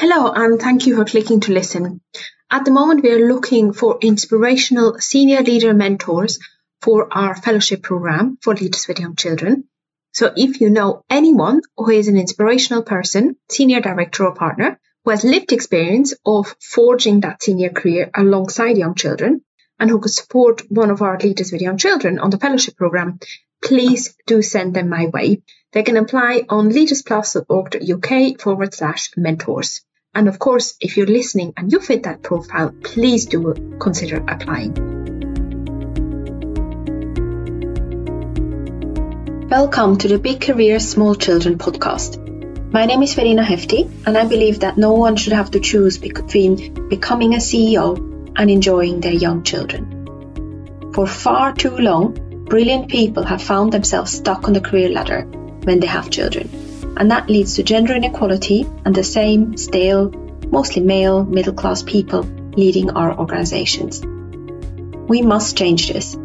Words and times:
Hello, 0.00 0.30
and 0.30 0.60
thank 0.60 0.86
you 0.86 0.94
for 0.94 1.04
clicking 1.04 1.40
to 1.40 1.52
listen. 1.52 2.00
At 2.52 2.64
the 2.64 2.70
moment, 2.70 3.02
we 3.02 3.10
are 3.10 3.26
looking 3.26 3.72
for 3.72 3.98
inspirational 4.00 5.00
senior 5.00 5.42
leader 5.42 5.74
mentors 5.74 6.38
for 6.80 7.08
our 7.10 7.34
fellowship 7.34 7.82
program 7.82 8.38
for 8.40 8.54
leaders 8.54 8.86
with 8.86 9.00
young 9.00 9.16
children. 9.16 9.64
So 10.12 10.32
if 10.36 10.60
you 10.60 10.70
know 10.70 11.02
anyone 11.10 11.62
who 11.76 11.90
is 11.90 12.06
an 12.06 12.16
inspirational 12.16 12.84
person, 12.84 13.34
senior 13.50 13.80
director 13.80 14.24
or 14.24 14.36
partner, 14.36 14.78
who 15.04 15.10
has 15.10 15.24
lived 15.24 15.50
experience 15.50 16.14
of 16.24 16.54
forging 16.60 17.18
that 17.22 17.42
senior 17.42 17.70
career 17.70 18.08
alongside 18.14 18.78
young 18.78 18.94
children 18.94 19.44
and 19.80 19.90
who 19.90 19.98
could 19.98 20.12
support 20.12 20.62
one 20.70 20.92
of 20.92 21.02
our 21.02 21.18
leaders 21.18 21.50
with 21.50 21.60
young 21.60 21.76
children 21.76 22.20
on 22.20 22.30
the 22.30 22.38
fellowship 22.38 22.76
program, 22.76 23.18
please 23.64 24.14
do 24.28 24.42
send 24.42 24.74
them 24.74 24.90
my 24.90 25.06
way. 25.06 25.42
They 25.72 25.82
can 25.82 25.96
apply 25.96 26.44
on 26.48 26.70
leadersplus.org.uk 26.70 28.40
forward 28.40 28.74
slash 28.74 29.10
mentors. 29.16 29.82
And 30.18 30.26
of 30.26 30.40
course, 30.40 30.74
if 30.80 30.96
you're 30.96 31.06
listening 31.06 31.52
and 31.56 31.70
you 31.70 31.78
fit 31.78 32.02
that 32.02 32.24
profile, 32.24 32.74
please 32.82 33.26
do 33.26 33.54
consider 33.78 34.16
applying. 34.16 34.74
Welcome 39.48 39.96
to 39.98 40.08
the 40.08 40.18
Big 40.18 40.40
Career 40.40 40.80
Small 40.80 41.14
Children 41.14 41.56
podcast. 41.56 42.18
My 42.72 42.84
name 42.86 43.04
is 43.04 43.14
Verena 43.14 43.44
Hefti, 43.44 43.88
and 44.08 44.18
I 44.18 44.24
believe 44.26 44.58
that 44.58 44.76
no 44.76 44.94
one 44.94 45.14
should 45.14 45.34
have 45.34 45.52
to 45.52 45.60
choose 45.60 45.98
between 45.98 46.88
becoming 46.88 47.34
a 47.34 47.36
CEO 47.36 48.32
and 48.34 48.50
enjoying 48.50 49.00
their 49.00 49.12
young 49.12 49.44
children. 49.44 50.90
For 50.94 51.06
far 51.06 51.52
too 51.52 51.76
long, 51.76 52.44
brilliant 52.46 52.88
people 52.88 53.22
have 53.22 53.40
found 53.40 53.72
themselves 53.72 54.10
stuck 54.10 54.48
on 54.48 54.52
the 54.52 54.60
career 54.60 54.88
ladder 54.88 55.22
when 55.62 55.78
they 55.78 55.86
have 55.86 56.10
children, 56.10 56.67
and 56.96 57.10
that 57.10 57.28
leads 57.28 57.54
to 57.56 57.62
gender 57.62 57.94
inequality 57.94 58.66
and 58.84 58.94
the 58.94 59.04
same 59.04 59.56
stale, 59.56 60.10
mostly 60.50 60.82
male, 60.82 61.24
middle 61.24 61.52
class 61.52 61.82
people 61.82 62.22
leading 62.22 62.90
our 62.90 63.16
organizations. 63.18 64.00
We 65.08 65.22
must 65.22 65.56
change 65.56 65.92
this 65.92 66.16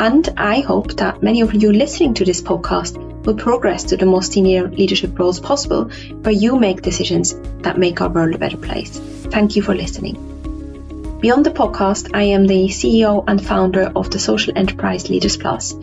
and 0.00 0.26
I 0.36 0.60
hope 0.60 0.94
that 0.94 1.22
many 1.22 1.42
of 1.42 1.52
you 1.52 1.72
listening 1.72 2.14
to 2.14 2.24
this 2.24 2.40
podcast 2.40 2.96
will 3.24 3.34
progress 3.34 3.84
to 3.84 3.98
the 3.98 4.06
most 4.06 4.32
senior 4.32 4.68
leadership 4.68 5.18
roles 5.18 5.38
possible 5.38 5.90
where 6.22 6.32
you 6.32 6.58
make 6.58 6.80
decisions 6.80 7.34
that 7.62 7.78
make 7.78 8.00
our 8.00 8.08
world 8.08 8.34
a 8.34 8.38
better 8.38 8.56
place. 8.56 8.98
Thank 8.98 9.56
you 9.56 9.62
for 9.62 9.74
listening. 9.74 11.18
Beyond 11.20 11.44
the 11.44 11.50
podcast, 11.50 12.12
I 12.14 12.22
am 12.22 12.46
the 12.46 12.68
CEO 12.68 13.24
and 13.28 13.44
founder 13.44 13.92
of 13.94 14.10
the 14.10 14.18
social 14.18 14.56
enterprise 14.56 15.10
Leaders 15.10 15.36
Plus. 15.36 15.74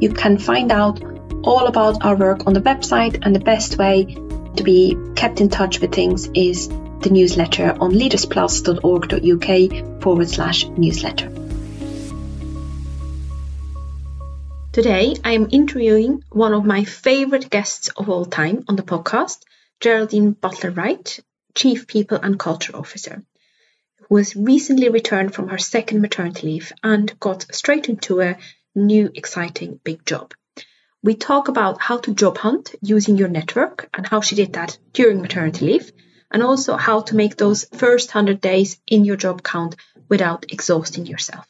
You 0.00 0.12
can 0.12 0.38
find 0.38 0.70
out 0.70 1.00
all 1.46 1.68
about 1.68 2.04
our 2.04 2.16
work 2.16 2.46
on 2.46 2.52
the 2.52 2.60
website, 2.60 3.20
and 3.22 3.34
the 3.34 3.40
best 3.40 3.78
way 3.78 4.04
to 4.56 4.62
be 4.62 4.94
kept 5.14 5.40
in 5.40 5.48
touch 5.48 5.80
with 5.80 5.94
things 5.94 6.28
is 6.34 6.68
the 6.68 7.08
newsletter 7.10 7.74
on 7.80 7.92
leadersplus.org.uk 7.92 10.02
forward 10.02 10.28
slash 10.28 10.66
newsletter. 10.66 11.30
Today, 14.72 15.16
I 15.24 15.32
am 15.32 15.48
interviewing 15.52 16.22
one 16.30 16.52
of 16.52 16.66
my 16.66 16.84
favorite 16.84 17.48
guests 17.48 17.88
of 17.96 18.10
all 18.10 18.26
time 18.26 18.64
on 18.68 18.76
the 18.76 18.82
podcast, 18.82 19.38
Geraldine 19.80 20.32
Butler 20.32 20.70
Wright, 20.70 21.18
Chief 21.54 21.86
People 21.86 22.18
and 22.18 22.38
Culture 22.38 22.76
Officer, 22.76 23.22
who 24.08 24.16
has 24.16 24.36
recently 24.36 24.90
returned 24.90 25.34
from 25.34 25.48
her 25.48 25.58
second 25.58 26.02
maternity 26.02 26.48
leave 26.48 26.72
and 26.82 27.18
got 27.20 27.46
straight 27.54 27.88
into 27.88 28.20
a 28.20 28.36
new, 28.74 29.10
exciting 29.14 29.80
big 29.82 30.04
job. 30.04 30.34
We 31.06 31.14
talk 31.14 31.46
about 31.46 31.80
how 31.80 31.98
to 31.98 32.12
job 32.12 32.36
hunt 32.36 32.74
using 32.82 33.16
your 33.16 33.28
network 33.28 33.88
and 33.94 34.04
how 34.04 34.22
she 34.22 34.34
did 34.34 34.54
that 34.54 34.76
during 34.92 35.22
maternity 35.22 35.64
leave, 35.64 35.92
and 36.32 36.42
also 36.42 36.76
how 36.76 37.02
to 37.02 37.14
make 37.14 37.36
those 37.36 37.64
first 37.76 38.12
100 38.12 38.40
days 38.40 38.80
in 38.88 39.04
your 39.04 39.14
job 39.14 39.44
count 39.44 39.76
without 40.08 40.46
exhausting 40.52 41.06
yourself. 41.06 41.46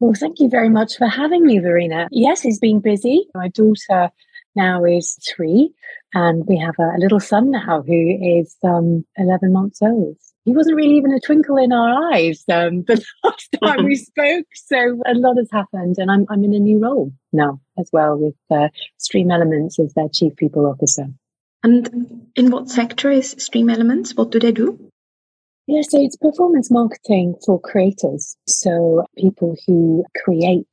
Well, 0.00 0.14
thank 0.18 0.40
you 0.40 0.48
very 0.48 0.68
much 0.68 0.96
for 0.96 1.06
having 1.06 1.46
me, 1.46 1.60
Verena. 1.60 2.08
Yes, 2.10 2.44
it's 2.44 2.58
been 2.58 2.80
busy. 2.80 3.28
My 3.36 3.50
daughter 3.50 4.10
now 4.56 4.84
is 4.84 5.16
three, 5.24 5.74
and 6.12 6.44
we 6.48 6.58
have 6.58 6.74
a, 6.80 6.98
little 6.98 7.20
son 7.20 7.52
now 7.52 7.82
who 7.82 8.40
is 8.40 8.56
um, 8.64 9.04
11 9.16 9.52
months 9.52 9.80
old. 9.80 10.16
He 10.48 10.54
wasn't 10.54 10.76
really 10.76 10.96
even 10.96 11.12
a 11.12 11.20
twinkle 11.20 11.58
in 11.58 11.74
our 11.74 12.10
eyes 12.14 12.42
um, 12.50 12.82
the 12.86 13.04
last 13.22 13.54
time 13.62 13.84
we 13.84 13.96
spoke. 14.10 14.46
So 14.54 14.78
a 15.06 15.12
lot 15.12 15.36
has 15.36 15.50
happened, 15.52 15.96
and 15.98 16.10
I'm, 16.10 16.24
I'm 16.30 16.42
in 16.42 16.54
a 16.54 16.58
new 16.58 16.78
role 16.78 17.12
now 17.34 17.60
as 17.78 17.90
well 17.92 18.16
with 18.16 18.34
uh, 18.50 18.68
Stream 18.96 19.30
Elements 19.30 19.78
as 19.78 19.92
their 19.92 20.08
Chief 20.08 20.34
People 20.36 20.64
Officer. 20.64 21.04
And 21.62 22.30
in 22.34 22.50
what 22.50 22.70
sector 22.70 23.10
is 23.10 23.36
Stream 23.38 23.68
Elements? 23.68 24.14
What 24.14 24.30
do 24.30 24.40
they 24.40 24.52
do? 24.52 24.90
Yeah, 25.66 25.82
so 25.82 26.02
it's 26.02 26.16
performance 26.16 26.70
marketing 26.70 27.34
for 27.44 27.60
creators. 27.60 28.34
So 28.46 29.04
people 29.18 29.54
who 29.66 30.02
create 30.24 30.66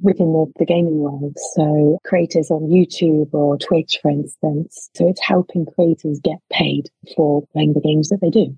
within 0.00 0.32
the, 0.32 0.50
the 0.58 0.64
gaming 0.64 1.00
world. 1.00 1.36
So 1.54 1.98
creators 2.06 2.50
on 2.50 2.70
YouTube 2.70 3.34
or 3.34 3.58
Twitch, 3.58 3.98
for 4.00 4.10
instance. 4.10 4.88
So 4.96 5.06
it's 5.06 5.20
helping 5.20 5.66
creators 5.66 6.18
get 6.24 6.38
paid 6.50 6.88
for 7.14 7.46
playing 7.52 7.74
the 7.74 7.82
games 7.82 8.08
that 8.08 8.22
they 8.22 8.30
do 8.30 8.56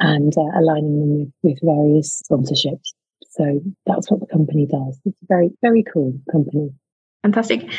and 0.00 0.32
uh, 0.36 0.58
aligning 0.58 0.98
them 0.98 1.18
with, 1.18 1.32
with 1.42 1.58
various 1.62 2.22
sponsorships. 2.28 2.94
So 3.30 3.60
that's 3.86 4.10
what 4.10 4.20
the 4.20 4.26
company 4.26 4.66
does. 4.66 4.98
It's 5.04 5.16
a 5.22 5.26
very, 5.28 5.50
very 5.62 5.84
cool 5.84 6.18
company. 6.30 6.70
Fantastic. 7.22 7.70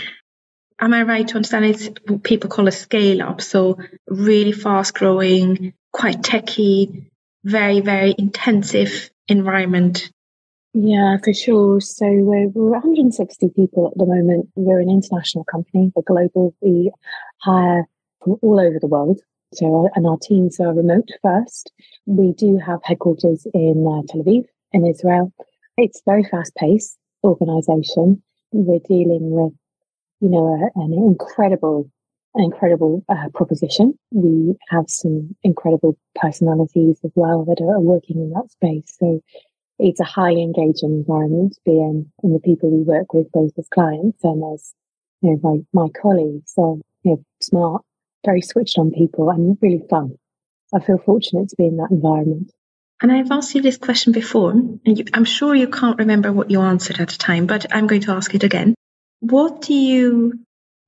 Am 0.80 0.94
I 0.94 1.04
right 1.04 1.28
to 1.28 1.36
understand 1.36 1.66
it's 1.66 1.90
what 2.08 2.24
people 2.24 2.50
call 2.50 2.68
a 2.68 2.72
scale 2.72 3.22
up? 3.22 3.42
So 3.42 3.78
really 4.08 4.52
fast 4.52 4.94
growing, 4.94 5.74
quite 5.92 6.24
techy, 6.24 7.12
very, 7.44 7.82
very 7.82 8.16
intensive 8.18 9.10
environment. 9.28 10.10
Yeah, 10.74 11.18
for 11.24 11.34
sure. 11.34 11.82
So 11.82 12.06
we're, 12.06 12.48
we're 12.48 12.72
160 12.72 13.50
people 13.50 13.88
at 13.88 13.98
the 13.98 14.06
moment. 14.06 14.50
We're 14.56 14.80
an 14.80 14.90
international 14.90 15.44
company. 15.44 15.92
We're 15.94 16.04
global. 16.04 16.56
We 16.62 16.92
hire 17.40 17.88
from 18.24 18.38
all 18.42 18.60
over 18.60 18.78
the 18.80 18.88
world. 18.88 19.20
So, 19.54 19.90
and 19.96 20.08
our 20.08 20.18
teams 20.18 20.60
are 20.60 20.74
remote 20.74 21.10
first. 21.22 21.72
We 22.06 22.34
do 22.34 22.58
have 22.58 22.80
headquarters 22.84 23.46
in 23.54 23.86
uh, 23.86 24.02
Tel 24.08 24.24
Aviv, 24.24 24.46
in 24.72 24.86
Israel. 24.86 25.34
It's 25.78 26.02
very 26.06 26.24
fast 26.24 26.56
paced 26.56 26.98
organization. 27.24 28.22
We're 28.52 28.80
dealing 28.80 29.32
with, 29.32 29.54
you 30.22 30.30
know, 30.30 30.48
a, 30.48 30.80
an 30.80 30.94
incredible 30.94 31.90
an 32.36 32.46
incredible 32.46 33.04
uh, 33.10 33.28
proposition. 33.34 33.94
We 34.12 34.56
have 34.70 34.86
some 34.88 35.36
incredible 35.44 35.98
personalities 36.16 36.98
as 37.04 37.12
well 37.16 37.44
that 37.46 37.62
are 37.62 37.82
working 37.82 38.18
in 38.22 38.32
that 38.32 38.50
space. 38.52 38.96
So 38.98 39.22
it's 39.80 40.00
a 40.00 40.06
highly 40.06 40.42
engaging 40.42 40.92
environment 40.92 41.58
being 41.66 42.10
in, 42.24 42.34
the 42.34 42.40
people 42.40 42.70
we 42.70 42.84
work 42.84 43.14
with, 43.14 43.30
both 43.34 43.52
as 43.58 43.68
clients 43.74 44.24
and 44.24 44.44
as 44.54 44.74
you 45.22 45.32
know 45.32 45.40
my 45.74 45.84
my 45.84 45.90
colleagues, 46.02 46.54
are 46.58 46.76
you 47.04 47.12
know 47.12 47.26
smart, 47.42 47.84
very 48.26 48.42
switched 48.42 48.78
on 48.78 48.92
people, 48.92 49.30
and 49.30 49.58
really 49.62 49.84
fun. 49.90 50.18
I 50.74 50.80
feel 50.80 50.98
fortunate 50.98 51.50
to 51.50 51.56
be 51.56 51.66
in 51.66 51.78
that 51.78 51.92
environment. 51.92 52.52
And 53.02 53.12
I've 53.12 53.32
asked 53.32 53.56
you 53.56 53.62
this 53.62 53.78
question 53.78 54.14
before, 54.14 54.52
and 54.52 54.80
you, 54.86 55.06
I'm 55.14 55.26
sure 55.26 55.56
you 55.56 55.68
can't 55.68 55.98
remember 55.98 56.32
what 56.32 56.52
you 56.52 56.62
answered 56.62 57.00
at 57.00 57.10
the 57.10 57.18
time, 57.18 57.48
but 57.48 57.66
I'm 57.74 57.88
going 57.88 58.02
to 58.02 58.12
ask 58.12 58.34
it 58.36 58.44
again. 58.44 58.76
What 59.20 59.62
do 59.62 59.74
you 59.74 60.40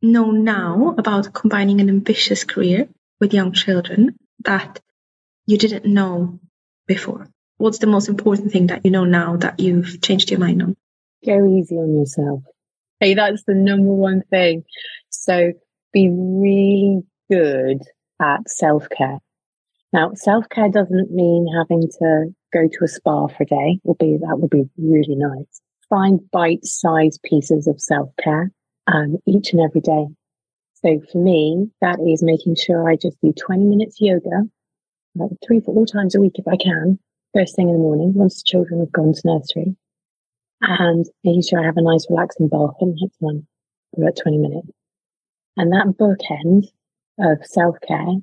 know 0.01 0.31
now 0.31 0.95
about 0.97 1.33
combining 1.33 1.81
an 1.81 1.89
ambitious 1.89 2.43
career 2.43 2.87
with 3.19 3.33
young 3.33 3.53
children 3.53 4.15
that 4.43 4.79
you 5.47 5.57
didn't 5.57 5.85
know 5.85 6.39
before? 6.87 7.27
What's 7.57 7.79
the 7.79 7.87
most 7.87 8.09
important 8.09 8.51
thing 8.51 8.67
that 8.67 8.85
you 8.85 8.91
know 8.91 9.05
now 9.05 9.37
that 9.37 9.59
you've 9.59 10.01
changed 10.01 10.29
your 10.29 10.39
mind 10.39 10.61
on? 10.61 10.75
Go 11.25 11.47
easy 11.57 11.75
on 11.75 11.97
yourself. 11.97 12.43
Hey, 12.99 13.15
that's 13.15 13.43
the 13.45 13.55
number 13.55 13.93
one 13.93 14.21
thing. 14.29 14.65
So 15.09 15.53
be 15.93 16.09
really 16.11 17.03
good 17.31 17.81
at 18.21 18.49
self 18.49 18.87
care. 18.89 19.19
Now, 19.91 20.11
self 20.15 20.49
care 20.49 20.69
doesn't 20.69 21.11
mean 21.11 21.47
having 21.55 21.87
to 21.99 22.33
go 22.53 22.67
to 22.67 22.83
a 22.83 22.87
spa 22.87 23.27
for 23.27 23.43
a 23.43 23.45
day. 23.45 23.79
Will 23.83 23.95
be 23.95 24.17
that 24.17 24.39
would 24.39 24.49
be 24.49 24.63
really 24.77 25.15
nice. 25.15 25.61
Find 25.89 26.19
bite 26.31 26.65
sized 26.65 27.21
pieces 27.23 27.67
of 27.67 27.79
self 27.79 28.09
care 28.21 28.51
um, 28.87 29.17
each 29.25 29.53
and 29.53 29.61
every 29.61 29.81
day. 29.81 30.07
So 30.83 31.01
for 31.11 31.17
me, 31.17 31.69
that 31.81 31.99
is 32.05 32.23
making 32.23 32.55
sure 32.55 32.89
I 32.89 32.95
just 32.95 33.17
do 33.21 33.31
20 33.33 33.63
minutes 33.63 34.01
yoga, 34.01 34.43
like 35.15 35.31
three, 35.45 35.61
four 35.61 35.85
times 35.85 36.13
a 36.13 36.19
week 36.19 36.33
if 36.35 36.47
I 36.47 36.57
can, 36.57 36.99
first 37.33 37.55
thing 37.55 37.69
in 37.69 37.75
the 37.75 37.79
morning, 37.79 38.13
once 38.13 38.43
the 38.43 38.49
children 38.49 38.81
have 38.81 38.91
gone 38.91 39.13
to 39.13 39.21
nursery, 39.23 39.75
and 40.61 41.05
making 41.23 41.43
sure 41.43 41.61
I 41.61 41.65
have 41.65 41.77
a 41.77 41.81
nice 41.81 42.05
relaxing 42.09 42.49
bath 42.49 42.75
and 42.81 42.97
hit 42.99 43.11
one 43.19 43.47
for 43.95 44.01
about 44.01 44.17
20 44.21 44.37
minutes. 44.37 44.69
And 45.55 45.71
that 45.71 45.87
bookend 45.97 46.65
of 47.19 47.45
self 47.45 47.77
care 47.87 48.15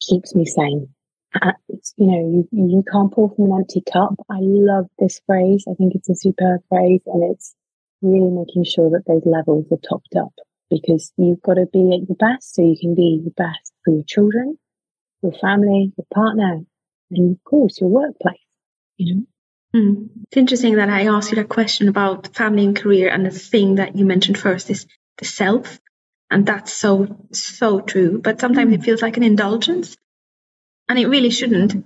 keeps 0.00 0.34
me 0.34 0.46
sane. 0.46 0.88
Uh, 1.34 1.52
you 1.96 2.06
know, 2.06 2.46
you, 2.52 2.66
you 2.68 2.84
can't 2.90 3.12
pour 3.12 3.34
from 3.34 3.46
an 3.46 3.58
empty 3.60 3.82
cup. 3.90 4.14
I 4.30 4.38
love 4.40 4.86
this 4.98 5.20
phrase. 5.26 5.64
I 5.68 5.74
think 5.74 5.94
it's 5.94 6.10
a 6.10 6.14
superb 6.14 6.60
phrase 6.68 7.00
and 7.06 7.32
it's 7.32 7.54
really 8.02 8.30
making 8.30 8.64
sure 8.64 8.90
that 8.90 9.04
those 9.06 9.24
levels 9.24 9.66
are 9.70 9.78
topped 9.88 10.14
up 10.16 10.34
because 10.68 11.12
you've 11.16 11.42
got 11.42 11.54
to 11.54 11.66
be 11.72 11.94
at 11.94 12.08
your 12.08 12.16
best 12.18 12.54
so 12.54 12.62
you 12.62 12.76
can 12.78 12.94
be 12.94 13.22
the 13.24 13.30
best 13.30 13.72
for 13.84 13.94
your 13.94 14.04
children, 14.04 14.58
your 15.22 15.32
family, 15.32 15.92
your 15.96 16.06
partner, 16.12 16.60
and 17.10 17.36
of 17.36 17.44
course 17.44 17.80
your 17.80 17.90
workplace, 17.90 18.36
you 18.96 19.14
know. 19.14 19.22
Mm. 19.74 20.08
It's 20.28 20.36
interesting 20.36 20.76
that 20.76 20.90
I 20.90 21.06
asked 21.06 21.30
you 21.30 21.36
that 21.36 21.48
question 21.48 21.88
about 21.88 22.34
family 22.34 22.64
and 22.64 22.76
career, 22.76 23.08
and 23.08 23.24
the 23.24 23.30
thing 23.30 23.76
that 23.76 23.96
you 23.96 24.04
mentioned 24.04 24.38
first 24.38 24.68
is 24.68 24.86
the 25.18 25.24
self. 25.24 25.80
And 26.32 26.46
that's 26.46 26.72
so, 26.72 27.28
so 27.32 27.80
true. 27.80 28.18
But 28.18 28.40
sometimes 28.40 28.72
it 28.72 28.82
feels 28.82 29.02
like 29.02 29.18
an 29.18 29.22
indulgence, 29.22 29.98
and 30.88 30.98
it 30.98 31.06
really 31.06 31.28
shouldn't. 31.28 31.84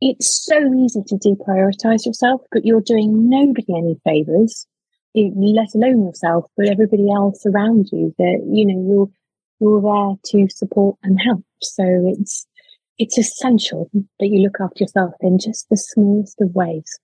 It's 0.00 0.44
so 0.44 0.74
easy 0.74 1.02
to 1.06 1.14
deprioritize 1.14 2.04
yourself, 2.04 2.40
but 2.50 2.64
you're 2.64 2.80
doing 2.80 3.28
nobody 3.30 3.72
any 3.76 4.00
favors, 4.04 4.66
let 5.14 5.72
alone 5.76 6.06
yourself, 6.06 6.46
but 6.56 6.68
everybody 6.68 7.12
else 7.14 7.46
around 7.46 7.90
you 7.92 8.12
that, 8.18 8.40
you 8.50 8.66
know, 8.66 8.82
you're, 8.88 9.10
you're 9.60 9.82
there 9.82 10.16
to 10.32 10.52
support 10.52 10.96
and 11.04 11.20
help. 11.20 11.44
So 11.62 11.84
it's, 11.86 12.46
it's 12.98 13.18
essential 13.18 13.88
that 13.92 14.26
you 14.26 14.40
look 14.40 14.56
after 14.60 14.82
yourself 14.82 15.12
in 15.20 15.38
just 15.38 15.68
the 15.68 15.76
smallest 15.76 16.40
of 16.40 16.54
ways 16.54 16.98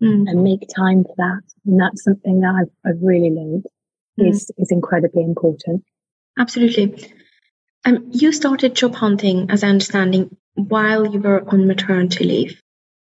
mm. 0.00 0.28
and 0.28 0.44
make 0.44 0.68
time 0.76 1.02
for 1.02 1.14
that. 1.16 1.42
And 1.64 1.80
that's 1.80 2.04
something 2.04 2.40
that 2.42 2.54
I've, 2.62 2.90
I've 2.90 3.02
really 3.02 3.30
learned 3.30 3.64
mm. 4.20 4.30
is, 4.30 4.52
is 4.56 4.70
incredibly 4.70 5.24
important. 5.24 5.82
Absolutely. 6.38 7.12
Um, 7.84 8.10
you 8.12 8.32
started 8.32 8.74
job 8.74 8.94
hunting, 8.94 9.50
as 9.50 9.62
I 9.62 9.68
understanding, 9.68 10.36
while 10.54 11.06
you 11.06 11.20
were 11.20 11.48
on 11.48 11.66
maternity 11.66 12.24
leave. 12.24 12.62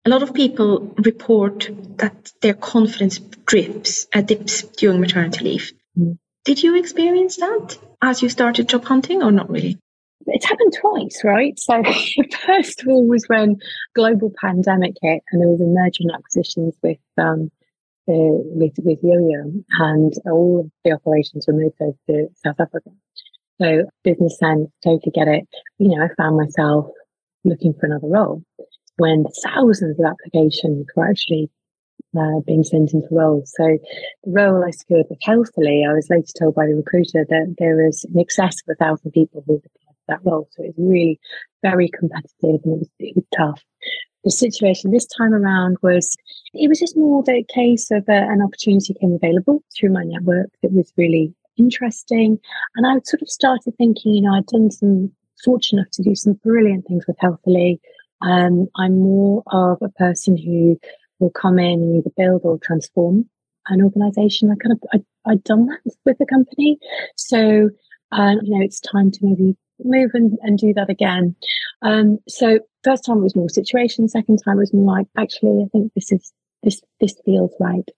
A 0.06 0.10
lot 0.10 0.24
of 0.24 0.34
people 0.34 0.94
report 0.98 1.70
that 1.98 2.32
their 2.42 2.54
confidence 2.54 3.20
drips, 3.20 4.08
uh, 4.14 4.22
dips 4.22 4.64
during 4.64 5.00
maternity 5.00 5.44
leave. 5.46 5.72
Mm. 5.98 6.18
Did 6.44 6.62
you 6.62 6.76
experience 6.76 7.38
that 7.38 7.78
as 8.02 8.22
you 8.22 8.28
started 8.28 8.68
job 8.68 8.84
hunting 8.84 9.24
or 9.24 9.32
not 9.32 9.50
really? 9.50 9.80
It's 10.26 10.46
happened 10.46 10.74
twice, 10.80 11.22
right? 11.24 11.58
So 11.58 11.82
first 12.46 12.82
of 12.82 12.88
all 12.88 13.08
was 13.08 13.26
when 13.28 13.58
global 13.96 14.34
pandemic 14.42 14.96
hit 15.02 15.22
and 15.32 15.42
there 15.42 15.50
was 15.50 15.62
a 15.62 15.66
merger 15.66 16.02
and 16.02 16.12
acquisitions 16.12 16.76
with 16.82 16.98
um, 17.18 17.52
uh, 18.10 18.44
with 18.52 18.74
with 18.80 19.00
Yo-Yo 19.02 19.64
and 19.80 20.14
all 20.26 20.62
of 20.62 20.72
the 20.84 20.92
operations 20.92 21.46
were 21.48 21.54
moved 21.54 21.76
over 21.80 21.98
to 22.10 22.28
South 22.44 22.60
Africa. 22.60 22.90
So 23.62 23.86
business 24.04 24.38
sense, 24.40 24.70
totally 24.84 25.12
get 25.14 25.28
it. 25.28 25.48
You 25.78 25.90
know, 25.90 26.04
I 26.04 26.10
found 26.18 26.38
myself 26.38 26.88
looking 27.44 27.74
for 27.74 27.86
another 27.86 28.08
role 28.08 28.42
when 28.98 29.26
thousands 29.44 30.00
of 30.00 30.06
applications 30.06 30.88
were 30.96 31.08
actually 31.08 31.50
uh, 32.18 32.40
being 32.46 32.64
sent 32.64 32.94
into 32.94 33.08
roles. 33.12 33.52
So 33.56 33.78
the 34.24 34.32
role 34.32 34.64
I 34.64 34.72
secured 34.72 35.08
with 35.10 35.20
Healthily, 35.22 35.86
I 35.88 35.94
was 35.94 36.08
later 36.10 36.32
told 36.40 36.56
by 36.56 36.68
the 36.68 36.76
recruiter 36.76 37.26
that 37.28 37.56
there 37.58 37.76
was 37.76 38.06
in 38.06 38.20
excess 38.20 38.56
of 38.68 38.74
a 38.74 38.84
thousand 38.84 39.12
people 39.12 39.44
who 39.46 39.56
applied 39.56 39.70
for 39.86 40.06
that 40.08 40.20
role. 40.24 40.48
So 40.52 40.64
it 40.64 40.74
was 40.78 40.86
really 40.90 41.20
very 41.62 41.90
competitive 41.90 42.62
and 42.64 42.76
it 42.76 42.80
was, 42.80 42.90
it 43.00 43.16
was 43.16 43.26
tough. 43.36 43.64
The 44.24 44.32
situation 44.32 44.92
this 44.92 45.08
time 45.08 45.34
around 45.34 45.78
was, 45.82 46.16
it 46.54 46.70
was 46.70 46.80
just 46.80 46.96
more 46.96 47.24
the 47.24 47.44
case 47.54 47.92
of 47.92 48.04
uh, 48.08 48.14
an 48.14 48.42
opportunity 48.42 48.94
came 48.94 49.14
available 49.14 49.64
through 49.76 49.92
my 49.92 50.04
network 50.04 50.50
that 50.62 50.72
was 50.72 50.94
really 50.96 51.34
interesting. 51.58 52.40
And 52.76 52.88
I 52.88 53.00
sort 53.04 53.22
of 53.22 53.30
started 53.30 53.74
thinking, 53.78 54.14
you 54.14 54.22
know, 54.22 54.34
I'd 54.34 54.48
done 54.48 54.72
some 54.72 55.12
fortunate 55.44 55.82
enough 55.82 55.92
to 55.94 56.04
do 56.04 56.16
some 56.16 56.34
brilliant 56.34 56.86
things 56.88 57.06
with 57.08 57.18
Healthily. 57.20 57.80
Um, 58.22 58.68
I'm 58.78 59.00
more 59.00 59.44
of 59.48 59.78
a 59.82 59.90
person 59.90 60.38
who 60.38 60.80
will 61.20 61.32
come 61.32 61.60
in 61.60 61.82
and 61.82 61.98
either 61.98 62.12
build 62.16 62.42
or 62.44 62.58
transform 62.60 63.30
an 63.68 63.82
organization. 63.82 64.52
I 64.52 64.56
kind 64.56 64.74
of, 64.74 64.80
I, 64.94 65.32
I'd 65.32 65.44
done 65.44 65.68
that 65.68 65.80
with 66.06 66.18
the 66.18 66.26
company. 66.26 66.78
So, 67.16 67.70
uh, 68.12 68.36
you 68.42 68.58
know, 68.58 68.64
it's 68.64 68.80
time 68.80 69.12
to 69.12 69.20
maybe 69.22 69.58
move 69.84 70.12
and, 70.14 70.38
and 70.42 70.58
do 70.58 70.74
that 70.74 70.90
again. 70.90 71.36
Um, 71.82 72.20
so 72.28 72.60
first 72.84 73.06
time 73.06 73.22
was 73.22 73.36
more 73.36 73.50
situation. 73.50 74.08
Second 74.08 74.40
time 74.44 74.58
was 74.58 74.74
more 74.74 74.98
like, 74.98 75.08
actually, 75.18 75.64
I 75.64 75.68
think 75.72 75.92
this 75.94 76.12
is, 76.12 76.32
this, 76.62 76.82
this 77.00 77.16
feels 77.26 77.54
right 77.60 77.90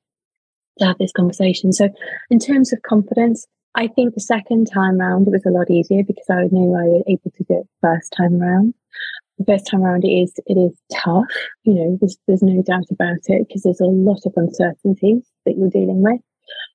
to 0.79 0.85
have 0.85 0.97
this 0.97 1.11
conversation. 1.11 1.71
So 1.73 1.89
in 2.29 2.39
terms 2.39 2.73
of 2.73 2.81
confidence, 2.81 3.45
I 3.75 3.87
think 3.87 4.13
the 4.13 4.21
second 4.21 4.67
time 4.73 4.97
round 4.97 5.27
it 5.27 5.31
was 5.31 5.45
a 5.45 5.49
lot 5.49 5.69
easier 5.69 6.03
because 6.03 6.25
I 6.29 6.47
knew 6.51 6.75
I 6.75 6.83
was 6.83 7.03
able 7.07 7.31
to 7.31 7.43
do 7.43 7.59
it 7.59 7.67
first 7.81 8.13
time 8.17 8.41
around. 8.41 8.73
The 9.37 9.45
first 9.45 9.67
time 9.69 9.83
around 9.83 10.05
it 10.05 10.11
is 10.11 10.33
it 10.45 10.53
is 10.53 10.77
tough, 10.93 11.25
you 11.63 11.73
know, 11.73 11.97
there's 11.99 12.17
there's 12.25 12.41
no 12.41 12.61
doubt 12.61 12.85
about 12.89 13.19
it 13.27 13.47
because 13.47 13.63
there's 13.63 13.81
a 13.81 13.85
lot 13.85 14.21
of 14.25 14.33
uncertainties 14.37 15.27
that 15.45 15.57
you're 15.57 15.69
dealing 15.69 16.01
with. 16.01 16.21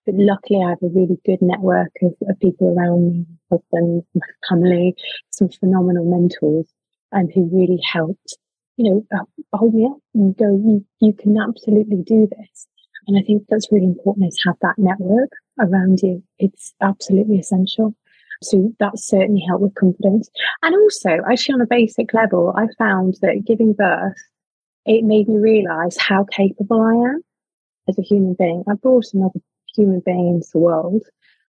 But 0.04 0.16
luckily 0.16 0.62
I 0.62 0.70
have 0.70 0.82
a 0.82 0.88
really 0.88 1.18
good 1.24 1.40
network 1.40 1.92
of, 2.02 2.12
of 2.28 2.38
people 2.40 2.76
around 2.76 3.12
me, 3.12 3.26
husband, 3.50 4.02
my 4.14 4.26
family, 4.48 4.94
some 5.30 5.48
phenomenal 5.48 6.04
mentors 6.04 6.66
and 7.12 7.30
who 7.32 7.48
really 7.52 7.80
helped, 7.82 8.36
you 8.76 8.90
know, 8.90 9.06
uh, 9.16 9.56
hold 9.56 9.74
me 9.74 9.86
up 9.86 9.98
and 10.14 10.36
go, 10.36 10.46
you, 10.46 10.84
you 11.00 11.12
can 11.12 11.36
absolutely 11.38 12.02
do 12.04 12.28
this. 12.30 12.66
And 13.10 13.18
I 13.18 13.22
think 13.22 13.42
that's 13.48 13.72
really 13.72 13.86
important 13.86 14.28
is 14.28 14.40
have 14.46 14.54
that 14.62 14.78
network 14.78 15.30
around 15.58 15.98
you. 16.00 16.22
It's 16.38 16.74
absolutely 16.80 17.40
essential. 17.40 17.92
So 18.40 18.72
that 18.78 19.00
certainly 19.00 19.44
helped 19.48 19.62
with 19.62 19.74
confidence. 19.74 20.30
And 20.62 20.76
also, 20.76 21.18
actually, 21.28 21.54
on 21.54 21.60
a 21.60 21.66
basic 21.66 22.14
level, 22.14 22.54
I 22.56 22.66
found 22.78 23.16
that 23.20 23.42
giving 23.44 23.72
birth, 23.72 24.14
it 24.86 25.02
made 25.02 25.28
me 25.28 25.38
realize 25.38 25.96
how 25.98 26.24
capable 26.30 26.80
I 26.82 27.10
am 27.10 27.20
as 27.88 27.98
a 27.98 28.02
human 28.02 28.36
being. 28.38 28.62
I 28.70 28.74
brought 28.74 29.06
another 29.12 29.40
human 29.74 30.02
being 30.06 30.28
into 30.36 30.48
the 30.52 30.60
world 30.60 31.02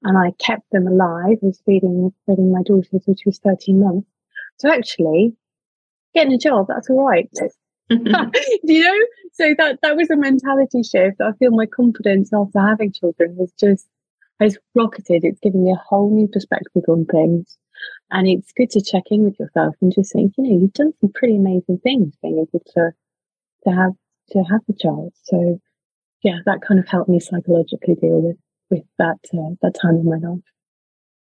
and 0.03 0.17
I 0.17 0.31
kept 0.39 0.63
them 0.71 0.87
alive. 0.87 1.39
I 1.43 1.45
was 1.45 1.61
feeding, 1.65 2.13
feeding 2.25 2.53
my 2.53 2.63
daughter 2.63 2.87
she 3.03 3.23
was 3.25 3.39
13 3.39 3.81
months. 3.81 4.07
So 4.59 4.71
actually, 4.71 5.35
getting 6.15 6.31
a 6.31 6.37
job, 6.37 6.67
that's 6.69 6.89
all 6.89 7.05
right. 7.05 7.29
you 8.63 8.83
know? 8.83 9.05
So 9.33 9.53
that, 9.57 9.79
that 9.81 9.95
was 9.95 10.09
a 10.09 10.15
mentality 10.15 10.83
shift. 10.83 11.21
I 11.21 11.31
feel 11.33 11.51
my 11.51 11.65
confidence 11.65 12.31
after 12.33 12.59
having 12.59 12.91
children 12.91 13.37
has 13.39 13.51
just 13.59 13.87
has 14.39 14.57
rocketed. 14.75 15.23
It's 15.23 15.39
given 15.39 15.63
me 15.63 15.71
a 15.71 15.83
whole 15.87 16.13
new 16.13 16.27
perspective 16.27 16.83
on 16.87 17.05
things. 17.05 17.57
And 18.11 18.27
it's 18.27 18.51
good 18.51 18.69
to 18.71 18.81
check 18.81 19.03
in 19.11 19.23
with 19.23 19.39
yourself 19.39 19.75
and 19.81 19.93
just 19.93 20.13
think, 20.13 20.33
you 20.37 20.43
know, 20.43 20.59
you've 20.59 20.73
done 20.73 20.93
some 20.99 21.11
pretty 21.13 21.35
amazing 21.35 21.79
things 21.79 22.13
being 22.21 22.39
able 22.39 22.63
to 22.73 22.91
to 23.65 23.69
have 23.69 23.93
to 24.31 24.39
have 24.43 24.61
a 24.69 24.73
child. 24.73 25.13
So 25.23 25.59
yeah, 26.23 26.39
that 26.45 26.61
kind 26.61 26.79
of 26.79 26.87
helped 26.87 27.09
me 27.09 27.19
psychologically 27.19 27.95
deal 27.95 28.21
with 28.21 28.37
with 28.69 28.83
that 28.97 29.19
uh, 29.33 29.55
that 29.61 29.75
time 29.81 29.95
in 29.95 30.05
my 30.05 30.17
life. 30.17 30.43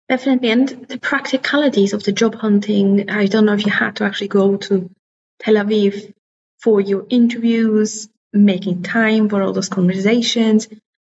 Definitely, 0.09 0.51
and 0.51 0.69
the 0.69 0.99
practicalities 0.99 1.93
of 1.93 2.03
the 2.05 2.13
job 2.13 2.35
hunting. 2.35 3.11
I 3.11 3.27
don't 3.27 3.47
know 3.47 3.55
if 3.55 3.65
you 3.65 3.73
had 3.73 3.97
to 3.97 4.05
actually 4.05 4.29
go 4.29 4.57
to 4.57 4.91
Tel 5.41 5.55
Aviv 5.55 6.13
for 6.65 6.81
your 6.81 7.07
interviews, 7.11 8.09
making 8.33 8.83
time 8.83 9.29
for 9.29 9.43
all 9.43 9.53
those 9.53 9.69
conversations, 9.69 10.67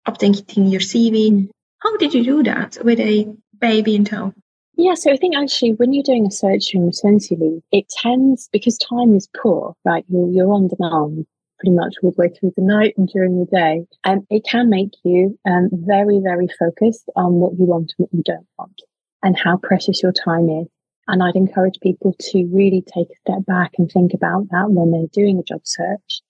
updating 0.08 0.72
your 0.72 0.82
CV. 0.82 1.48
How 1.78 1.96
did 1.98 2.16
you 2.16 2.24
do 2.24 2.44
that 2.44 2.80
with 2.84 3.00
a 3.00 3.32
baby 3.60 3.96
in 3.96 4.04
tow? 4.04 4.34
Yeah, 4.76 4.96
so 4.96 5.12
I 5.12 5.18
think 5.18 5.36
actually 5.38 5.74
when 5.74 5.94
you're 5.94 6.04
doing 6.04 6.26
a 6.26 6.32
search 6.32 6.72
during 6.72 6.88
maternity 6.88 7.36
leave, 7.36 7.62
it 7.72 7.88
tends 7.88 8.50
because 8.52 8.80
time 8.80 9.16
is 9.16 9.30
poor, 9.40 9.76
right? 9.86 10.04
You're 10.10 10.30
you're 10.32 10.52
on 10.52 10.70
demand 10.70 11.28
pretty 11.60 11.76
much 11.76 11.94
all 12.02 12.12
the 12.12 12.22
way 12.24 12.30
through 12.30 12.54
the 12.58 12.64
night 12.64 12.96
and 12.98 13.08
during 13.08 13.40
the 13.40 13.46
day, 13.46 13.86
and 14.04 14.26
it 14.32 14.44
can 14.50 14.72
make 14.72 14.96
you 15.04 15.38
um, 15.46 15.70
very 15.72 16.20
very 16.20 16.48
focused 16.58 17.08
on 17.16 17.34
what 17.36 17.54
you 17.60 17.66
want 17.66 17.94
and 18.00 18.08
what 18.08 18.14
you 18.14 18.24
don't 18.24 18.48
want, 18.58 18.82
and 19.22 19.38
how 19.38 19.58
precious 19.58 20.02
your 20.02 20.14
time 20.14 20.50
is. 20.50 20.68
And 21.08 21.22
I'd 21.22 21.36
encourage 21.36 21.80
people 21.82 22.16
to 22.32 22.50
really 22.52 22.82
take 22.82 23.08
a 23.10 23.20
step 23.30 23.46
back 23.46 23.72
and 23.78 23.92
think 23.92 24.14
about 24.14 24.48
that 24.52 24.72
when 24.72 24.92
they're 24.92 25.08
doing 25.12 25.38
a 25.38 25.44
job 25.44 25.62
search, 25.64 26.22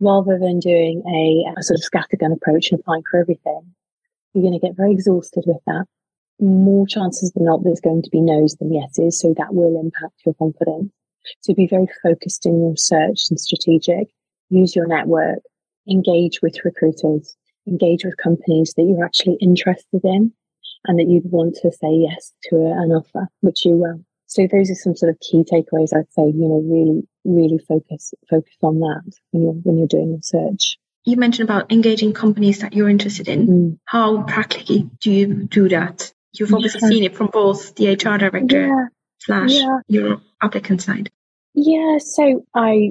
rather 0.00 0.38
than 0.38 0.58
doing 0.58 1.02
a, 1.06 1.58
a 1.58 1.62
sort 1.62 1.78
of 1.78 1.84
scattergun 1.84 2.34
approach 2.34 2.70
and 2.70 2.80
applying 2.80 3.02
for 3.10 3.20
everything 3.20 3.74
you're 4.32 4.42
going 4.42 4.58
to 4.58 4.66
get 4.66 4.76
very 4.76 4.92
exhausted 4.92 5.44
with 5.46 5.60
that. 5.66 5.84
More 6.40 6.86
chances 6.86 7.32
than 7.32 7.44
not, 7.44 7.62
there's 7.62 7.80
going 7.80 8.02
to 8.02 8.10
be 8.10 8.20
no's 8.20 8.56
than 8.56 8.72
yeses. 8.72 9.20
So 9.20 9.34
that 9.36 9.54
will 9.54 9.80
impact 9.80 10.22
your 10.24 10.34
confidence. 10.34 10.90
So 11.40 11.54
be 11.54 11.68
very 11.68 11.86
focused 12.02 12.46
in 12.46 12.60
your 12.60 12.76
search 12.76 13.26
and 13.30 13.38
strategic. 13.38 14.08
Use 14.48 14.74
your 14.74 14.86
network. 14.86 15.40
Engage 15.88 16.40
with 16.42 16.64
recruiters. 16.64 17.36
Engage 17.66 18.04
with 18.04 18.16
companies 18.16 18.74
that 18.76 18.82
you're 18.82 19.04
actually 19.04 19.36
interested 19.40 20.00
in 20.02 20.32
and 20.86 20.98
that 20.98 21.08
you'd 21.08 21.30
want 21.30 21.54
to 21.62 21.70
say 21.70 21.92
yes 21.92 22.32
to 22.44 22.56
an 22.56 22.90
offer, 22.90 23.28
which 23.40 23.64
you 23.64 23.72
will. 23.72 24.04
So 24.32 24.46
those 24.50 24.70
are 24.70 24.74
some 24.74 24.96
sort 24.96 25.10
of 25.10 25.20
key 25.20 25.44
takeaways. 25.44 25.94
I'd 25.94 26.12
say, 26.12 26.26
you 26.26 26.48
know, 26.48 26.62
really, 26.64 27.02
really 27.24 27.58
focus, 27.58 28.14
focus 28.28 28.56
on 28.62 28.80
that 28.80 29.12
when 29.30 29.42
you're, 29.42 29.52
when 29.52 29.78
you're 29.78 29.86
doing 29.86 30.16
research 30.16 30.78
you 31.04 31.16
mentioned 31.16 31.48
about 31.48 31.72
engaging 31.72 32.12
companies 32.12 32.60
that 32.60 32.74
you're 32.74 32.88
interested 32.88 33.28
in. 33.28 33.46
Mm. 33.46 33.78
How 33.84 34.22
practically 34.22 34.88
do 35.00 35.10
you 35.10 35.26
do 35.44 35.68
that? 35.68 36.12
You've 36.32 36.54
obviously 36.54 36.80
yeah. 36.82 36.88
seen 36.88 37.04
it 37.04 37.16
from 37.16 37.26
both 37.26 37.74
the 37.74 37.92
HR 37.92 38.18
director 38.18 38.66
yeah. 38.68 38.86
slash 39.18 39.50
yeah. 39.50 39.78
your 39.88 40.22
applicant 40.40 40.80
side. 40.82 41.10
Yeah, 41.54 41.98
so 41.98 42.46
I 42.54 42.90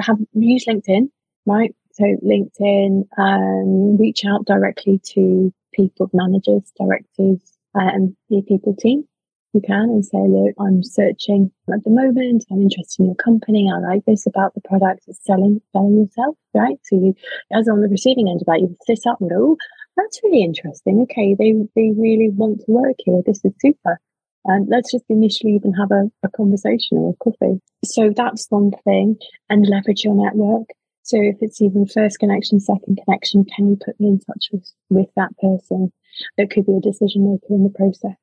have 0.00 0.16
used 0.32 0.66
LinkedIn, 0.66 1.10
right? 1.46 1.74
So 1.92 2.04
LinkedIn, 2.04 3.06
um, 3.18 3.96
reach 3.98 4.24
out 4.24 4.44
directly 4.46 5.00
to 5.12 5.52
people, 5.72 6.10
managers, 6.12 6.72
directors, 6.78 7.40
uh, 7.74 7.88
and 7.92 8.16
the 8.28 8.42
people 8.42 8.74
team 8.74 9.04
You 9.52 9.60
can 9.60 9.90
and 9.90 10.04
say, 10.04 10.18
look, 10.18 10.54
I'm 10.58 10.82
searching 10.82 11.52
at 11.72 11.84
the 11.84 11.90
moment. 11.90 12.46
I'm 12.50 12.62
interested 12.62 13.00
in 13.00 13.06
your 13.06 13.14
company. 13.16 13.70
I 13.70 13.80
like 13.80 14.04
this 14.06 14.26
about 14.26 14.54
the 14.54 14.62
product. 14.62 15.04
It's 15.08 15.22
selling, 15.24 15.60
selling 15.72 15.98
yourself, 15.98 16.36
right? 16.54 16.78
So 16.84 16.96
you, 16.96 17.14
as 17.52 17.68
on 17.68 17.82
the 17.82 17.88
receiving 17.88 18.28
end 18.28 18.40
of 18.40 18.46
that, 18.46 18.60
you 18.60 18.74
sit 18.86 19.06
up 19.06 19.20
and 19.20 19.28
go, 19.28 19.36
oh, 19.38 19.56
that's 19.96 20.20
really 20.24 20.42
interesting. 20.42 21.02
Okay, 21.02 21.36
they 21.38 21.52
they 21.76 21.92
really 21.96 22.30
want 22.30 22.60
to 22.60 22.72
work 22.72 22.96
here. 23.04 23.20
This 23.26 23.44
is 23.44 23.52
super. 23.60 24.00
And 24.44 24.68
let's 24.68 24.90
just 24.90 25.04
initially 25.08 25.54
even 25.54 25.72
have 25.74 25.92
a, 25.92 26.10
a 26.24 26.30
conversation 26.30 26.98
or 26.98 27.10
a 27.10 27.24
coffee. 27.24 27.60
So 27.84 28.12
that's 28.16 28.46
one 28.48 28.72
thing. 28.84 29.16
And 29.50 29.68
leverage 29.68 30.02
your 30.02 30.14
network. 30.14 30.68
So 31.02 31.18
if 31.20 31.36
it's 31.40 31.60
even 31.60 31.86
first 31.86 32.18
connection, 32.18 32.58
second 32.58 33.00
connection, 33.04 33.44
can 33.44 33.68
you 33.68 33.76
put 33.84 34.00
me 34.00 34.08
in 34.08 34.20
touch 34.20 34.48
with, 34.52 34.72
with 34.88 35.08
that 35.16 35.36
person 35.38 35.92
that 36.38 36.50
could 36.50 36.64
be 36.66 36.76
a 36.76 36.80
decision 36.80 37.30
maker 37.30 37.54
in 37.54 37.64
the 37.64 37.70
process? 37.70 38.16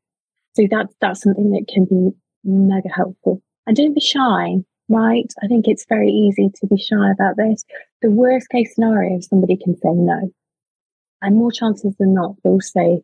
So 0.60 0.68
that's 0.70 0.94
that's 1.00 1.22
something 1.22 1.52
that 1.52 1.68
can 1.74 1.86
be 1.86 2.10
mega 2.44 2.90
helpful. 2.90 3.42
And 3.66 3.78
don't 3.78 3.94
be 3.94 4.02
shy, 4.02 4.56
right? 4.90 5.32
I 5.42 5.48
think 5.48 5.68
it's 5.68 5.86
very 5.88 6.10
easy 6.10 6.50
to 6.54 6.68
be 6.68 6.78
shy 6.78 7.12
about 7.12 7.38
this. 7.38 7.64
The 8.02 8.12
worst 8.12 8.50
case 8.50 8.76
scenario, 8.76 9.18
is 9.18 9.28
somebody 9.28 9.56
can 9.56 9.76
say 9.76 9.92
no. 9.92 10.32
And 11.22 11.38
more 11.38 11.52
chances 11.52 11.96
than 11.98 12.14
not, 12.14 12.36
they'll 12.44 12.60
say 12.60 13.02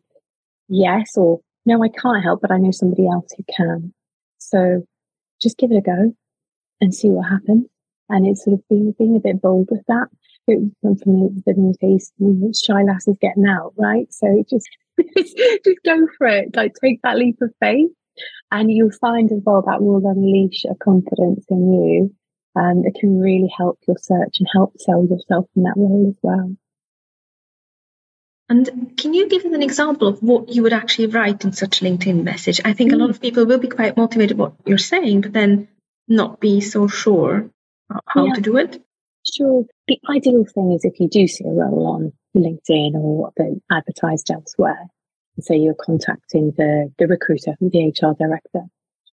yes 0.68 1.16
or 1.16 1.40
no, 1.64 1.82
I 1.82 1.88
can't 1.88 2.22
help, 2.22 2.42
but 2.42 2.50
I 2.50 2.58
know 2.58 2.72
somebody 2.72 3.06
else 3.06 3.32
who 3.36 3.44
can. 3.56 3.94
So 4.38 4.82
just 5.40 5.56
give 5.56 5.72
it 5.72 5.78
a 5.78 5.80
go 5.80 6.12
and 6.80 6.94
see 6.94 7.08
what 7.08 7.28
happens. 7.28 7.66
And 8.08 8.26
it's 8.26 8.44
sort 8.44 8.54
of 8.54 8.68
being, 8.68 8.94
being 8.98 9.16
a 9.16 9.20
bit 9.20 9.40
bold 9.40 9.68
with 9.70 9.82
that. 9.88 10.08
It 10.46 10.60
from 10.82 10.94
the, 10.94 11.42
the 11.44 11.76
case, 11.80 12.12
shy 12.62 12.82
lasses 12.82 13.16
getting 13.20 13.46
out, 13.46 13.72
right? 13.76 14.06
So 14.12 14.44
just, 14.48 14.68
just 15.16 15.78
go 15.84 16.06
for 16.18 16.26
it. 16.26 16.54
Like 16.54 16.74
take 16.82 17.00
that 17.02 17.16
leap 17.16 17.40
of 17.42 17.52
faith 17.60 17.90
and 18.50 18.70
you'll 18.70 18.92
find 18.92 19.30
as 19.32 19.40
well 19.44 19.62
that 19.66 19.82
will 19.82 20.06
unleash 20.06 20.64
a 20.64 20.74
confidence 20.74 21.44
in 21.48 21.72
you. 21.72 22.14
And 22.54 22.78
um, 22.78 22.84
it 22.86 22.98
can 22.98 23.20
really 23.20 23.52
help 23.54 23.78
your 23.86 23.98
search 24.00 24.38
and 24.38 24.48
help 24.50 24.78
sell 24.78 25.04
yourself 25.04 25.46
in 25.54 25.64
that 25.64 25.74
role 25.76 26.06
as 26.08 26.18
well. 26.22 26.56
And 28.48 28.96
can 28.96 29.12
you 29.12 29.28
give 29.28 29.44
us 29.44 29.52
an 29.52 29.62
example 29.62 30.08
of 30.08 30.22
what 30.22 30.48
you 30.48 30.62
would 30.62 30.72
actually 30.72 31.08
write 31.08 31.44
in 31.44 31.52
such 31.52 31.82
a 31.82 31.84
LinkedIn 31.84 32.22
message? 32.22 32.60
I 32.64 32.72
think 32.72 32.92
mm. 32.92 32.94
a 32.94 32.96
lot 32.96 33.10
of 33.10 33.20
people 33.20 33.44
will 33.44 33.58
be 33.58 33.68
quite 33.68 33.96
motivated 33.96 34.38
what 34.38 34.54
you're 34.64 34.78
saying, 34.78 35.22
but 35.22 35.32
then 35.32 35.68
not 36.08 36.40
be 36.40 36.60
so 36.60 36.88
sure 36.88 37.50
how 38.06 38.26
yeah. 38.26 38.34
to 38.34 38.40
do 38.40 38.56
it. 38.56 38.82
Sure. 39.34 39.64
The 39.88 39.98
ideal 40.08 40.44
thing 40.44 40.72
is 40.72 40.84
if 40.84 41.00
you 41.00 41.08
do 41.08 41.26
see 41.26 41.44
a 41.44 41.48
role 41.48 41.86
on 41.88 42.12
LinkedIn 42.36 42.94
or 42.94 43.32
the 43.36 43.60
advertised 43.70 44.30
elsewhere, 44.30 44.86
So 45.40 45.54
you're 45.54 45.74
contacting 45.74 46.52
the, 46.56 46.92
the 46.98 47.06
recruiter, 47.06 47.56
the 47.60 47.88
HR 47.88 48.14
director, 48.18 48.62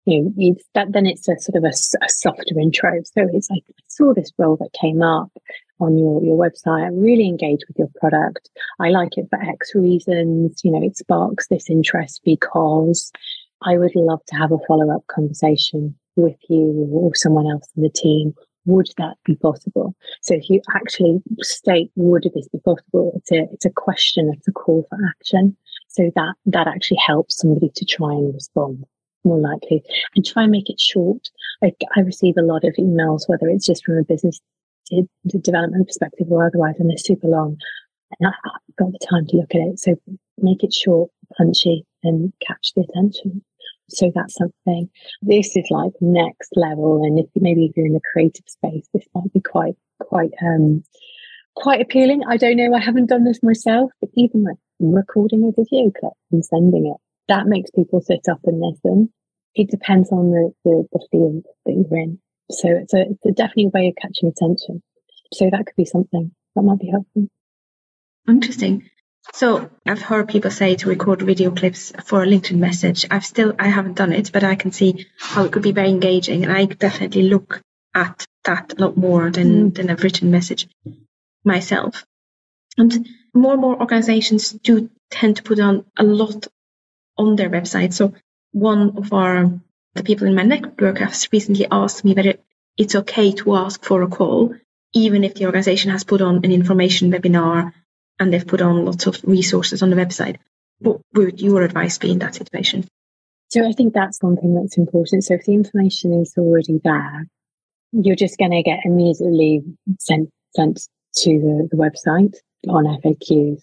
you 0.04 0.22
know, 0.22 0.32
it's 0.36 0.64
that 0.74 0.92
then 0.92 1.06
it's 1.06 1.28
a 1.28 1.38
sort 1.38 1.56
of 1.56 1.64
a, 1.64 1.68
a, 2.04 2.08
softer 2.08 2.58
intro. 2.60 3.00
So 3.04 3.28
it's 3.32 3.48
like 3.50 3.62
I 3.68 3.82
saw 3.86 4.12
this 4.12 4.32
role 4.36 4.56
that 4.56 4.76
came 4.80 5.00
up 5.02 5.30
on 5.78 5.96
your 5.96 6.22
your 6.24 6.36
website. 6.36 6.84
I 6.84 6.88
really 6.88 7.28
engaged 7.28 7.64
with 7.68 7.78
your 7.78 7.90
product. 8.00 8.50
I 8.80 8.88
like 8.88 9.16
it 9.16 9.28
for 9.30 9.40
X 9.40 9.74
reasons. 9.74 10.60
You 10.64 10.72
know, 10.72 10.82
it 10.82 10.96
sparks 10.96 11.46
this 11.48 11.70
interest 11.70 12.20
because 12.24 13.12
I 13.62 13.78
would 13.78 13.94
love 13.94 14.20
to 14.26 14.36
have 14.36 14.50
a 14.50 14.58
follow 14.66 14.90
up 14.90 15.06
conversation 15.06 15.96
with 16.16 16.36
you 16.48 16.88
or 16.92 17.14
someone 17.14 17.46
else 17.46 17.68
in 17.76 17.82
the 17.84 17.90
team. 17.90 18.34
Would 18.64 18.88
that 18.98 19.16
be 19.24 19.36
possible? 19.36 19.94
So 20.20 20.34
if 20.34 20.48
you 20.48 20.60
actually 20.74 21.20
state, 21.40 21.90
would 21.96 22.30
this 22.34 22.48
be 22.48 22.58
possible? 22.58 23.12
It's 23.16 23.32
a 23.32 23.48
it's 23.52 23.64
a 23.64 23.70
question. 23.70 24.32
It's 24.36 24.48
a 24.48 24.52
call 24.52 24.86
for 24.88 24.98
action. 25.08 25.56
So 25.88 26.10
that 26.14 26.34
that 26.46 26.68
actually 26.68 27.00
helps 27.04 27.38
somebody 27.38 27.70
to 27.74 27.84
try 27.84 28.12
and 28.12 28.34
respond 28.34 28.84
more 29.24 29.38
likely 29.38 29.82
and 30.16 30.24
try 30.24 30.44
and 30.44 30.52
make 30.52 30.70
it 30.70 30.80
short. 30.80 31.30
I, 31.62 31.72
I 31.96 32.00
receive 32.00 32.34
a 32.36 32.42
lot 32.42 32.64
of 32.64 32.74
emails, 32.78 33.28
whether 33.28 33.48
it's 33.48 33.66
just 33.66 33.84
from 33.84 33.98
a 33.98 34.04
business 34.04 34.40
development 35.26 35.86
perspective 35.86 36.26
or 36.30 36.46
otherwise, 36.46 36.74
and 36.78 36.90
they're 36.90 36.98
super 36.98 37.28
long. 37.28 37.56
And 38.20 38.28
I 38.28 38.32
have 38.44 38.76
got 38.76 38.92
the 38.92 39.06
time 39.06 39.26
to 39.28 39.36
look 39.36 39.54
at 39.54 39.60
it. 39.60 39.78
So 39.78 39.96
make 40.38 40.62
it 40.62 40.72
short, 40.72 41.10
punchy, 41.36 41.86
and 42.02 42.32
catch 42.46 42.72
the 42.74 42.82
attention. 42.82 43.42
So 43.92 44.10
that's 44.14 44.34
something. 44.34 44.88
This 45.20 45.56
is 45.56 45.66
like 45.70 45.92
next 46.00 46.52
level. 46.56 47.02
And 47.04 47.18
if 47.18 47.26
maybe 47.36 47.66
if 47.66 47.76
you're 47.76 47.86
in 47.86 47.92
the 47.92 48.00
creative 48.12 48.44
space, 48.46 48.86
this 48.92 49.04
might 49.14 49.32
be 49.32 49.40
quite, 49.40 49.76
quite, 50.00 50.30
um, 50.42 50.82
quite 51.54 51.80
appealing. 51.80 52.22
I 52.28 52.36
don't 52.36 52.56
know. 52.56 52.74
I 52.74 52.80
haven't 52.80 53.06
done 53.06 53.24
this 53.24 53.42
myself, 53.42 53.90
but 54.00 54.10
even 54.14 54.44
like 54.44 54.56
recording 54.80 55.44
a 55.44 55.60
video 55.60 55.90
clip 55.90 56.14
and 56.30 56.44
sending 56.44 56.86
it 56.86 57.00
that 57.28 57.46
makes 57.46 57.70
people 57.70 58.00
sit 58.00 58.26
up 58.30 58.40
and 58.44 58.60
listen. 58.60 59.12
It 59.54 59.70
depends 59.70 60.10
on 60.10 60.30
the, 60.30 60.52
the, 60.64 60.86
the 60.92 61.06
field 61.10 61.44
that 61.66 61.72
you're 61.72 61.98
in. 61.98 62.18
So 62.50 62.68
it's 62.68 62.94
a, 62.94 63.02
it's 63.10 63.26
a 63.26 63.32
definitely 63.32 63.66
a 63.66 63.68
way 63.68 63.88
of 63.88 63.94
catching 64.00 64.28
attention. 64.28 64.82
So 65.32 65.48
that 65.50 65.66
could 65.66 65.76
be 65.76 65.84
something 65.84 66.30
that 66.54 66.62
might 66.62 66.78
be 66.78 66.90
helpful. 66.90 67.28
Interesting. 68.28 68.88
So 69.32 69.70
I've 69.86 70.02
heard 70.02 70.28
people 70.28 70.50
say 70.50 70.74
to 70.76 70.88
record 70.88 71.22
video 71.22 71.52
clips 71.52 71.92
for 72.04 72.22
a 72.22 72.26
LinkedIn 72.26 72.58
message. 72.58 73.06
I've 73.10 73.24
still 73.24 73.54
I 73.58 73.68
haven't 73.68 73.96
done 73.96 74.12
it, 74.12 74.32
but 74.32 74.42
I 74.44 74.56
can 74.56 74.72
see 74.72 75.06
how 75.16 75.44
it 75.44 75.52
could 75.52 75.62
be 75.62 75.72
very 75.72 75.90
engaging, 75.90 76.42
and 76.42 76.52
I 76.52 76.64
definitely 76.64 77.22
look 77.22 77.62
at 77.94 78.26
that 78.44 78.74
a 78.76 78.80
lot 78.80 78.96
more 78.96 79.30
than 79.30 79.70
mm. 79.70 79.74
than 79.74 79.90
a 79.90 79.96
written 79.96 80.30
message 80.30 80.68
myself. 81.44 82.04
And 82.76 83.08
more 83.32 83.52
and 83.52 83.60
more 83.60 83.80
organizations 83.80 84.50
do 84.50 84.90
tend 85.10 85.36
to 85.36 85.42
put 85.42 85.60
on 85.60 85.84
a 85.96 86.02
lot 86.02 86.48
on 87.16 87.36
their 87.36 87.50
website. 87.50 87.92
So 87.92 88.14
one 88.50 88.96
of 88.96 89.12
our 89.12 89.50
the 89.94 90.02
people 90.02 90.26
in 90.26 90.34
my 90.34 90.42
network 90.42 90.98
has 90.98 91.28
recently 91.32 91.66
asked 91.70 92.04
me 92.04 92.14
whether 92.14 92.34
it's 92.76 92.96
okay 92.96 93.32
to 93.32 93.56
ask 93.56 93.84
for 93.84 94.02
a 94.02 94.08
call, 94.08 94.54
even 94.94 95.22
if 95.22 95.34
the 95.34 95.46
organization 95.46 95.90
has 95.90 96.04
put 96.04 96.22
on 96.22 96.44
an 96.44 96.52
information 96.52 97.12
webinar 97.12 97.72
and 98.22 98.32
they've 98.32 98.46
put 98.46 98.62
on 98.62 98.84
lots 98.84 99.06
of 99.06 99.20
resources 99.24 99.82
on 99.82 99.90
the 99.90 99.96
website. 99.96 100.36
What 100.78 101.00
would 101.14 101.40
your 101.40 101.62
advice 101.62 101.98
be 101.98 102.10
in 102.10 102.18
that 102.20 102.34
situation? 102.34 102.86
So 103.48 103.66
I 103.68 103.72
think 103.72 103.92
that's 103.92 104.22
one 104.22 104.36
thing 104.36 104.54
that's 104.54 104.78
important. 104.78 105.24
So 105.24 105.34
if 105.34 105.44
the 105.44 105.54
information 105.54 106.14
is 106.20 106.34
already 106.38 106.80
there, 106.82 107.26
you're 107.92 108.16
just 108.16 108.38
going 108.38 108.52
to 108.52 108.62
get 108.62 108.80
immediately 108.84 109.62
sent 109.98 110.30
sent 110.56 110.88
to 111.14 111.30
the, 111.30 111.68
the 111.70 111.76
website 111.76 112.34
on 112.68 112.84
FAQs. 112.84 113.60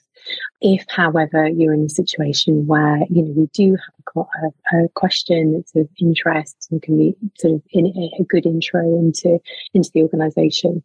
If, 0.61 0.85
however, 0.89 1.47
you're 1.47 1.73
in 1.73 1.85
a 1.85 1.89
situation 1.89 2.67
where, 2.67 2.99
you 3.09 3.23
know, 3.23 3.33
we 3.35 3.47
do 3.53 3.71
have 4.15 4.25
a, 4.73 4.77
a 4.77 4.89
question 4.89 5.53
that's 5.53 5.75
of 5.75 5.87
interest 5.99 6.67
and 6.69 6.81
can 6.81 6.97
be 6.97 7.15
sort 7.39 7.55
of 7.55 7.61
in 7.71 7.87
a, 7.87 8.23
good 8.23 8.45
intro 8.45 8.81
into, 8.99 9.39
into 9.73 9.89
the 9.93 10.03
organization, 10.03 10.83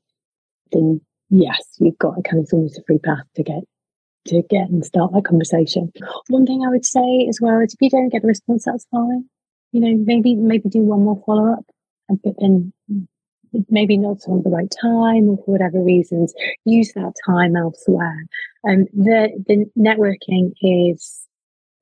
then 0.72 1.00
yes, 1.30 1.62
you've 1.78 1.98
got 1.98 2.18
a 2.18 2.22
kind 2.22 2.42
of 2.42 2.48
almost 2.52 2.78
a 2.78 2.82
free 2.86 2.98
path 2.98 3.24
to 3.36 3.42
get 3.42 3.62
to 4.26 4.42
get 4.48 4.70
and 4.70 4.84
start 4.84 5.12
that 5.12 5.24
conversation. 5.24 5.92
One 6.28 6.46
thing 6.46 6.64
I 6.64 6.70
would 6.70 6.86
say 6.86 7.26
as 7.28 7.40
well 7.42 7.60
is 7.60 7.74
if 7.74 7.82
you 7.82 7.90
don't 7.90 8.08
get 8.08 8.24
a 8.24 8.26
response, 8.26 8.64
that's 8.64 8.86
fine. 8.90 9.24
You 9.72 9.80
know, 9.80 10.04
maybe 10.04 10.34
maybe 10.34 10.68
do 10.68 10.80
one 10.80 11.04
more 11.04 11.22
follow 11.26 11.52
up, 11.52 11.64
but 12.08 12.34
then 12.38 12.72
maybe 13.68 13.96
not 13.96 14.18
on 14.28 14.42
the 14.42 14.50
right 14.50 14.72
time 14.80 15.28
or 15.28 15.36
for 15.38 15.52
whatever 15.52 15.80
reasons, 15.80 16.34
use 16.64 16.92
that 16.94 17.12
time 17.26 17.56
elsewhere. 17.56 18.26
And 18.64 18.88
um, 18.88 19.04
the, 19.04 19.44
the 19.46 19.66
networking 19.78 20.52
is 20.62 21.26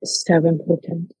so 0.03 0.35
important, 0.35 1.13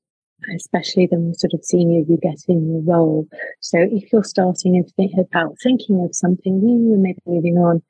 especially 0.55 1.07
the 1.07 1.17
more 1.17 1.33
sort 1.35 1.53
of 1.53 1.63
senior 1.63 2.03
you 2.07 2.17
get 2.21 2.37
in 2.47 2.69
your 2.71 2.81
role. 2.81 3.27
So 3.61 3.79
if 3.79 4.11
you're 4.11 4.23
starting 4.23 4.75
and 4.75 4.89
think 4.95 5.13
about 5.17 5.55
thinking 5.63 6.03
of 6.03 6.15
something 6.15 6.59
new 6.59 6.93
and 6.93 7.01
maybe 7.01 7.19
moving 7.25 7.57
on, 7.57 7.81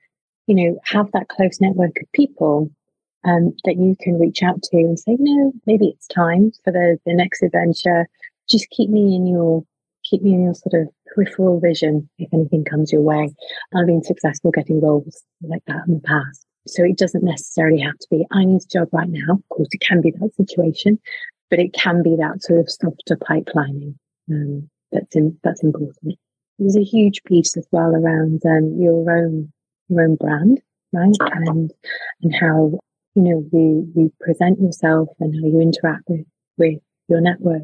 you 0.47 0.55
know, 0.55 0.79
have 0.85 1.12
that 1.12 1.29
close 1.29 1.62
network 1.62 1.97
of 2.01 2.12
people 2.13 2.69
um, 3.25 3.53
that 3.63 3.77
you 3.77 3.95
can 4.01 4.19
reach 4.19 4.43
out 4.43 4.62
to 4.62 4.77
and 4.77 5.00
say, 5.00 5.15
no, 5.19 5.53
maybe 5.65 5.88
it's 5.88 6.07
time 6.07 6.51
for 6.63 6.71
the, 6.71 6.97
the 7.05 7.13
next 7.13 7.41
adventure. 7.41 8.07
Just 8.50 8.69
keep 8.69 8.89
me 8.89 9.15
in 9.15 9.27
your 9.27 9.63
keep 10.03 10.21
me 10.21 10.33
in 10.33 10.43
your 10.43 10.53
sort 10.53 10.81
of 10.81 10.89
peripheral 11.07 11.62
vision 11.62 12.09
if 12.17 12.27
anything 12.33 12.65
comes 12.65 12.91
your 12.91 13.01
way. 13.01 13.33
I've 13.73 13.88
been 13.88 14.03
successful 14.03 14.51
getting 14.51 14.81
roles 14.81 15.23
like 15.41 15.63
that 15.67 15.83
in 15.88 15.93
the 15.93 16.01
past. 16.01 16.45
So 16.67 16.83
it 16.83 16.97
doesn't 16.97 17.23
necessarily 17.23 17.79
have 17.79 17.97
to 17.97 18.07
be, 18.09 18.25
I 18.31 18.43
need 18.43 18.62
a 18.63 18.67
job 18.67 18.89
right 18.91 19.07
now. 19.07 19.35
Of 19.35 19.50
course, 19.50 19.69
it 19.71 19.79
can 19.79 20.01
be 20.01 20.12
that 20.12 20.35
situation, 20.35 21.00
but 21.50 21.59
it 21.59 21.73
can 21.73 22.03
be 22.03 22.17
that 22.17 22.43
sort 22.43 22.59
of 22.59 22.69
softer 22.69 23.15
pipelining 23.15 23.95
um, 24.29 24.69
that's 24.91 25.15
in, 25.15 25.38
that's 25.41 25.63
important. 25.63 26.17
There's 26.59 26.75
a 26.75 26.83
huge 26.83 27.23
piece 27.23 27.55
as 27.55 27.65
well 27.71 27.95
around 27.95 28.41
um, 28.45 28.77
your 28.77 29.09
own 29.09 29.52
your 29.93 30.03
own 30.03 30.15
brand, 30.15 30.62
right? 30.91 31.15
And 31.19 31.71
and 32.21 32.35
how 32.35 32.79
you 33.15 33.21
know 33.21 33.45
you 33.51 33.91
you 33.95 34.13
present 34.19 34.59
yourself 34.59 35.09
and 35.19 35.33
how 35.35 35.47
you 35.47 35.62
interact 35.62 36.03
with 36.07 36.25
with 36.57 36.79
your 37.07 37.21
network. 37.21 37.63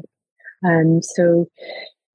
Um, 0.64 1.00
so 1.02 1.46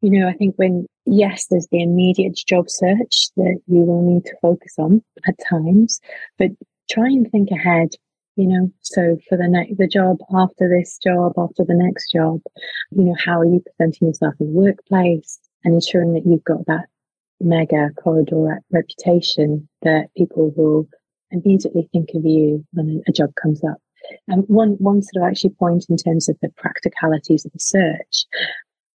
you 0.02 0.12
know, 0.12 0.28
I 0.28 0.34
think 0.34 0.54
when, 0.58 0.86
yes, 1.08 1.48
there's 1.50 1.68
the 1.72 1.82
immediate 1.82 2.36
job 2.36 2.70
search 2.70 3.30
that 3.38 3.60
you 3.66 3.80
will 3.80 4.04
need 4.04 4.26
to 4.26 4.36
focus 4.40 4.76
on 4.78 5.04
at 5.28 5.34
times, 5.50 6.00
but 6.38 6.52
try 6.90 7.08
and 7.08 7.30
think 7.32 7.50
ahead 7.50 7.90
you 8.36 8.48
know 8.48 8.72
so 8.82 9.18
for 9.28 9.38
the 9.38 9.48
next 9.48 9.78
the 9.78 9.88
job 9.88 10.18
after 10.34 10.70
this 10.70 11.00
job 11.04 11.34
after 11.38 11.64
the 11.66 11.74
next 11.74 12.12
job 12.12 12.40
you 12.92 13.04
know 13.04 13.16
how 13.18 13.40
are 13.40 13.46
you 13.46 13.64
presenting 13.66 14.08
yourself 14.08 14.34
in 14.40 14.48
the 14.48 14.54
workplace 14.54 15.40
and 15.64 15.74
ensuring 15.74 16.14
that 16.14 16.26
you've 16.26 16.44
got 16.44 16.66
that 16.68 16.86
mega 17.42 17.90
corridor 18.02 18.62
reputation 18.72 19.68
that 19.82 20.08
people 20.16 20.52
will 20.56 20.88
immediately 21.32 21.90
think 21.92 22.10
of 22.16 22.26
you 22.26 22.66
when 22.74 23.02
a 23.08 23.12
job 23.12 23.30
comes 23.42 23.64
up 23.64 23.78
and 24.28 24.44
one 24.48 24.72
one 24.80 25.02
sort 25.02 25.24
of 25.24 25.30
actually 25.30 25.50
point 25.52 25.86
in 25.90 25.98
terms 25.98 26.30
of 26.30 26.38
the 26.42 26.50
practicalities 26.58 27.46
of 27.46 27.52
the 27.52 27.60
search 27.60 28.26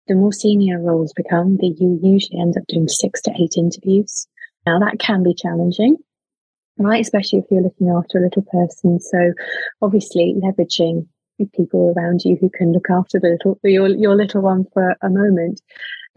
the 0.06 0.14
more 0.14 0.32
senior 0.32 0.80
roles 0.80 1.12
become 1.14 1.56
that 1.56 1.76
you 1.80 1.98
usually 2.02 2.40
end 2.40 2.56
up 2.56 2.64
doing 2.68 2.88
six 2.88 3.20
to 3.20 3.32
eight 3.38 3.54
interviews 3.56 4.28
now 4.66 4.78
that 4.78 4.98
can 4.98 5.22
be 5.22 5.34
challenging 5.34 5.96
right? 6.78 7.00
Especially 7.00 7.40
if 7.40 7.44
you're 7.50 7.62
looking 7.62 7.90
after 7.90 8.18
a 8.18 8.22
little 8.22 8.42
person. 8.42 9.00
So 9.00 9.32
obviously 9.82 10.34
leveraging 10.42 11.06
people 11.54 11.94
around 11.96 12.22
you 12.24 12.36
who 12.40 12.50
can 12.50 12.72
look 12.72 12.86
after 12.90 13.20
the 13.20 13.28
little 13.28 13.58
your 13.62 13.88
your 13.88 14.16
little 14.16 14.42
one 14.42 14.64
for 14.72 14.96
a 15.02 15.10
moment. 15.10 15.60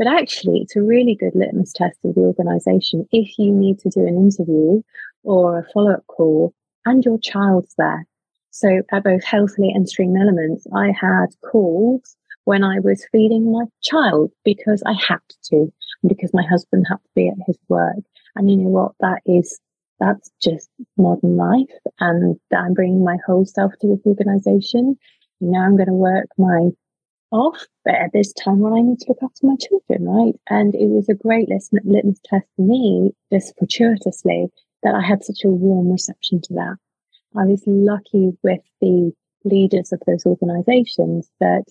But 0.01 0.11
actually 0.11 0.61
it's 0.61 0.75
a 0.75 0.81
really 0.81 1.13
good 1.13 1.35
litmus 1.35 1.73
test 1.73 1.99
of 2.03 2.15
the 2.15 2.21
organization 2.21 3.07
if 3.11 3.37
you 3.37 3.51
need 3.51 3.77
to 3.81 3.89
do 3.91 3.99
an 4.07 4.17
interview 4.17 4.81
or 5.23 5.59
a 5.59 5.65
follow-up 5.71 6.07
call 6.07 6.55
and 6.87 7.05
your 7.05 7.19
child's 7.19 7.75
there. 7.77 8.07
So 8.49 8.81
at 8.91 9.03
both 9.03 9.23
healthily 9.23 9.69
and 9.69 9.87
stream 9.87 10.15
elements, 10.17 10.65
I 10.75 10.87
had 10.87 11.27
calls 11.45 12.17
when 12.45 12.63
I 12.63 12.79
was 12.79 13.05
feeding 13.11 13.51
my 13.51 13.65
child 13.83 14.31
because 14.43 14.81
I 14.87 14.93
had 14.93 15.19
to, 15.51 15.71
because 16.07 16.33
my 16.33 16.47
husband 16.49 16.87
had 16.89 16.95
to 16.95 17.09
be 17.13 17.27
at 17.27 17.37
his 17.45 17.59
work. 17.69 18.03
And 18.35 18.49
you 18.49 18.57
know 18.57 18.69
what? 18.69 18.93
That 19.01 19.21
is 19.27 19.59
that's 19.99 20.31
just 20.41 20.67
modern 20.97 21.37
life. 21.37 21.77
And 21.99 22.39
I'm 22.51 22.73
bringing 22.73 23.03
my 23.03 23.17
whole 23.27 23.45
self 23.45 23.73
to 23.81 23.87
this 23.87 24.03
organization. 24.07 24.97
Now 25.41 25.63
I'm 25.63 25.77
going 25.77 25.89
to 25.89 25.93
work 25.93 26.25
my 26.39 26.71
off, 27.31 27.65
but 27.85 27.95
at 27.95 28.11
this 28.13 28.33
time 28.33 28.59
when 28.59 28.73
I 28.73 28.81
need 28.81 28.99
to 28.99 29.05
look 29.09 29.23
after 29.23 29.47
my 29.47 29.55
children, 29.55 30.07
right? 30.07 30.35
And 30.49 30.75
it 30.75 30.87
was 30.87 31.09
a 31.09 31.15
great 31.15 31.49
litmus 31.49 32.19
test 32.25 32.45
for 32.55 32.61
me, 32.61 33.11
just 33.31 33.53
fortuitously, 33.57 34.47
that 34.83 34.95
I 34.95 35.01
had 35.01 35.23
such 35.23 35.43
a 35.43 35.49
warm 35.49 35.91
reception 35.91 36.41
to 36.41 36.53
that. 36.55 36.77
I 37.37 37.45
was 37.45 37.63
lucky 37.65 38.31
with 38.43 38.61
the 38.81 39.13
leaders 39.45 39.91
of 39.91 40.01
those 40.05 40.25
organizations 40.25 41.29
that, 41.39 41.63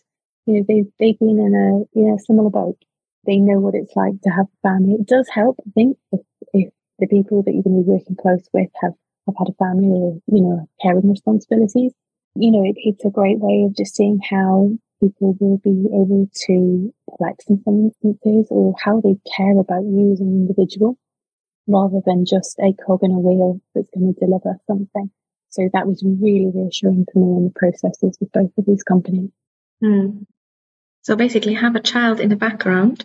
you 0.47 0.55
know, 0.55 0.65
they've, 0.67 0.91
they've 0.99 1.19
been 1.19 1.39
in 1.39 1.55
a, 1.55 1.99
you 1.99 2.07
know, 2.09 2.19
similar 2.27 2.51
boat. 2.51 2.79
They 3.27 3.37
know 3.37 3.61
what 3.61 3.75
it's 3.75 3.95
like 3.95 4.21
to 4.23 4.31
have 4.31 4.47
a 4.47 4.69
family. 4.69 4.95
It 4.95 5.07
does 5.07 5.29
help, 5.29 5.57
I 5.67 5.71
think, 5.75 5.99
if, 6.13 6.21
if 6.55 6.73
the 6.99 7.07
people 7.07 7.43
that 7.43 7.53
you're 7.53 7.63
going 7.63 7.77
to 7.77 7.85
be 7.85 7.91
working 7.91 8.17
close 8.17 8.49
with 8.53 8.71
have, 8.81 8.95
have 9.27 9.35
had 9.39 9.49
a 9.49 9.65
family 9.65 9.89
or, 9.89 10.19
you 10.27 10.43
know, 10.43 10.69
caring 10.81 11.11
responsibilities. 11.11 11.93
You 12.35 12.51
know, 12.51 12.65
it, 12.65 12.77
it's 12.77 13.05
a 13.05 13.11
great 13.11 13.39
way 13.39 13.65
of 13.67 13.77
just 13.77 13.97
seeing 13.97 14.21
how 14.29 14.71
people 15.01 15.37
will 15.41 15.59
be 15.59 15.87
able 15.89 16.29
to 16.47 16.95
flex 17.17 17.47
in 17.49 17.63
some 17.65 17.91
instances 17.91 18.49
or 18.51 18.75
how 18.83 19.01
they 19.01 19.17
care 19.37 19.59
about 19.59 19.83
you 19.83 20.13
as 20.13 20.21
an 20.21 20.29
individual 20.29 20.97
rather 21.67 22.01
than 22.05 22.27
just 22.27 22.59
a 22.59 22.73
cog 22.73 23.01
in 23.03 23.13
a 23.13 23.19
wheel 23.19 23.61
that's 23.75 23.91
going 23.91 24.13
to 24.13 24.21
deliver 24.21 24.59
something. 24.67 25.11
So 25.51 25.69
that 25.73 25.87
was 25.87 26.03
really 26.05 26.51
reassuring 26.55 27.07
for 27.13 27.19
me 27.19 27.37
in 27.39 27.45
the 27.45 27.53
processes 27.55 28.17
with 28.21 28.31
both 28.33 28.51
of 28.57 28.67
these 28.67 28.83
companies. 28.83 29.31
Mm. 29.83 30.27
So 31.03 31.17
basically 31.17 31.55
have 31.55 31.77
a 31.77 31.81
child 31.81 32.21
in 32.21 32.29
the 32.29 32.37
background 32.37 33.05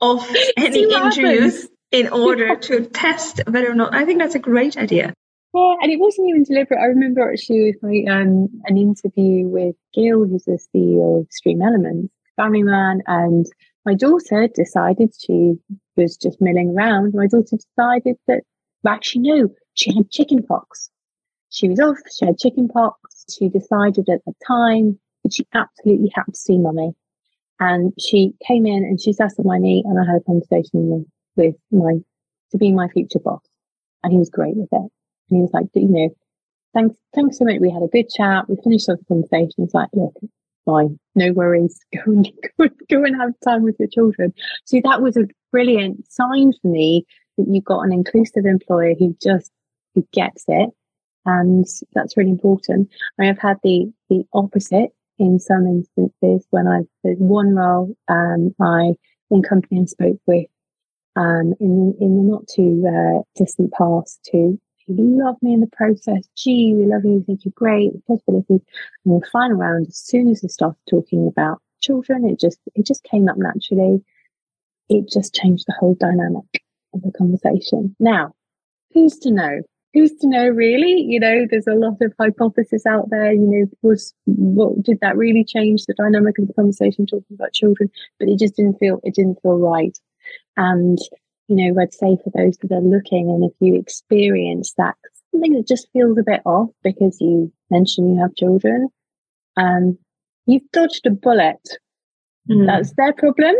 of 0.00 0.28
any 0.56 0.82
interviews 0.82 1.68
in 1.90 2.08
order 2.08 2.56
to 2.68 2.86
test 2.86 3.42
whether 3.46 3.70
or 3.70 3.74
not. 3.74 3.94
I 3.94 4.04
think 4.04 4.20
that's 4.20 4.34
a 4.34 4.40
great 4.40 4.76
idea. 4.76 5.14
Yeah, 5.56 5.74
and 5.80 5.90
it 5.90 5.98
wasn't 5.98 6.28
even 6.28 6.42
deliberate. 6.42 6.80
I 6.80 6.84
remember 6.84 7.32
actually 7.32 7.72
with 7.72 7.82
my, 7.82 8.04
um, 8.12 8.48
an 8.66 8.76
interview 8.76 9.46
with 9.48 9.74
Gil, 9.94 10.26
who's 10.26 10.44
the 10.44 10.58
CEO 10.74 11.20
of 11.22 11.28
Stream 11.30 11.62
Elements, 11.62 12.12
family 12.36 12.62
man, 12.62 13.00
and 13.06 13.46
my 13.86 13.94
daughter 13.94 14.48
decided 14.54 15.14
she 15.18 15.54
was 15.96 16.18
just 16.18 16.42
milling 16.42 16.74
around. 16.76 17.14
My 17.14 17.26
daughter 17.26 17.56
decided 17.56 18.16
that, 18.26 18.42
actually, 18.86 19.22
no, 19.22 19.48
she 19.72 19.94
had 19.94 20.10
chicken 20.10 20.42
pox. 20.42 20.90
She 21.48 21.70
was 21.70 21.80
off, 21.80 21.96
she 22.14 22.26
had 22.26 22.36
chicken 22.36 22.68
pox. 22.68 23.24
She 23.30 23.48
decided 23.48 24.10
at 24.10 24.20
the 24.26 24.34
time 24.46 24.98
that 25.24 25.32
she 25.32 25.46
absolutely 25.54 26.12
had 26.14 26.24
to 26.24 26.38
see 26.38 26.58
mummy. 26.58 26.92
And 27.60 27.94
she 27.98 28.34
came 28.46 28.66
in 28.66 28.84
and 28.84 29.00
she 29.00 29.14
sat 29.14 29.32
on 29.38 29.46
my 29.46 29.56
knee 29.56 29.82
and 29.86 29.98
I 29.98 30.04
had 30.04 30.20
a 30.20 30.24
conversation 30.24 30.90
with 30.90 31.06
with 31.34 31.56
my 31.70 31.94
to 32.50 32.58
be 32.58 32.72
my 32.72 32.88
future 32.88 33.20
boss, 33.20 33.40
and 34.02 34.12
he 34.12 34.18
was 34.18 34.28
great 34.28 34.54
with 34.54 34.68
it. 34.70 34.90
And 35.30 35.38
he 35.38 35.42
was 35.42 35.50
like, 35.52 35.66
you 35.74 35.88
know, 35.88 36.08
thanks, 36.74 36.96
thanks 37.14 37.38
so 37.38 37.44
much. 37.44 37.56
We 37.60 37.70
had 37.70 37.82
a 37.82 37.88
good 37.88 38.08
chat. 38.08 38.48
We 38.48 38.56
finished 38.62 38.88
off 38.88 38.98
the 38.98 39.04
conversation. 39.06 39.64
He's 39.64 39.74
like, 39.74 39.88
look, 39.92 40.14
fine, 40.66 40.98
no 41.14 41.32
worries. 41.32 41.80
Go 41.94 42.12
and 42.12 42.30
go, 42.58 42.68
go 42.90 43.04
and 43.04 43.16
have 43.16 43.32
time 43.44 43.62
with 43.62 43.76
your 43.78 43.88
children. 43.88 44.34
So 44.64 44.80
that 44.84 45.00
was 45.00 45.16
a 45.16 45.28
brilliant 45.52 46.10
sign 46.12 46.52
for 46.60 46.68
me 46.68 47.06
that 47.38 47.46
you've 47.48 47.64
got 47.64 47.80
an 47.80 47.92
inclusive 47.92 48.44
employer 48.44 48.94
who 48.98 49.16
just 49.22 49.50
who 49.94 50.06
gets 50.12 50.44
it, 50.48 50.70
and 51.24 51.64
that's 51.94 52.16
really 52.16 52.30
important. 52.30 52.90
I 53.20 53.24
have 53.26 53.38
had 53.38 53.56
the 53.62 53.90
the 54.10 54.24
opposite 54.34 54.90
in 55.18 55.38
some 55.38 55.66
instances 55.66 56.46
when 56.50 56.66
I've 56.66 56.86
there's 57.02 57.18
one 57.18 57.54
role 57.54 57.96
um, 58.08 58.54
I 58.60 58.94
one 59.28 59.42
company 59.42 59.80
I 59.80 59.84
spoke 59.86 60.20
with 60.26 60.46
um, 61.16 61.54
in 61.60 61.94
in 62.00 62.16
the 62.16 62.22
not 62.22 62.46
too 62.48 62.84
uh, 62.86 63.22
distant 63.36 63.72
past 63.72 64.20
to 64.86 64.94
love 65.02 65.36
me 65.42 65.52
in 65.52 65.60
the 65.60 65.66
process. 65.68 66.28
Gee, 66.36 66.74
we 66.74 66.86
love 66.86 67.04
you. 67.04 67.22
Think 67.26 67.44
you're 67.44 67.52
great. 67.54 67.92
Possibilities. 68.06 68.60
And 69.04 69.22
the 69.22 69.26
final 69.32 69.56
round, 69.56 69.86
as 69.88 69.96
soon 69.96 70.28
as 70.28 70.42
we 70.42 70.48
started 70.48 70.78
talking 70.88 71.26
about 71.26 71.60
children, 71.80 72.28
it 72.28 72.40
just 72.40 72.58
it 72.74 72.86
just 72.86 73.04
came 73.04 73.28
up 73.28 73.36
naturally. 73.36 74.02
It 74.88 75.08
just 75.10 75.34
changed 75.34 75.64
the 75.66 75.74
whole 75.78 75.94
dynamic 75.94 76.62
of 76.94 77.02
the 77.02 77.12
conversation. 77.12 77.96
Now, 77.98 78.34
who's 78.92 79.18
to 79.18 79.30
know? 79.30 79.62
Who's 79.94 80.14
to 80.16 80.28
know 80.28 80.48
really? 80.48 81.00
You 81.00 81.20
know, 81.20 81.46
there's 81.50 81.66
a 81.66 81.74
lot 81.74 81.96
of 82.00 82.12
hypothesis 82.20 82.84
out 82.86 83.08
there. 83.10 83.32
You 83.32 83.40
know, 83.40 83.66
was 83.82 84.14
what 84.26 84.82
did 84.82 85.00
that 85.00 85.16
really 85.16 85.44
change 85.44 85.86
the 85.86 85.94
dynamic 85.94 86.38
of 86.38 86.46
the 86.46 86.54
conversation 86.54 87.06
talking 87.06 87.34
about 87.34 87.52
children? 87.52 87.90
But 88.18 88.28
it 88.28 88.38
just 88.38 88.56
didn't 88.56 88.78
feel 88.78 89.00
it 89.04 89.14
didn't 89.14 89.40
feel 89.42 89.58
right. 89.58 89.98
And, 90.56 90.98
you 91.48 91.56
know, 91.56 91.80
I'd 91.80 91.94
say 91.94 92.16
for 92.22 92.30
those 92.34 92.56
that 92.58 92.72
are 92.72 92.80
looking, 92.80 93.28
and 93.30 93.44
if 93.44 93.52
you 93.60 93.78
experience 93.78 94.74
that, 94.78 94.96
something 95.30 95.52
that 95.54 95.68
just 95.68 95.88
feels 95.92 96.18
a 96.18 96.22
bit 96.22 96.40
off 96.44 96.70
because 96.82 97.20
you 97.20 97.52
mentioned 97.70 98.14
you 98.14 98.20
have 98.20 98.34
children, 98.34 98.88
um, 99.56 99.98
you've 100.46 100.70
dodged 100.72 101.06
a 101.06 101.10
bullet. 101.10 101.60
Mm. 102.50 102.66
That's 102.66 102.92
their 102.96 103.12
problem. 103.12 103.54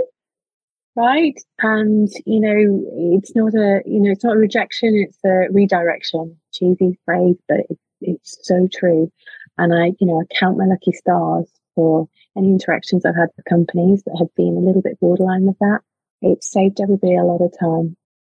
Right. 0.96 1.38
And, 1.60 2.08
you 2.24 2.40
know, 2.40 3.18
it's 3.18 3.36
not 3.36 3.54
a, 3.54 3.82
you 3.84 4.00
know, 4.00 4.10
it's 4.10 4.24
not 4.24 4.36
a 4.36 4.38
rejection, 4.38 5.06
it's 5.06 5.18
a 5.24 5.52
redirection. 5.52 6.36
Cheesy 6.52 6.98
phrase, 7.04 7.36
but 7.48 7.60
it, 7.68 7.78
it's 8.00 8.38
so 8.42 8.66
true. 8.72 9.12
And 9.58 9.74
I, 9.74 9.92
you 10.00 10.06
know, 10.06 10.20
I 10.20 10.34
count 10.38 10.56
my 10.56 10.64
lucky 10.64 10.92
stars 10.92 11.50
for 11.74 12.08
any 12.36 12.48
interactions 12.48 13.04
I've 13.04 13.16
had 13.16 13.28
with 13.36 13.44
companies 13.44 14.02
that 14.04 14.16
have 14.18 14.34
been 14.36 14.56
a 14.56 14.60
little 14.60 14.80
bit 14.80 14.98
borderline 14.98 15.44
with 15.44 15.58
that 15.58 15.80
it 16.22 16.42
saved 16.42 16.80
everybody 16.80 17.16
a 17.16 17.24
lot 17.24 17.40
of 17.40 17.52
time. 17.58 17.96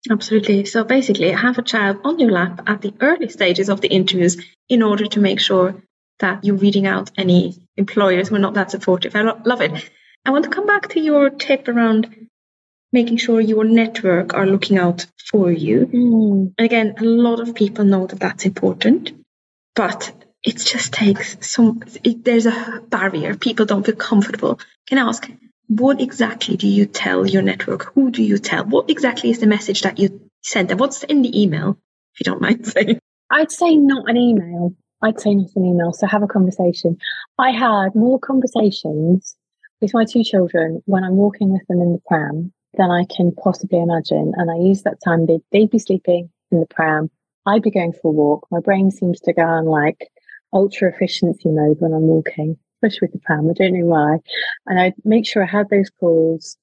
Absolutely. 0.09 0.65
So 0.65 0.83
basically, 0.83 1.31
have 1.31 1.57
a 1.57 1.63
child 1.63 1.97
on 2.03 2.19
your 2.19 2.31
lap 2.31 2.61
at 2.67 2.81
the 2.81 2.93
early 3.01 3.29
stages 3.29 3.69
of 3.69 3.81
the 3.81 3.89
interviews 3.89 4.37
in 4.69 4.81
order 4.81 5.05
to 5.07 5.19
make 5.19 5.39
sure 5.39 5.83
that 6.19 6.43
you're 6.43 6.55
weeding 6.55 6.87
out 6.87 7.11
any 7.17 7.55
employers 7.75 8.29
who 8.29 8.35
are 8.35 8.39
not 8.39 8.55
that 8.55 8.71
supportive. 8.71 9.15
I 9.15 9.21
lo- 9.21 9.41
love 9.45 9.61
it. 9.61 9.89
I 10.25 10.31
want 10.31 10.45
to 10.45 10.51
come 10.51 10.65
back 10.65 10.89
to 10.89 10.99
your 10.99 11.29
tip 11.29 11.67
around 11.67 12.27
making 12.91 13.17
sure 13.17 13.39
your 13.41 13.65
network 13.65 14.33
are 14.33 14.45
looking 14.45 14.77
out 14.77 15.05
for 15.29 15.51
you. 15.51 15.85
Mm. 15.87 16.53
And 16.57 16.65
again, 16.65 16.95
a 16.97 17.03
lot 17.03 17.39
of 17.39 17.53
people 17.53 17.85
know 17.85 18.07
that 18.07 18.19
that's 18.19 18.45
important, 18.45 19.11
but 19.75 20.11
it 20.43 20.57
just 20.57 20.93
takes 20.93 21.37
some, 21.41 21.81
it, 22.03 22.23
there's 22.23 22.45
a 22.45 22.81
barrier. 22.87 23.35
People 23.35 23.65
don't 23.65 23.85
feel 23.85 23.95
comfortable. 23.95 24.59
Can 24.87 24.97
I 24.97 25.07
ask, 25.07 25.29
what 25.67 26.01
exactly 26.01 26.55
do 26.55 26.67
you 26.67 26.85
tell 26.85 27.25
your 27.25 27.41
network? 27.41 27.93
Who 27.93 28.11
do 28.11 28.23
you 28.23 28.37
tell? 28.37 28.65
What 28.65 28.89
exactly 28.89 29.29
is 29.29 29.39
the 29.39 29.47
message 29.47 29.81
that 29.81 29.99
you 29.99 30.29
send 30.41 30.69
them? 30.69 30.77
What's 30.77 31.03
in 31.03 31.21
the 31.21 31.41
email, 31.41 31.77
if 32.13 32.19
you 32.19 32.23
don't 32.23 32.41
mind 32.41 32.65
saying? 32.73 32.99
I'd 33.29 33.51
say 33.51 33.75
not 33.75 34.09
an 34.09 34.17
email. 34.17 34.73
I'd 35.01 35.19
say 35.19 35.35
not 35.35 35.49
an 35.55 35.65
email. 35.65 35.91
So 35.93 36.07
have 36.07 36.23
a 36.23 36.27
conversation. 36.27 36.97
I 37.37 37.51
had 37.51 37.95
more 37.95 38.19
conversations 38.19 39.35
with 39.81 39.93
my 39.93 40.05
two 40.05 40.23
children 40.23 40.81
when 40.85 41.03
I'm 41.03 41.17
walking 41.17 41.51
with 41.51 41.67
them 41.67 41.81
in 41.81 41.93
the 41.93 42.01
pram 42.07 42.53
than 42.77 42.89
I 42.89 43.05
can 43.05 43.33
possibly 43.33 43.79
imagine. 43.79 44.33
And 44.35 44.49
I 44.49 44.55
use 44.55 44.83
that 44.83 44.99
time, 45.03 45.25
they'd, 45.25 45.41
they'd 45.51 45.69
be 45.69 45.79
sleeping 45.79 46.29
in 46.51 46.59
the 46.61 46.65
pram. 46.67 47.11
I'd 47.45 47.61
be 47.61 47.71
going 47.71 47.93
for 47.93 48.09
a 48.09 48.11
walk. 48.11 48.47
My 48.51 48.59
brain 48.59 48.89
seems 48.89 49.19
to 49.21 49.33
go 49.33 49.43
on 49.43 49.65
like 49.65 50.09
ultra 50.53 50.89
efficiency 50.89 51.49
mode 51.49 51.77
when 51.79 51.93
I'm 51.93 52.07
walking 52.07 52.57
especially 52.81 53.07
with 53.07 53.13
the 53.13 53.19
pram. 53.19 53.49
I 53.49 53.53
don't 53.53 53.79
know 53.79 53.85
why. 53.85 54.17
And 54.65 54.79
I'd 54.79 54.93
make 55.03 55.25
sure 55.25 55.43
I 55.43 55.47
had 55.47 55.69
those 55.69 55.89
calls, 55.99 56.57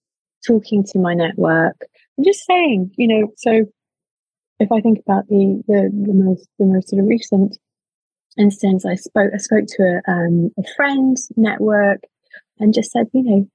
talking 0.46 0.84
to 0.84 0.98
my 0.98 1.14
network, 1.14 1.76
and 2.16 2.26
just 2.26 2.44
saying, 2.46 2.92
you 2.96 3.08
know, 3.08 3.32
so 3.36 3.64
if 4.60 4.70
I 4.70 4.80
think 4.80 5.00
about 5.00 5.26
the 5.28 5.62
the, 5.66 5.90
the 6.06 6.14
most 6.14 6.48
the 6.58 6.66
most 6.66 6.88
sort 6.88 7.02
of 7.02 7.08
recent 7.08 7.58
instance, 8.38 8.84
I 8.84 8.94
spoke 8.94 9.30
I 9.34 9.38
spoke 9.38 9.66
to 9.76 9.82
a, 9.82 10.10
um, 10.10 10.50
a 10.58 10.62
friend 10.76 11.16
network 11.36 12.00
and 12.58 12.74
just 12.74 12.92
said, 12.92 13.08
you 13.12 13.22
know, 13.22 13.48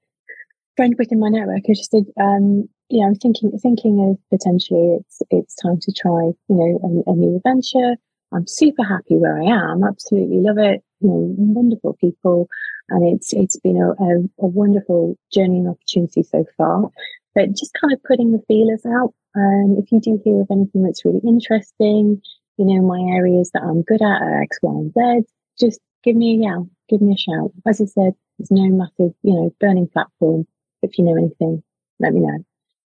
friend 0.76 0.94
within 0.98 1.20
my 1.20 1.28
network 1.28 1.62
I 1.68 1.72
just 1.72 1.90
said, 1.90 2.04
um, 2.20 2.68
know, 3.00 3.06
I'm 3.06 3.14
thinking 3.14 3.50
thinking 3.58 4.10
of 4.10 4.38
potentially 4.38 4.98
it's 5.00 5.22
it's 5.30 5.54
time 5.56 5.78
to 5.80 5.92
try, 5.92 6.20
you 6.20 6.36
know, 6.48 7.04
a, 7.06 7.12
a 7.12 7.14
new 7.14 7.36
adventure. 7.36 7.96
I'm 8.32 8.46
super 8.46 8.84
happy 8.84 9.16
where 9.16 9.40
I 9.40 9.44
am. 9.44 9.82
Absolutely 9.82 10.40
love 10.40 10.58
it. 10.58 10.82
You 11.00 11.08
know, 11.08 11.34
wonderful 11.38 11.96
people, 12.00 12.48
and 12.88 13.16
it's 13.16 13.32
it's 13.32 13.58
been 13.58 13.76
a, 13.76 13.90
a, 13.90 14.44
a 14.44 14.48
wonderful 14.48 15.16
journey 15.32 15.58
and 15.58 15.68
opportunity 15.68 16.22
so 16.22 16.44
far. 16.56 16.90
But 17.34 17.50
just 17.50 17.72
kind 17.80 17.92
of 17.92 18.02
putting 18.02 18.32
the 18.32 18.42
feelers 18.48 18.84
out. 18.86 19.14
Um, 19.36 19.76
if 19.78 19.92
you 19.92 20.00
do 20.00 20.20
hear 20.24 20.40
of 20.40 20.48
anything 20.50 20.82
that's 20.82 21.04
really 21.04 21.20
interesting, 21.24 22.20
you 22.56 22.64
know, 22.64 22.82
my 22.82 23.00
areas 23.16 23.50
that 23.54 23.62
I'm 23.62 23.82
good 23.82 24.02
at 24.02 24.22
are 24.22 24.42
X, 24.42 24.58
Y, 24.62 24.70
and 24.70 24.92
Z. 24.92 25.32
Just 25.58 25.80
give 26.02 26.16
me 26.16 26.34
a 26.34 26.44
yell, 26.44 26.68
give 26.88 27.00
me 27.00 27.14
a 27.14 27.16
shout. 27.16 27.52
As 27.66 27.80
I 27.80 27.84
said, 27.84 28.12
there's 28.38 28.50
no 28.50 28.68
massive, 28.68 29.14
you 29.22 29.34
know, 29.34 29.54
burning 29.60 29.88
platform. 29.88 30.46
If 30.82 30.98
you 30.98 31.04
know 31.04 31.16
anything, 31.16 31.62
let 32.00 32.12
me 32.12 32.20
know. 32.20 32.44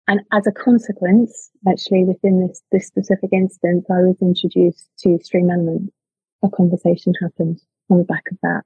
And 0.08 0.20
as 0.32 0.46
a 0.46 0.52
consequence, 0.52 1.50
actually, 1.68 2.04
within 2.04 2.46
this, 2.46 2.62
this 2.72 2.86
specific 2.86 3.30
instance, 3.32 3.86
I 3.90 4.00
was 4.00 4.16
introduced 4.20 4.88
to 5.00 5.18
Stream 5.22 5.50
Element. 5.50 5.92
A 6.42 6.48
conversation 6.48 7.12
happened 7.22 7.60
on 7.92 7.98
the 7.98 8.04
back 8.04 8.24
of 8.30 8.38
that. 8.42 8.62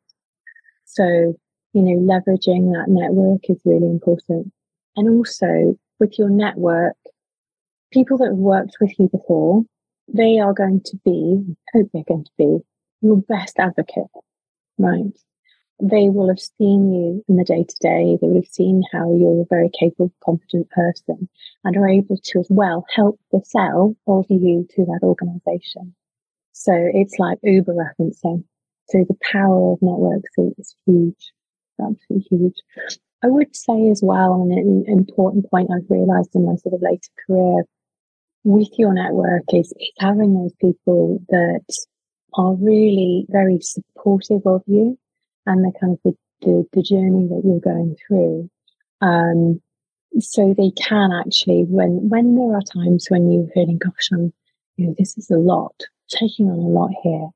So, 0.85 1.35
you 1.73 1.83
know, 1.83 2.15
leveraging 2.15 2.73
that 2.73 2.87
network 2.89 3.41
is 3.49 3.61
really 3.65 3.87
important. 3.87 4.53
And 4.97 5.09
also 5.09 5.77
with 5.99 6.19
your 6.19 6.31
network, 6.31 6.97
people 7.93 8.19
that 8.19 8.29
have 8.29 8.37
worked 8.37 8.77
with 8.81 8.99
you 8.99 9.09
before, 9.09 9.63
they 10.09 10.39
are 10.39 10.55
going 10.55 10.81
to 10.87 10.97
be, 11.05 11.57
hope 11.75 11.89
they're 11.93 12.05
going 12.07 12.25
to 12.25 12.31
be 12.39 12.59
your 13.03 13.17
best 13.17 13.59
advocate, 13.59 14.11
right? 14.79 15.13
they 15.81 16.09
will 16.09 16.29
have 16.29 16.41
seen 16.41 16.93
you 16.93 17.25
in 17.29 17.37
the 17.37 17.45
day 17.45 17.65
to 17.65 17.77
day. 17.81 18.17
They 18.21 18.27
will 18.27 18.37
have 18.37 18.47
seen 18.47 18.83
how 18.93 19.15
you're 19.15 19.43
a 19.43 19.47
very 19.49 19.71
capable, 19.79 20.13
competent 20.25 20.71
person 20.71 21.29
and 21.65 21.77
are 21.77 21.89
able 21.89 22.17
to 22.17 22.41
as 22.41 22.47
well 22.49 22.87
help 22.95 23.21
the 23.31 23.43
sell 23.45 23.95
of 24.07 24.27
you 24.31 24.67
to 24.75 24.85
that 24.87 25.01
organization. 25.03 25.95
So 26.53 26.73
it's 26.75 27.19
like 27.19 27.39
Uber 27.43 27.75
referencing. 27.75 28.45
So 28.89 29.05
the 29.09 29.17
power 29.33 29.73
of 29.73 29.79
networks 29.83 30.31
is 30.59 30.75
huge, 30.87 31.33
absolutely 31.81 32.27
huge. 32.31 32.55
I 33.25 33.29
would 33.29 33.55
say 33.57 33.89
as 33.91 34.01
well, 34.03 34.35
and 34.35 34.53
an 34.53 34.85
important 34.87 35.51
point 35.51 35.71
I've 35.71 35.91
realized 35.91 36.31
in 36.35 36.47
my 36.47 36.55
sort 36.57 36.75
of 36.75 36.83
later 36.83 37.11
career 37.27 37.65
with 38.45 38.69
your 38.79 38.95
network 38.95 39.43
is, 39.53 39.73
is 39.81 39.91
having 39.99 40.35
those 40.35 40.55
people 40.61 41.21
that 41.31 41.65
are 42.35 42.55
really 42.55 43.27
very 43.29 43.59
supportive 43.61 44.43
of 44.47 44.63
you 44.67 44.97
and 45.47 45.65
the 45.65 45.73
kind 45.81 45.95
of 45.95 45.99
the, 46.05 46.17
the, 46.43 46.65
the 46.73 46.83
journey 46.83 47.27
that 47.27 47.43
you're 47.45 47.61
going 47.61 47.97
through. 48.07 48.49
Um, 49.01 49.61
so 50.21 50.55
they 50.57 50.71
can 50.71 51.11
actually, 51.13 51.65
when, 51.69 52.09
when 52.09 52.37
there 52.37 52.57
are 52.57 52.63
times 52.63 53.07
when 53.09 53.31
you're 53.31 53.49
feeling, 53.53 53.79
gosh, 53.79 54.11
I'm, 54.13 54.33
you 54.77 54.87
know, 54.87 54.95
this 54.97 55.19
is 55.19 55.31
a 55.31 55.39
lot, 55.39 55.75
taking 56.09 56.49
on 56.49 56.59
a 56.59 56.69
lot 56.69 56.91
here. 57.03 57.29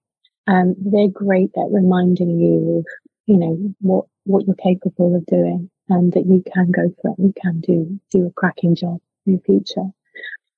Um, 0.47 0.75
they're 0.79 1.09
great 1.09 1.51
at 1.57 1.71
reminding 1.71 2.39
you 2.41 2.79
of, 2.79 2.87
you 3.27 3.37
know, 3.37 3.75
what, 3.81 4.07
what 4.25 4.47
you're 4.47 4.57
capable 4.57 5.15
of 5.15 5.27
doing 5.27 5.71
and 5.89 6.13
that 6.13 6.27
you 6.27 6.43
can 6.53 6.71
go 6.71 6.93
for 7.01 7.13
it. 7.13 7.23
You 7.23 7.35
can 7.41 7.61
do, 7.61 8.01
do 8.11 8.27
a 8.27 8.33
cracking 8.33 8.75
job 8.75 8.99
in 9.27 9.35
the 9.35 9.43
future. 9.43 9.89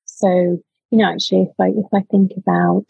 So, 0.04 0.58
you 0.90 0.98
know, 0.98 1.10
actually, 1.12 1.42
if 1.42 1.54
I, 1.60 1.68
if 1.68 1.86
I 1.92 2.02
think 2.10 2.32
about, 2.36 2.86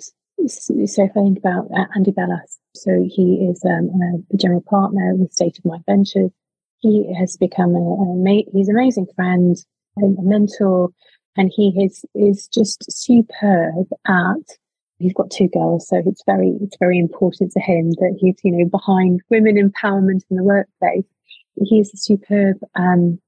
so 0.46 0.74
if 0.76 0.98
I 0.98 1.08
think 1.08 1.38
about 1.38 1.66
uh, 1.74 1.86
Andy 1.94 2.12
Bellas, 2.12 2.58
so 2.74 3.06
he 3.08 3.48
is 3.50 3.62
um, 3.64 3.90
a, 4.32 4.36
general 4.36 4.62
partner 4.62 5.14
with 5.14 5.32
State 5.32 5.58
of 5.58 5.64
Mind 5.64 5.84
Ventures. 5.86 6.30
He 6.78 7.12
has 7.14 7.36
become 7.36 7.74
a, 7.74 7.78
a 7.78 8.44
he's 8.52 8.68
an 8.68 8.76
amazing 8.76 9.06
friend, 9.14 9.56
a 9.98 10.22
mentor, 10.22 10.90
and 11.36 11.50
he 11.54 11.68
is 11.84 12.04
is 12.14 12.48
just 12.48 12.90
superb 12.90 13.86
at. 14.06 14.58
He's 14.98 15.14
got 15.14 15.30
two 15.30 15.48
girls, 15.48 15.88
so 15.88 16.02
it's 16.06 16.22
very 16.26 16.56
it's 16.60 16.76
very 16.78 16.98
important 16.98 17.52
to 17.52 17.60
him 17.60 17.90
that 17.92 18.16
he's 18.18 18.36
you 18.44 18.52
know 18.52 18.68
behind 18.68 19.20
women 19.30 19.56
empowerment 19.56 20.22
in 20.30 20.36
the 20.36 20.44
workplace. 20.44 21.04
He's 21.56 21.92
a 21.92 21.96
superb 21.96 22.58
um, 22.76 23.20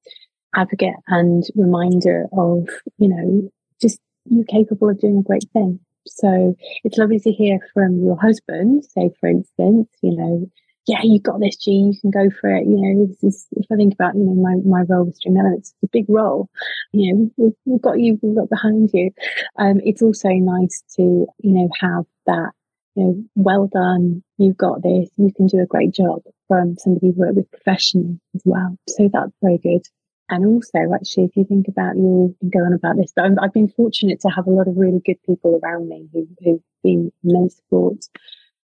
advocate 0.54 0.96
and 1.08 1.42
reminder 1.56 2.26
of 2.32 2.68
you 2.98 3.08
know 3.08 3.50
just 3.80 3.98
you're 4.26 4.44
capable 4.44 4.88
of 4.88 5.00
doing 5.00 5.18
a 5.18 5.22
great 5.22 5.44
thing. 5.52 5.80
So 6.06 6.54
it's 6.84 6.98
lovely 6.98 7.18
to 7.20 7.32
hear 7.32 7.58
from 7.72 8.04
your 8.04 8.16
husband, 8.20 8.84
say, 8.84 9.10
for 9.18 9.28
instance, 9.28 9.88
you 10.02 10.14
know, 10.16 10.50
yeah, 10.86 11.00
you 11.02 11.20
got 11.20 11.40
this, 11.40 11.56
G, 11.56 11.70
you 11.70 12.00
can 12.00 12.10
go 12.10 12.30
for 12.40 12.54
it. 12.54 12.66
You 12.66 12.76
know, 12.76 13.06
this 13.06 13.22
is, 13.22 13.46
if 13.52 13.66
I 13.72 13.76
think 13.76 13.94
about, 13.94 14.14
you 14.14 14.24
know, 14.24 14.34
my, 14.34 14.56
my 14.64 14.84
role 14.88 15.06
with 15.06 15.16
Stream 15.16 15.36
Elements, 15.36 15.74
it's 15.82 15.90
a 15.90 15.92
big 15.92 16.06
role. 16.08 16.48
You 16.92 17.14
know, 17.14 17.30
we've, 17.36 17.52
we've 17.64 17.82
got 17.82 17.98
you, 17.98 18.18
we've 18.22 18.36
got 18.36 18.50
behind 18.50 18.90
you. 18.92 19.10
Um, 19.58 19.80
it's 19.84 20.02
also 20.02 20.28
nice 20.28 20.82
to, 20.96 21.02
you 21.02 21.52
know, 21.52 21.68
have 21.80 22.04
that, 22.26 22.50
you 22.94 23.04
know, 23.04 23.24
well 23.34 23.66
done, 23.66 24.22
you've 24.38 24.56
got 24.56 24.82
this, 24.82 25.08
you 25.16 25.32
can 25.34 25.46
do 25.46 25.60
a 25.60 25.66
great 25.66 25.92
job 25.92 26.22
from 26.48 26.76
somebody 26.76 27.08
who 27.08 27.12
worked 27.14 27.36
with 27.36 27.50
professionally 27.50 28.20
as 28.34 28.42
well. 28.44 28.76
So 28.88 29.08
that's 29.12 29.32
very 29.42 29.58
good. 29.58 29.82
And 30.28 30.46
also, 30.46 30.78
actually, 30.94 31.24
if 31.24 31.36
you 31.36 31.44
think 31.44 31.68
about 31.68 31.96
you 31.96 32.34
go 32.50 32.60
on 32.60 32.72
about 32.72 32.96
this, 32.96 33.12
but 33.14 33.26
I've 33.42 33.52
been 33.52 33.68
fortunate 33.68 34.20
to 34.20 34.28
have 34.28 34.46
a 34.46 34.50
lot 34.50 34.68
of 34.68 34.76
really 34.76 35.00
good 35.04 35.22
people 35.26 35.60
around 35.62 35.88
me 35.88 36.08
who, 36.12 36.26
who've 36.42 36.62
been 36.82 37.12
immense 37.22 37.56
support. 37.56 37.98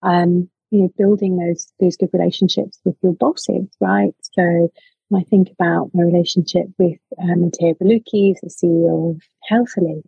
Um, 0.03 0.51
you 0.71 0.83
know, 0.83 0.91
building 0.99 1.37
those 1.37 1.73
those 1.81 1.97
good 1.97 2.11
relationships 2.13 2.81
with 2.85 2.97
your 3.03 3.13
bosses, 3.15 3.67
right? 3.81 4.15
So 4.33 4.71
I 5.15 5.23
think 5.23 5.51
about 5.51 5.91
my 5.95 6.03
relationship 6.03 6.67
with 6.79 6.99
um, 7.23 7.43
Matteo 7.43 7.75
Berlucchi, 7.75 8.35
the 8.43 8.51
CEO 8.51 9.11
of 9.13 9.23
Healthily, 9.49 10.03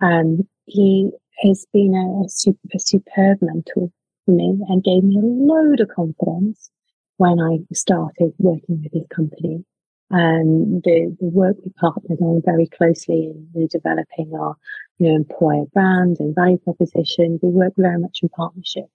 um, 0.00 0.48
he 0.66 1.10
has 1.44 1.64
been 1.72 1.94
a, 1.94 2.26
a, 2.26 2.28
super, 2.28 2.58
a 2.74 2.78
superb 2.78 3.38
mentor 3.40 3.90
for 4.26 4.32
me 4.32 4.58
and 4.68 4.82
gave 4.82 5.04
me 5.04 5.16
a 5.16 5.20
load 5.20 5.80
of 5.80 5.88
confidence 5.88 6.70
when 7.18 7.40
I 7.40 7.58
started 7.72 8.32
working 8.38 8.82
with 8.82 8.92
his 8.92 9.06
company. 9.14 9.64
Um, 10.10 10.80
the, 10.84 11.16
the 11.20 11.28
work 11.28 11.56
we 11.64 11.72
partnered 11.80 12.20
on 12.20 12.42
very 12.44 12.66
closely 12.66 13.32
in, 13.32 13.48
in 13.54 13.68
developing 13.68 14.32
our 14.34 14.56
you 14.98 15.08
know, 15.08 15.16
employer 15.16 15.64
brand 15.72 16.18
and 16.20 16.34
value 16.34 16.58
proposition. 16.58 17.38
We 17.42 17.48
work 17.48 17.72
very 17.78 17.98
much 17.98 18.18
in 18.22 18.28
partnership. 18.28 18.86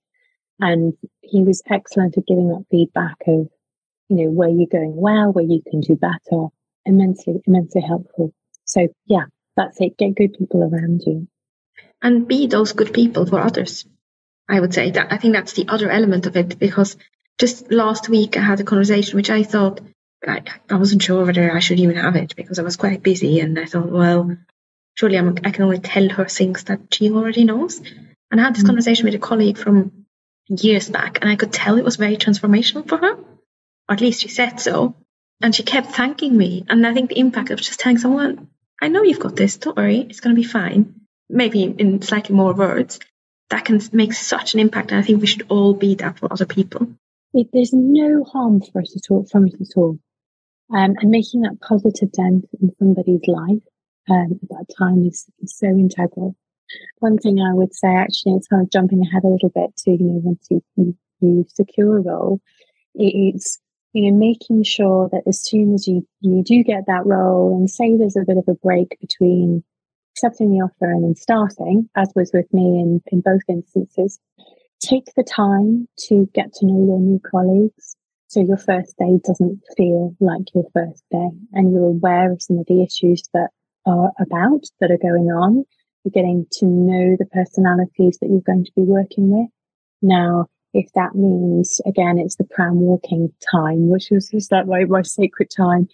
And 0.59 0.93
he 1.21 1.43
was 1.43 1.61
excellent 1.69 2.17
at 2.17 2.25
giving 2.25 2.49
that 2.49 2.65
feedback 2.71 3.17
of, 3.27 3.49
you 4.09 4.15
know, 4.15 4.29
where 4.29 4.49
you're 4.49 4.67
going 4.67 4.95
well, 4.95 5.31
where 5.31 5.45
you 5.45 5.61
can 5.69 5.81
do 5.81 5.95
better, 5.95 6.47
immensely, 6.85 7.41
immensely 7.45 7.81
helpful. 7.81 8.33
So 8.65 8.87
yeah, 9.05 9.25
that's 9.55 9.79
it. 9.79 9.97
Get 9.97 10.15
good 10.15 10.33
people 10.33 10.63
around 10.63 11.03
you. 11.05 11.27
And 12.01 12.27
be 12.27 12.47
those 12.47 12.73
good 12.73 12.93
people 12.93 13.25
for 13.25 13.39
others. 13.39 13.85
I 14.49 14.59
would 14.59 14.73
say 14.73 14.91
that 14.91 15.11
I 15.11 15.17
think 15.17 15.33
that's 15.33 15.53
the 15.53 15.67
other 15.67 15.89
element 15.89 16.25
of 16.25 16.37
it 16.37 16.57
because 16.57 16.95
just 17.37 17.71
last 17.71 18.09
week 18.09 18.37
I 18.37 18.41
had 18.41 18.59
a 18.59 18.63
conversation 18.63 19.15
which 19.17 19.29
I 19.29 19.43
thought 19.43 19.81
I, 20.25 20.41
I 20.69 20.75
wasn't 20.75 21.03
sure 21.03 21.25
whether 21.25 21.53
I 21.53 21.59
should 21.59 21.79
even 21.79 21.97
have 21.97 22.15
it 22.15 22.35
because 22.35 22.59
I 22.59 22.63
was 22.63 22.77
quite 22.77 23.03
busy 23.03 23.39
and 23.39 23.59
I 23.59 23.65
thought, 23.65 23.89
well, 23.89 24.35
surely 24.95 25.17
I'm, 25.17 25.37
i 25.43 25.51
can 25.51 25.63
only 25.63 25.79
tell 25.79 26.09
her 26.09 26.25
things 26.25 26.63
that 26.65 26.79
she 26.91 27.11
already 27.11 27.43
knows. 27.43 27.81
And 28.31 28.41
I 28.41 28.45
had 28.45 28.55
this 28.55 28.63
mm. 28.63 28.67
conversation 28.67 29.05
with 29.05 29.15
a 29.15 29.19
colleague 29.19 29.57
from 29.57 29.96
years 30.49 30.89
back 30.89 31.19
and 31.21 31.29
I 31.29 31.35
could 31.35 31.51
tell 31.51 31.77
it 31.77 31.85
was 31.85 31.95
very 31.95 32.17
transformational 32.17 32.87
for 32.87 32.97
her. 32.97 33.13
Or 33.13 33.93
at 33.93 34.01
least 34.01 34.21
she 34.21 34.29
said 34.29 34.59
so. 34.59 34.95
And 35.41 35.53
she 35.53 35.63
kept 35.63 35.91
thanking 35.91 36.35
me. 36.35 36.65
And 36.67 36.85
I 36.85 36.93
think 36.93 37.09
the 37.09 37.19
impact 37.19 37.51
of 37.51 37.59
just 37.59 37.79
telling 37.79 37.97
someone, 37.97 38.49
I 38.81 38.87
know 38.87 39.03
you've 39.03 39.19
got 39.19 39.35
this, 39.35 39.57
don't 39.57 39.77
worry, 39.77 39.99
it's 39.99 40.19
going 40.19 40.35
to 40.35 40.41
be 40.41 40.47
fine. 40.47 41.01
Maybe 41.29 41.63
in 41.63 42.01
slightly 42.01 42.35
more 42.35 42.53
words, 42.53 42.99
that 43.49 43.65
can 43.65 43.79
make 43.91 44.13
such 44.13 44.53
an 44.53 44.59
impact. 44.59 44.91
And 44.91 44.99
I 44.99 45.03
think 45.03 45.21
we 45.21 45.27
should 45.27 45.45
all 45.49 45.73
be 45.73 45.95
that 45.95 46.19
for 46.19 46.31
other 46.31 46.45
people. 46.45 46.87
There's 47.33 47.73
no 47.73 48.23
harm 48.23 48.61
for 48.61 48.81
us 48.81 48.95
at 48.95 49.11
all, 49.11 49.25
from 49.25 49.47
it 49.47 49.61
at 49.61 49.75
all 49.75 49.99
um, 50.73 50.95
and 50.99 51.09
making 51.09 51.41
that 51.41 51.59
positive 51.61 52.11
dent 52.11 52.45
in 52.61 52.71
somebody's 52.79 53.25
life 53.27 53.63
um, 54.09 54.39
at 54.41 54.49
that 54.49 54.65
time 54.77 55.05
is, 55.05 55.25
is, 55.41 55.57
so 55.57 55.67
integral. 55.67 56.35
One 56.99 57.17
thing 57.17 57.39
I 57.39 57.53
would 57.53 57.73
say, 57.73 57.87
actually, 57.87 58.33
it's 58.33 58.47
kind 58.47 58.61
of 58.61 58.71
jumping 58.71 59.01
ahead 59.01 59.23
a 59.23 59.27
little 59.27 59.49
bit 59.49 59.75
to, 59.77 59.91
you 59.91 59.97
know, 59.99 60.21
once 60.23 60.47
you, 60.49 60.63
you, 60.75 60.97
you 61.21 61.45
secure 61.53 61.97
a 61.97 62.01
role, 62.01 62.39
it's, 62.95 63.59
you 63.93 64.11
know, 64.11 64.17
making 64.17 64.63
sure 64.63 65.09
that 65.11 65.23
as 65.27 65.41
soon 65.41 65.73
as 65.73 65.87
you, 65.87 66.05
you 66.21 66.43
do 66.43 66.63
get 66.63 66.85
that 66.87 67.05
role 67.05 67.55
and 67.55 67.69
say 67.69 67.95
there's 67.95 68.17
a 68.17 68.25
bit 68.25 68.37
of 68.37 68.45
a 68.47 68.55
break 68.55 68.97
between 68.99 69.63
accepting 70.13 70.51
the 70.51 70.63
offer 70.63 70.91
and 70.91 71.03
then 71.03 71.15
starting, 71.15 71.87
as 71.95 72.11
was 72.15 72.31
with 72.33 72.51
me 72.51 72.79
in, 72.79 73.01
in 73.11 73.21
both 73.21 73.41
instances, 73.47 74.19
take 74.79 75.05
the 75.15 75.23
time 75.23 75.87
to 75.97 76.27
get 76.33 76.53
to 76.53 76.65
know 76.65 76.85
your 76.85 76.99
new 76.99 77.19
colleagues, 77.19 77.95
so 78.27 78.41
your 78.41 78.57
first 78.57 78.97
day 78.97 79.19
doesn't 79.25 79.61
feel 79.77 80.15
like 80.19 80.53
your 80.53 80.65
first 80.73 81.03
day 81.11 81.29
and 81.53 81.71
you're 81.71 81.85
aware 81.85 82.31
of 82.31 82.41
some 82.41 82.57
of 82.57 82.65
the 82.67 82.83
issues 82.83 83.23
that 83.33 83.49
are 83.85 84.11
about, 84.19 84.63
that 84.81 84.91
are 84.91 84.97
going 84.97 85.27
on. 85.27 85.63
Getting 86.13 86.45
to 86.53 86.65
know 86.65 87.15
the 87.19 87.25
personalities 87.25 88.17
that 88.21 88.29
you're 88.29 88.41
going 88.41 88.65
to 88.65 88.71
be 88.75 88.83
working 88.83 89.29
with. 89.29 89.49
Now, 90.01 90.47
if 90.73 90.91
that 90.93 91.15
means 91.15 91.81
again 91.85 92.17
it's 92.17 92.35
the 92.35 92.43
pram 92.43 92.79
walking 92.79 93.31
time 93.51 93.89
which 93.89 94.11
is 94.11 94.31
like 94.51 94.67
my, 94.67 94.85
my 94.85 95.01
sacred 95.01 95.49
time 95.55 95.87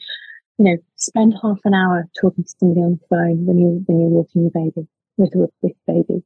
you 0.58 0.66
know 0.66 0.78
spend 0.96 1.34
half 1.42 1.60
an 1.66 1.74
hour 1.74 2.06
talking 2.20 2.44
to 2.44 2.54
somebody 2.60 2.82
on 2.82 3.00
the 3.00 3.08
phone 3.10 3.46
when 3.46 3.60
you're, 3.60 3.80
when 3.86 4.00
you're 4.00 4.10
walking 4.10 4.42
your 4.44 4.52
baby 4.52 4.88
with 5.18 5.32
with, 5.36 5.50
with 5.62 5.74
baby 5.88 6.24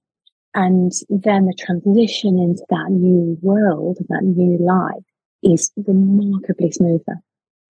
and 0.54 0.91
then 1.10 1.45
the 1.45 1.54
transition 1.58 2.39
into 2.39 2.65
that 2.69 2.89
new 2.89 3.38
world 3.41 3.97
that 4.10 4.23
new 4.23 4.58
life 4.58 5.04
is 5.43 5.71
remarkably 5.86 6.71
smoother 6.71 7.21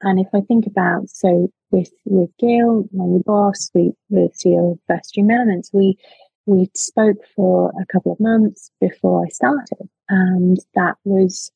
and 0.02 0.20
if 0.20 0.28
I 0.34 0.42
think 0.42 0.68
about, 0.68 1.10
so 1.10 1.52
with, 1.72 1.92
with 2.06 2.30
Gail, 2.40 2.88
my 2.94 3.06
new 3.06 3.24
boss, 3.26 3.70
we, 3.74 3.92
the 4.10 4.30
CEO 4.34 4.74
of 4.74 4.80
First 4.88 5.10
Stream 5.10 5.32
Elements, 5.32 5.72
we, 5.74 5.98
we 6.46 6.70
spoke 6.76 7.18
for 7.36 7.72
a 7.82 7.86
couple 7.92 8.12
of 8.12 8.20
months 8.20 8.72
before 8.80 9.26
I 9.26 9.30
started. 9.30 9.90
And 10.10 10.58
that 10.76 10.96
was 11.04 11.52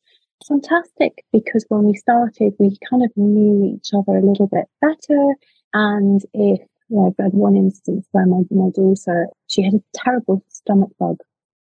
fantastic 0.48 1.24
because 1.32 1.66
when 1.70 1.84
we 1.84 1.94
started, 1.96 2.54
we 2.60 2.78
kind 2.90 3.04
of 3.04 3.12
knew 3.16 3.76
each 3.76 3.92
other 3.94 4.18
a 4.18 4.26
little 4.26 4.48
bit 4.48 4.66
better. 4.82 5.36
And 5.74 6.22
if 6.34 6.62
you 6.90 6.98
know, 6.98 7.08
I've 7.08 7.24
had 7.24 7.34
one 7.34 7.56
instance 7.56 8.08
where 8.12 8.26
my, 8.26 8.42
my 8.50 8.70
daughter, 8.76 9.28
she 9.48 9.62
had 9.62 9.76
a 9.76 9.84
terrible 9.94 10.44
stomach 10.50 10.90
bug 11.00 11.18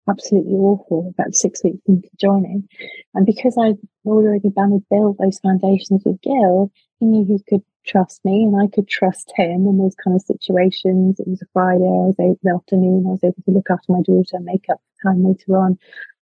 absolutely 0.10 0.54
awful 0.54 1.14
about 1.14 1.36
six 1.36 1.64
weeks 1.64 1.82
into 1.88 2.10
joining. 2.20 2.68
And 3.14 3.26
because 3.26 3.58
I'd 3.58 3.78
already 4.06 4.50
done 4.50 4.84
built 4.90 5.18
those 5.20 5.40
foundations 5.40 6.04
with 6.06 6.22
Gil, 6.22 6.72
he 7.00 7.06
knew 7.06 7.26
he 7.26 7.44
could 7.48 7.64
trust 7.86 8.24
me 8.24 8.44
and 8.44 8.62
I 8.62 8.68
could 8.74 8.88
trust 8.88 9.32
him 9.36 9.68
in 9.68 9.78
those 9.78 9.96
kind 9.96 10.16
of 10.16 10.22
situations. 10.22 11.20
It 11.20 11.28
was 11.28 11.42
a 11.42 11.46
Friday, 11.54 11.84
I 11.84 12.08
was 12.08 12.16
able 12.20 12.32
in 12.32 12.38
the 12.44 12.56
afternoon, 12.56 13.06
I 13.08 13.12
was 13.12 13.24
able 13.24 13.44
to 13.46 13.52
look 13.52 13.70
after 13.70 13.92
my 13.92 14.02
daughter, 14.02 14.40
make 14.40 14.66
up 14.70 14.82
time 15.04 15.26
later 15.26 15.58
on. 15.58 15.78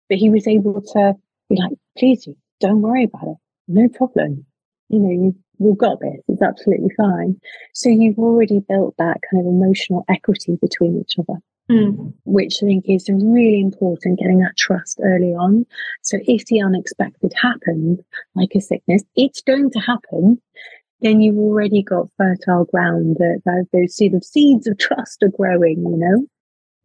But 0.08 0.18
he 0.18 0.30
was 0.30 0.46
able 0.46 0.80
to 0.80 1.14
be 1.48 1.56
like, 1.56 1.78
please 1.96 2.28
don't 2.60 2.82
worry 2.82 3.04
about 3.04 3.28
it. 3.28 3.36
No 3.68 3.88
problem. 3.88 4.46
You 4.88 4.98
know, 5.00 5.10
you 5.10 5.34
we've 5.58 5.76
got 5.76 6.00
this. 6.00 6.20
It's 6.28 6.42
absolutely 6.42 6.90
fine. 6.96 7.40
So 7.74 7.88
you've 7.88 8.18
already 8.18 8.60
built 8.60 8.94
that 8.98 9.18
kind 9.30 9.40
of 9.40 9.46
emotional 9.46 10.04
equity 10.08 10.56
between 10.60 11.00
each 11.00 11.18
other. 11.18 11.40
Mm. 11.70 12.14
Which 12.24 12.62
I 12.62 12.66
think 12.66 12.86
is 12.88 13.10
really 13.10 13.60
important, 13.60 14.18
getting 14.18 14.38
that 14.38 14.56
trust 14.56 15.00
early 15.02 15.34
on. 15.34 15.66
So 16.02 16.18
if 16.26 16.46
the 16.46 16.62
unexpected 16.62 17.34
happens, 17.40 18.00
like 18.34 18.52
a 18.54 18.60
sickness, 18.60 19.02
it's 19.14 19.42
going 19.42 19.70
to 19.72 19.78
happen, 19.78 20.40
then 21.00 21.20
you've 21.20 21.36
already 21.36 21.82
got 21.82 22.08
fertile 22.16 22.64
ground 22.64 23.16
that, 23.18 23.42
that 23.44 23.66
those 23.72 24.14
of 24.14 24.24
seeds 24.24 24.66
of 24.66 24.78
trust 24.78 25.22
are 25.22 25.28
growing, 25.28 25.82
you 25.82 25.96
know? 25.96 26.26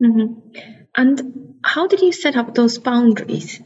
Mm-hmm. 0.03 0.59
And 0.95 1.55
how 1.63 1.87
did 1.87 2.01
you 2.01 2.11
set 2.11 2.35
up 2.35 2.53
those 2.53 2.77
boundaries? 2.77 3.61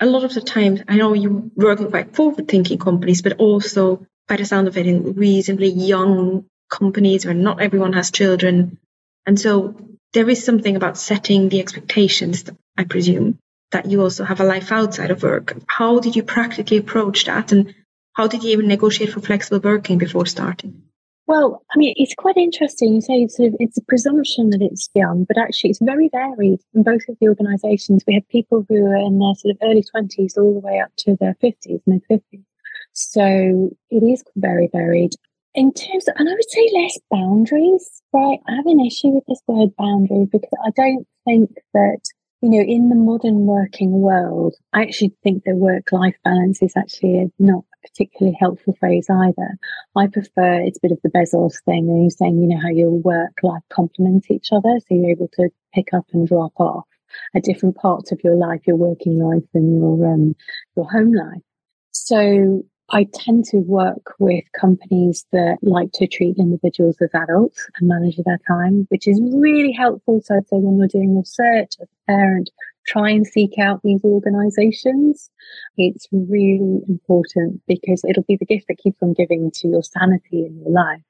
A 0.00 0.06
lot 0.06 0.22
of 0.22 0.34
the 0.34 0.40
times, 0.40 0.82
I 0.86 0.96
know 0.96 1.14
you 1.14 1.50
work 1.56 1.80
in 1.80 1.90
quite 1.90 2.14
forward 2.14 2.46
thinking 2.46 2.78
companies, 2.78 3.22
but 3.22 3.38
also 3.38 4.06
by 4.28 4.36
the 4.36 4.44
sound 4.44 4.68
of 4.68 4.76
it 4.76 4.86
in 4.86 5.14
reasonably 5.14 5.70
young 5.70 6.44
companies 6.70 7.24
where 7.24 7.34
not 7.34 7.60
everyone 7.60 7.94
has 7.94 8.10
children. 8.10 8.78
And 9.26 9.40
so 9.40 9.74
there 10.12 10.28
is 10.28 10.44
something 10.44 10.76
about 10.76 10.98
setting 10.98 11.48
the 11.48 11.60
expectations, 11.60 12.44
I 12.76 12.84
presume, 12.84 13.38
that 13.72 13.86
you 13.86 14.02
also 14.02 14.24
have 14.24 14.40
a 14.40 14.44
life 14.44 14.72
outside 14.72 15.10
of 15.10 15.22
work. 15.22 15.56
How 15.66 16.00
did 16.00 16.16
you 16.16 16.22
practically 16.22 16.78
approach 16.78 17.26
that? 17.26 17.52
And 17.52 17.74
how 18.14 18.26
did 18.26 18.42
you 18.42 18.50
even 18.50 18.68
negotiate 18.68 19.12
for 19.12 19.20
flexible 19.20 19.60
working 19.60 19.98
before 19.98 20.26
starting? 20.26 20.82
Well, 21.26 21.62
I 21.70 21.78
mean, 21.78 21.92
it's 21.96 22.14
quite 22.14 22.38
interesting. 22.38 22.94
You 22.94 23.00
say 23.02 23.28
it's 23.58 23.76
a, 23.76 23.82
presumption 23.82 24.48
that 24.50 24.62
it's 24.62 24.88
young, 24.94 25.24
but 25.24 25.36
actually 25.36 25.70
it's 25.70 25.78
very 25.78 26.08
varied 26.10 26.60
in 26.72 26.82
both 26.82 27.02
of 27.06 27.18
the 27.20 27.28
organisations. 27.28 28.02
We 28.06 28.14
have 28.14 28.26
people 28.28 28.64
who 28.66 28.86
are 28.86 28.96
in 28.96 29.18
their 29.18 29.34
sort 29.34 29.52
of 29.52 29.58
early 29.62 29.84
20s 29.94 30.38
all 30.38 30.54
the 30.54 30.66
way 30.66 30.80
up 30.80 30.90
to 31.00 31.16
their 31.20 31.34
50s, 31.34 31.82
mid 31.86 32.02
50s. 32.10 32.44
So 32.94 33.70
it 33.90 34.02
is 34.02 34.24
very 34.36 34.70
varied 34.72 35.12
in 35.58 35.72
terms 35.72 36.06
of, 36.06 36.14
and 36.16 36.28
I 36.28 36.32
would 36.32 36.50
say 36.50 36.70
less 36.72 36.98
boundaries, 37.10 38.00
right? 38.12 38.38
I 38.46 38.54
have 38.54 38.66
an 38.66 38.78
issue 38.78 39.08
with 39.08 39.24
this 39.26 39.42
word 39.48 39.74
boundary 39.76 40.24
because 40.30 40.56
I 40.64 40.70
don't 40.70 41.04
think 41.24 41.50
that, 41.74 41.98
you 42.42 42.50
know, 42.50 42.60
in 42.60 42.90
the 42.90 42.94
modern 42.94 43.44
working 43.44 43.90
world, 43.90 44.54
I 44.72 44.82
actually 44.82 45.16
think 45.24 45.42
the 45.42 45.56
work 45.56 45.90
life 45.90 46.14
balance 46.22 46.62
is 46.62 46.74
actually 46.76 47.32
not 47.40 47.64
a 47.74 47.88
particularly 47.88 48.36
helpful 48.38 48.76
phrase 48.78 49.08
either. 49.10 49.58
I 49.96 50.06
prefer 50.06 50.60
it's 50.60 50.78
a 50.78 50.82
bit 50.82 50.92
of 50.92 51.00
the 51.02 51.10
Bezos 51.10 51.54
thing, 51.64 51.88
and 51.88 52.02
you're 52.04 52.10
saying, 52.10 52.40
you 52.40 52.46
know, 52.46 52.60
how 52.62 52.68
your 52.68 52.92
work 52.92 53.32
life 53.42 53.64
complement 53.68 54.30
each 54.30 54.50
other. 54.52 54.78
So 54.78 54.94
you're 54.94 55.10
able 55.10 55.28
to 55.38 55.50
pick 55.74 55.92
up 55.92 56.06
and 56.12 56.28
drop 56.28 56.52
off 56.60 56.86
at 57.34 57.42
different 57.42 57.74
parts 57.74 58.12
of 58.12 58.20
your 58.22 58.36
life, 58.36 58.60
your 58.64 58.76
working 58.76 59.18
life 59.18 59.42
and 59.54 59.80
your, 59.80 60.14
um, 60.14 60.36
your 60.76 60.88
home 60.88 61.12
life. 61.12 61.42
So 61.90 62.62
I 62.90 63.06
tend 63.12 63.44
to 63.46 63.58
work 63.58 64.14
with 64.18 64.44
companies 64.58 65.26
that 65.32 65.58
like 65.60 65.92
to 65.94 66.06
treat 66.06 66.38
individuals 66.38 66.96
as 67.02 67.10
adults 67.12 67.68
and 67.78 67.88
manage 67.88 68.16
their 68.16 68.40
time, 68.46 68.86
which 68.88 69.06
is 69.06 69.20
really 69.34 69.72
helpful. 69.72 70.22
So 70.24 70.36
I'd 70.36 70.48
say 70.48 70.56
when 70.56 70.78
you're 70.78 70.88
doing 70.88 71.16
research 71.16 71.74
as 71.80 71.88
a 71.88 72.10
parent, 72.10 72.50
try 72.86 73.10
and 73.10 73.26
seek 73.26 73.58
out 73.58 73.82
these 73.84 74.02
organizations. 74.04 75.30
It's 75.76 76.06
really 76.12 76.80
important 76.88 77.60
because 77.68 78.02
it'll 78.08 78.22
be 78.22 78.36
the 78.36 78.46
gift 78.46 78.68
that 78.68 78.78
keeps 78.78 79.02
on 79.02 79.12
giving 79.12 79.50
to 79.56 79.68
your 79.68 79.82
sanity 79.82 80.46
in 80.46 80.58
your 80.58 80.70
life. 80.70 81.02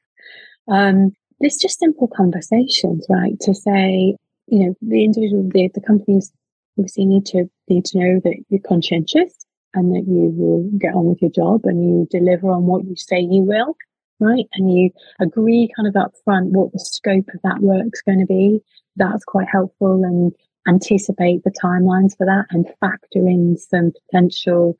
Um, 0.66 1.12
it's 1.38 1.62
just 1.62 1.78
simple 1.78 2.08
conversations, 2.08 3.06
right? 3.08 3.38
To 3.42 3.54
say, 3.54 4.16
you 4.48 4.66
know, 4.66 4.74
the 4.82 5.04
individual, 5.04 5.48
the, 5.48 5.70
the 5.72 5.80
companies 5.80 6.32
obviously 6.76 7.04
need 7.04 7.26
to 7.26 7.48
need 7.68 7.84
to 7.84 7.98
know 7.98 8.20
that 8.24 8.34
you're 8.48 8.60
conscientious 8.66 9.32
and 9.74 9.94
that 9.94 10.06
you 10.06 10.32
will 10.36 10.70
get 10.78 10.94
on 10.94 11.06
with 11.06 11.20
your 11.20 11.30
job 11.30 11.62
and 11.64 11.84
you 11.84 12.08
deliver 12.10 12.50
on 12.50 12.64
what 12.64 12.84
you 12.84 12.96
say 12.96 13.20
you 13.20 13.42
will, 13.42 13.76
right? 14.20 14.46
And 14.54 14.72
you 14.72 14.90
agree 15.20 15.70
kind 15.76 15.88
of 15.88 15.96
up 15.96 16.12
front 16.24 16.52
what 16.52 16.72
the 16.72 16.80
scope 16.80 17.28
of 17.34 17.40
that 17.42 17.60
work's 17.60 18.02
going 18.02 18.20
to 18.20 18.26
be. 18.26 18.60
That's 18.96 19.24
quite 19.24 19.48
helpful 19.50 20.04
and 20.04 20.32
anticipate 20.66 21.44
the 21.44 21.50
timelines 21.50 22.16
for 22.16 22.26
that 22.26 22.46
and 22.50 22.66
factor 22.80 23.26
in 23.26 23.56
some 23.56 23.92
potential 24.06 24.76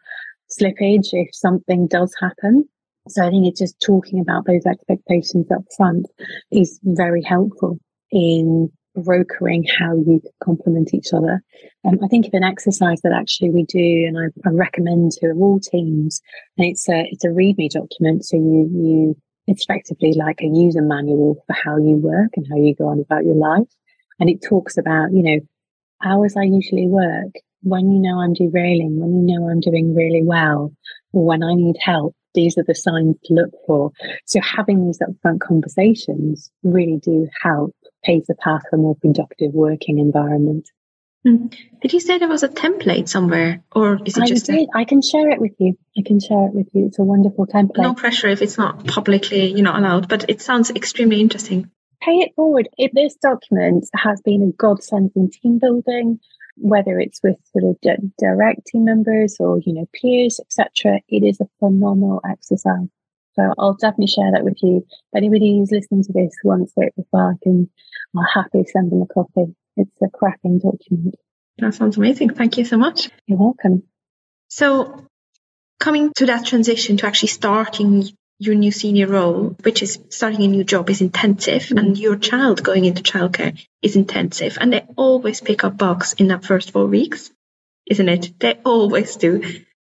slippage 0.50 1.08
if 1.12 1.34
something 1.34 1.86
does 1.86 2.14
happen. 2.20 2.68
So 3.08 3.26
I 3.26 3.30
think 3.30 3.46
it's 3.46 3.60
just 3.60 3.80
talking 3.80 4.20
about 4.20 4.46
those 4.46 4.66
expectations 4.66 5.50
up 5.50 5.64
front 5.76 6.06
is 6.50 6.78
very 6.82 7.22
helpful 7.22 7.78
in 8.10 8.70
brokering 9.02 9.64
how 9.64 9.94
you 9.94 10.20
complement 10.42 10.94
each 10.94 11.12
other. 11.12 11.42
Um, 11.86 11.98
I 12.02 12.08
think 12.08 12.26
of 12.26 12.34
an 12.34 12.44
exercise 12.44 13.00
that 13.02 13.12
actually 13.12 13.50
we 13.50 13.64
do, 13.64 14.04
and 14.06 14.18
I, 14.18 14.48
I, 14.48 14.52
recommend 14.52 15.12
to 15.12 15.30
all 15.32 15.60
teams, 15.60 16.20
and 16.56 16.66
it's 16.66 16.88
a 16.88 17.06
it's 17.10 17.24
a 17.24 17.28
README 17.28 17.70
document. 17.70 18.24
So 18.24 18.36
you 18.36 18.70
you 18.72 19.16
effectively 19.46 20.12
like 20.12 20.40
a 20.42 20.46
user 20.46 20.82
manual 20.82 21.42
for 21.46 21.54
how 21.54 21.78
you 21.78 21.96
work 21.96 22.30
and 22.36 22.46
how 22.50 22.56
you 22.56 22.74
go 22.74 22.88
on 22.88 23.00
about 23.00 23.24
your 23.24 23.36
life, 23.36 23.68
and 24.20 24.28
it 24.28 24.42
talks 24.42 24.76
about 24.76 25.12
you 25.12 25.22
know 25.22 25.40
hours 26.04 26.36
I 26.36 26.42
usually 26.42 26.86
work, 26.86 27.32
when 27.62 27.90
you 27.90 28.00
know 28.00 28.20
I'm 28.20 28.34
derailing, 28.34 29.00
when 29.00 29.14
you 29.14 29.38
know 29.38 29.48
I'm 29.48 29.60
doing 29.60 29.94
really 29.94 30.22
well, 30.22 30.72
or 31.12 31.24
when 31.24 31.42
I 31.42 31.54
need 31.54 31.76
help. 31.80 32.14
These 32.34 32.58
are 32.58 32.64
the 32.64 32.74
signs 32.74 33.16
to 33.24 33.34
look 33.34 33.50
for. 33.66 33.90
So 34.26 34.40
having 34.40 34.86
these 34.86 35.00
upfront 35.00 35.40
conversations 35.40 36.50
really 36.62 37.00
do 37.02 37.26
help 37.42 37.74
pave 38.04 38.26
the 38.26 38.34
path 38.34 38.62
for 38.68 38.76
a 38.76 38.78
more 38.78 38.96
productive 38.96 39.52
working 39.52 39.98
environment. 39.98 40.68
Mm. 41.26 41.54
Did 41.82 41.92
you 41.92 42.00
say 42.00 42.18
there 42.18 42.28
was 42.28 42.42
a 42.42 42.48
template 42.48 43.08
somewhere, 43.08 43.62
or 43.74 43.98
is 44.04 44.16
it 44.16 44.22
I 44.22 44.26
just? 44.26 44.48
A... 44.48 44.66
I 44.74 44.84
can 44.84 45.02
share 45.02 45.30
it 45.30 45.40
with 45.40 45.52
you. 45.58 45.76
I 45.96 46.02
can 46.06 46.20
share 46.20 46.46
it 46.46 46.54
with 46.54 46.68
you. 46.72 46.86
It's 46.86 46.98
a 46.98 47.04
wonderful 47.04 47.46
template. 47.46 47.82
No 47.82 47.94
pressure 47.94 48.28
if 48.28 48.40
it's 48.40 48.56
not 48.56 48.86
publicly, 48.86 49.52
you 49.52 49.62
know, 49.62 49.76
allowed. 49.76 50.08
But 50.08 50.30
it 50.30 50.40
sounds 50.40 50.70
extremely 50.70 51.20
interesting. 51.20 51.70
Pay 52.00 52.18
it 52.20 52.34
forward. 52.36 52.68
If 52.78 52.92
this 52.92 53.16
document 53.16 53.88
has 53.94 54.20
been 54.20 54.42
a 54.42 54.52
godsend 54.52 55.10
in 55.16 55.30
team 55.30 55.58
building, 55.58 56.20
whether 56.56 57.00
it's 57.00 57.20
with 57.22 57.36
sort 57.52 57.64
of 57.64 57.80
d- 57.80 58.12
direct 58.18 58.66
team 58.66 58.84
members 58.84 59.36
or 59.40 59.58
you 59.58 59.74
know 59.74 59.88
peers, 59.92 60.38
etc. 60.40 61.00
It 61.08 61.24
is 61.24 61.40
a 61.40 61.48
phenomenal 61.58 62.20
exercise. 62.28 62.88
So 63.38 63.54
I'll 63.56 63.74
definitely 63.74 64.08
share 64.08 64.32
that 64.32 64.44
with 64.44 64.58
you. 64.62 64.84
If 64.88 65.16
anybody 65.16 65.56
who's 65.56 65.70
listening 65.70 66.02
to 66.04 66.12
this 66.12 66.34
wants 66.42 66.72
it 66.76 66.92
well, 67.12 67.28
I 67.28 67.34
can, 67.42 67.70
I'll 68.16 68.24
happily 68.24 68.64
send 68.64 68.90
them 68.90 69.02
a 69.02 69.06
copy. 69.06 69.54
It's 69.76 69.90
a 70.02 70.08
cracking 70.08 70.58
document. 70.58 71.14
That 71.58 71.74
sounds 71.74 71.96
amazing. 71.96 72.30
Thank 72.30 72.58
you 72.58 72.64
so 72.64 72.76
much. 72.76 73.10
You're 73.26 73.38
welcome. 73.38 73.84
So 74.48 75.06
coming 75.78 76.12
to 76.16 76.26
that 76.26 76.46
transition 76.46 76.96
to 76.96 77.06
actually 77.06 77.28
starting 77.28 78.08
your 78.40 78.56
new 78.56 78.72
senior 78.72 79.06
role, 79.06 79.56
which 79.62 79.82
is 79.82 80.00
starting 80.08 80.42
a 80.42 80.48
new 80.48 80.64
job, 80.64 80.90
is 80.90 81.00
intensive, 81.00 81.62
mm-hmm. 81.62 81.78
and 81.78 81.98
your 81.98 82.16
child 82.16 82.62
going 82.62 82.84
into 82.84 83.02
childcare 83.02 83.60
is 83.82 83.96
intensive, 83.96 84.58
and 84.60 84.72
they 84.72 84.86
always 84.96 85.40
pick 85.40 85.64
up 85.64 85.76
bugs 85.76 86.12
in 86.14 86.28
that 86.28 86.44
first 86.44 86.70
four 86.70 86.86
weeks, 86.86 87.32
isn't 87.86 88.08
it? 88.08 88.38
They 88.38 88.54
always 88.64 89.16
do. 89.16 89.40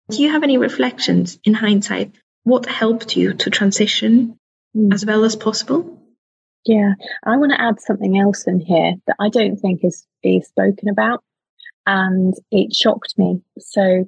Do 0.09 0.23
you 0.23 0.31
have 0.31 0.43
any 0.43 0.57
reflections 0.57 1.39
in 1.45 1.53
hindsight 1.53 2.15
what 2.47 2.65
helped 2.65 3.17
you 3.17 3.35
to 3.35 3.51
transition 3.51 4.39
mm. 4.75 4.95
as 4.95 5.05
well 5.05 5.25
as 5.25 5.35
possible? 5.35 6.01
Yeah, 6.65 6.95
I 7.25 7.37
want 7.37 7.51
to 7.51 7.61
add 7.61 7.81
something 7.81 8.19
else 8.19 8.47
in 8.47 8.61
here 8.61 8.95
that 9.09 9.17
I 9.19 9.29
don't 9.29 9.57
think 9.57 9.81
is 9.83 10.07
being 10.23 10.43
spoken 10.43 10.89
about, 10.89 11.25
and 11.87 12.35
it 12.53 12.73
shocked 12.73 13.15
me. 13.19 13.43
So 13.59 14.05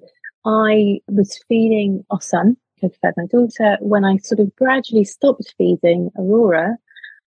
I 0.46 1.00
was 1.08 1.40
feeding 1.48 2.04
our 2.10 2.20
son, 2.20 2.56
I 2.82 2.88
fed 3.02 3.14
my 3.16 3.26
daughter. 3.26 3.76
When 3.80 4.04
I 4.04 4.18
sort 4.18 4.38
of 4.38 4.54
gradually 4.54 5.04
stopped 5.04 5.52
feeding 5.58 6.10
Aurora, 6.16 6.76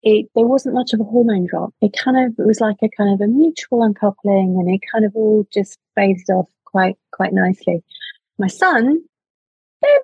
it, 0.03 0.27
there 0.35 0.47
wasn't 0.47 0.75
much 0.75 0.92
of 0.92 1.01
a 1.01 1.05
hormone 1.05 1.47
drop. 1.47 1.73
It 1.81 1.97
kind 1.97 2.16
of 2.16 2.37
it 2.37 2.47
was 2.47 2.61
like 2.61 2.79
a 2.83 2.88
kind 2.97 3.14
of 3.14 3.21
a 3.21 3.31
mutual 3.31 3.85
uncoupling, 3.85 4.57
and 4.59 4.69
it 4.69 4.81
kind 4.92 5.05
of 5.05 5.14
all 5.14 5.47
just 5.53 5.79
phased 5.95 6.31
off 6.31 6.49
quite 6.64 6.97
quite 7.12 7.33
nicely. 7.33 7.85
My 8.38 8.49
son, 8.49 9.05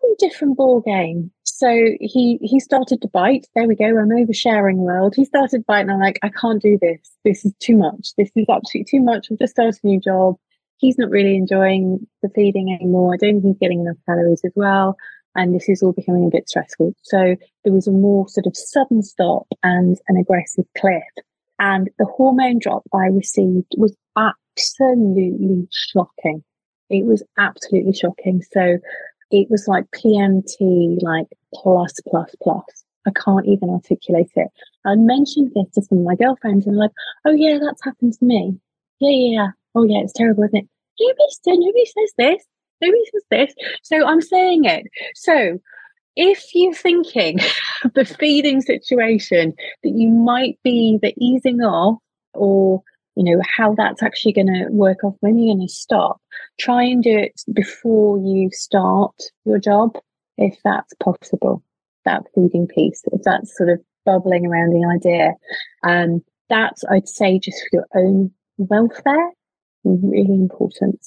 very 0.03 0.15
different 0.19 0.57
ball 0.57 0.81
game. 0.81 1.31
So 1.45 1.69
he 2.01 2.39
he 2.43 2.61
started 2.61 3.03
to 3.03 3.09
bite. 3.09 3.47
There 3.55 3.67
we 3.67 3.77
go. 3.77 3.85
I'm 3.85 4.09
oversharing 4.09 4.77
world. 4.77 5.15
He 5.17 5.25
started 5.25 5.67
biting. 5.67 5.91
I'm 5.91 6.01
like, 6.01 6.19
I 6.23 6.29
can't 6.29 6.63
do 6.63 6.79
this. 6.81 6.99
This 7.25 7.45
is 7.45 7.53
too 7.61 7.77
much. 7.77 8.11
This 8.17 8.31
is 8.37 8.47
absolutely 8.49 8.85
too 8.85 9.01
much. 9.01 9.29
I've 9.31 9.39
just 9.39 9.53
started 9.53 9.79
a 9.83 9.87
new 9.87 10.01
job. 10.01 10.37
He's 10.79 10.99
not 10.99 11.11
really 11.11 11.37
enjoying 11.37 12.07
the 12.23 12.29
feeding 12.35 12.77
anymore. 12.79 13.15
I 13.15 13.17
don't 13.17 13.41
think 13.41 13.45
he's 13.45 13.59
getting 13.61 13.81
enough 13.81 13.97
calories 14.07 14.41
as 14.45 14.53
well 14.57 14.97
and 15.35 15.55
this 15.55 15.69
is 15.69 15.83
all 15.83 15.93
becoming 15.93 16.27
a 16.27 16.31
bit 16.31 16.49
stressful. 16.49 16.95
So 17.03 17.37
there 17.65 17.73
was 17.73 17.87
a 17.87 17.93
more 17.93 18.29
sort 18.29 18.47
of 18.47 18.57
sudden 18.57 19.03
stop 19.03 19.47
and 19.63 19.99
an 20.09 20.17
aggressive 20.17 20.67
cliff. 20.77 21.03
And 21.59 21.91
the 21.99 22.07
hormone 22.07 22.59
drop 22.59 22.83
I 22.93 23.07
received 23.07 23.73
was 23.77 23.97
absolutely 24.17 25.69
shocking. 25.71 26.43
It 26.91 27.07
was 27.07 27.23
absolutely 27.39 27.95
shocking. 27.95 28.43
So 28.53 28.79
it 29.33 29.51
was 29.51 29.67
like 29.67 29.85
PMT, 29.91 31.03
like 31.03 31.27
plus, 31.55 31.93
plus, 32.09 32.35
plus. 32.43 32.85
I 33.07 33.11
can't 33.11 33.47
even 33.47 33.71
articulate 33.71 34.31
it. 34.37 34.49
I 34.85 34.95
mentioned 34.95 35.53
this 35.55 35.75
to 35.75 35.83
some 35.83 35.99
of 35.99 36.05
my 36.05 36.15
girlfriends 36.15 36.67
and 36.67 36.77
like, 36.77 36.93
oh 37.25 37.33
yeah, 37.33 37.59
that's 37.61 37.83
happened 37.85 38.13
to 38.15 38.25
me. 38.25 38.59
Yeah, 39.01 39.11
yeah, 39.11 39.43
yeah. 39.43 39.49
Oh 39.75 39.85
yeah, 39.85 40.01
it's 40.01 40.13
terrible, 40.13 40.45
isn't 40.45 40.57
it? 40.57 40.69
Nobody, 41.01 41.67
nobody 41.67 41.85
says 41.87 42.13
this. 42.19 42.45
Nobody 42.81 43.05
says 43.13 43.23
this. 43.31 43.55
So 43.83 44.07
I'm 44.07 44.21
saying 44.21 44.65
it. 44.65 44.87
So 45.15 45.59
if 46.17 46.45
you're 46.55 46.75
thinking 46.75 47.41
the 47.95 48.05
feeding 48.05 48.61
situation 48.61 49.55
that 49.83 49.91
you 49.91 50.09
might 50.09 50.59
be 50.63 50.99
the 51.03 51.15
easing 51.19 51.61
off 51.61 51.99
or 52.35 52.83
you 53.17 53.25
know 53.25 53.43
how 53.57 53.75
that's 53.75 54.03
actually 54.03 54.33
going 54.33 54.47
to 54.47 54.67
work 54.71 55.05
off 55.05 55.15
when 55.21 55.39
you're 55.39 55.55
going 55.55 55.67
to 55.67 55.73
stop. 55.73 56.21
Try 56.59 56.85
and 56.85 57.03
do 57.03 57.17
it 57.17 57.43
before 57.53 58.19
you 58.19 58.51
start 58.53 59.15
your 59.45 59.59
job 59.59 59.97
if 60.39 60.57
that's 60.65 60.95
possible. 61.03 61.63
That 62.05 62.23
feeding 62.35 62.67
piece 62.67 63.03
if 63.13 63.23
that's 63.23 63.57
sort 63.57 63.69
of 63.69 63.81
bubbling 64.05 64.47
around 64.47 64.71
the 64.71 64.85
idea. 64.85 65.35
Um 65.85 66.23
that's 66.49 66.85
i'd 66.91 67.09
say 67.09 67.39
just 67.39 67.63
for 67.71 67.79
your 67.79 67.87
own 67.95 68.31
welfare 68.59 69.31
really 69.85 70.35
important. 70.35 71.07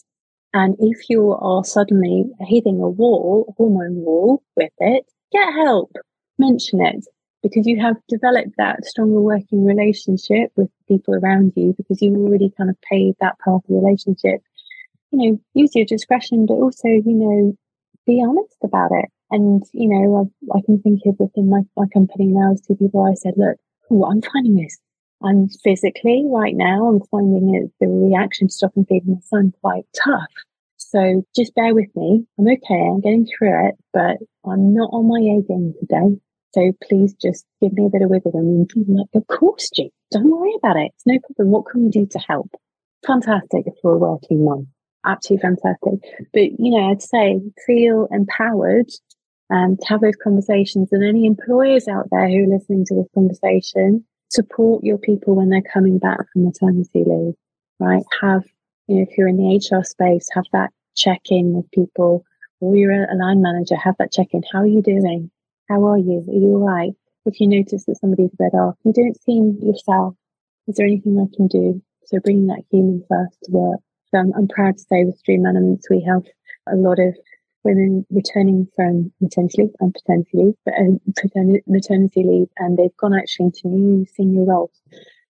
And 0.54 0.76
if 0.80 1.10
you 1.10 1.34
are 1.34 1.63
suddenly 1.63 2.26
hitting 2.41 2.82
a 2.82 2.89
wall, 2.89 3.54
hormone 3.58 3.96
wall 3.96 4.41
with 4.56 4.72
it, 4.80 5.06
get 5.32 5.54
help, 5.54 5.91
mention 6.38 6.86
it 6.86 7.06
because 7.45 7.67
you 7.67 7.79
have 7.79 7.95
developed 8.10 8.58
that 8.58 8.84
stronger 8.86 9.21
working 9.21 9.63
relationship 9.63 10.51
with 10.55 10.67
people 10.88 11.13
around 11.13 11.53
you 11.55 11.75
because 11.77 12.01
you've 12.01 12.17
already 12.17 12.51
kind 12.58 12.71
of 12.71 12.81
paid 12.81 13.13
that 13.19 13.38
part 13.38 13.58
of 13.58 13.67
the 13.69 13.75
relationship. 13.75 14.41
You 15.12 15.19
know, 15.19 15.39
use 15.53 15.75
your 15.75 15.86
discretion, 15.86 16.47
but 16.47 16.55
also, 16.55 16.88
you 16.88 17.03
know, 17.05 17.55
be 18.08 18.23
honest 18.27 18.58
about 18.63 18.89
it. 18.93 19.10
And, 19.29 19.63
you 19.73 19.89
know, 19.89 20.21
I've, 20.21 20.58
I 20.58 20.65
can 20.65 20.81
think 20.81 21.01
of 21.05 21.19
within 21.19 21.47
my, 21.47 21.62
my 21.77 21.86
company 21.93 22.25
now 22.25 22.53
as 22.53 22.62
two 22.62 22.75
people, 22.75 23.03
I 23.03 23.13
said, 23.13 23.36
look, 23.38 23.58
oh, 23.91 24.05
I'm 24.05 24.23
finding 24.23 24.55
this. 24.55 24.79
I'm 25.23 25.47
physically 25.63 26.23
right 26.25 26.55
now, 26.55 26.88
I'm 26.88 27.01
finding 27.12 27.53
it, 27.53 27.71
the 27.79 27.88
reaction 27.88 28.47
to 28.47 28.53
stop 28.53 28.71
and 28.75 28.88
feeding 28.88 29.13
my 29.13 29.19
son 29.21 29.53
quite 29.62 29.86
tough. 29.95 30.34
So 30.77 31.23
just 31.36 31.53
bear 31.53 31.75
with 31.75 31.95
me. 31.95 32.25
I'm 32.39 32.47
okay. 32.47 32.89
I'm 32.89 33.01
getting 33.01 33.27
through 33.27 33.67
it, 33.67 33.75
but 33.93 34.17
I'm 34.43 34.73
not 34.73 34.89
on 34.93 35.08
my 35.08 35.19
A 35.19 35.41
game 35.47 35.73
today. 35.79 36.19
So 36.56 36.72
please 36.88 37.13
just 37.22 37.46
give 37.62 37.74
me 37.74 37.86
a 37.86 37.89
bit 37.89 38.02
of 38.02 38.10
wiggle 38.10 38.32
room. 38.32 38.65
And 38.76 38.98
like, 38.98 39.08
of 39.13 39.28
course, 39.28 39.70
G, 39.76 39.91
don't 40.10 40.32
worry 40.32 40.54
about 40.58 40.78
it. 40.78 40.94
It's 40.96 41.06
no 41.06 41.20
problem. 41.20 41.52
What 41.52 41.65
can 41.70 41.84
we 41.84 41.89
do 41.89 42.06
to 42.06 42.20
help? 42.20 42.50
Fantastic 43.06 43.63
if 43.68 43.74
you're 43.84 43.96
a 43.96 43.98
working 43.98 44.46
mom. 44.46 44.68
Absolutely 45.06 45.41
fantastic. 45.41 46.28
But, 46.32 46.58
you 46.58 46.72
know, 46.72 46.89
I'd 46.89 47.02
say 47.02 47.41
feel 47.68 48.08
empowered 48.10 48.89
um, 49.50 49.76
to 49.76 49.88
have 49.88 50.00
those 50.00 50.15
conversations. 50.24 50.94
And 50.94 51.04
any 51.04 51.26
employers 51.26 51.89
out 51.89 52.08
there 52.10 52.30
who 52.30 52.46
are 52.46 52.58
listening 52.58 52.86
to 52.86 52.96
this 52.96 53.08
conversation, 53.13 54.06
support 54.30 54.82
your 54.82 54.98
people 54.98 55.36
when 55.36 55.50
they're 55.50 55.62
coming 55.62 56.00
back 56.00 56.20
from 56.32 56.46
maternity 56.46 57.04
leave, 57.06 57.34
right? 57.82 58.04
Have 58.22 58.44
you 58.88 58.96
know, 58.96 59.06
if 59.10 59.18
you're 59.18 59.28
in 59.28 59.38
the 59.38 59.58
HR 59.58 59.84
space, 59.84 60.30
have 60.34 60.46
that 60.54 60.72
check 60.96 61.22
in 61.26 61.54
with 61.54 61.70
people, 61.72 62.24
or 62.62 62.78
you're 62.78 62.94
a 62.94 63.15
line 63.15 63.41
manager, 63.41 63.76
have 63.76 63.96
that 64.00 64.13
check 64.13 64.28
in. 64.32 64.41
How 64.54 64.60
are 64.60 64.68
you 64.68 64.82
doing? 64.82 65.30
How 65.69 65.84
are 65.88 65.97
you? 65.97 66.23
Are 66.28 66.34
you 66.34 66.47
all 66.56 66.67
right? 66.67 66.93
If 67.25 67.39
you 67.39 67.47
notice 67.47 67.86
that 67.86 67.97
somebody's 67.99 68.34
a 68.34 68.43
bit 68.43 68.54
off, 68.54 68.75
you 68.84 68.93
don't 68.93 69.19
seem 69.23 69.58
yourself. 69.62 70.13
Is 70.67 70.75
there 70.75 70.86
anything 70.86 71.17
I 71.19 71.36
can 71.36 71.47
do? 71.47 71.82
So 72.06 72.19
bringing 72.19 72.47
that 72.47 72.63
human 72.71 73.04
first 73.10 73.38
to 73.43 73.51
work. 73.51 73.80
So 74.10 74.19
I'm, 74.19 74.32
I'm 74.38 74.47
proud 74.47 74.78
to 74.78 74.84
say 74.84 75.04
with 75.04 75.19
StreamElements, 75.23 75.89
we 75.89 76.06
have 76.08 76.23
a 76.71 76.75
lot 76.75 76.99
of 76.99 77.15
women 77.63 78.06
returning 78.12 78.67
from 78.75 79.12
maternity 79.19 79.71
and 79.80 80.25
leave, 80.34 80.54
but 80.65 80.75
uh, 80.75 81.58
maternity 81.65 82.23
leave, 82.23 82.47
and 82.58 82.78
they've 82.78 82.95
gone 82.97 83.15
actually 83.15 83.45
into 83.45 83.67
new 83.67 84.06
senior 84.15 84.45
roles. 84.45 84.80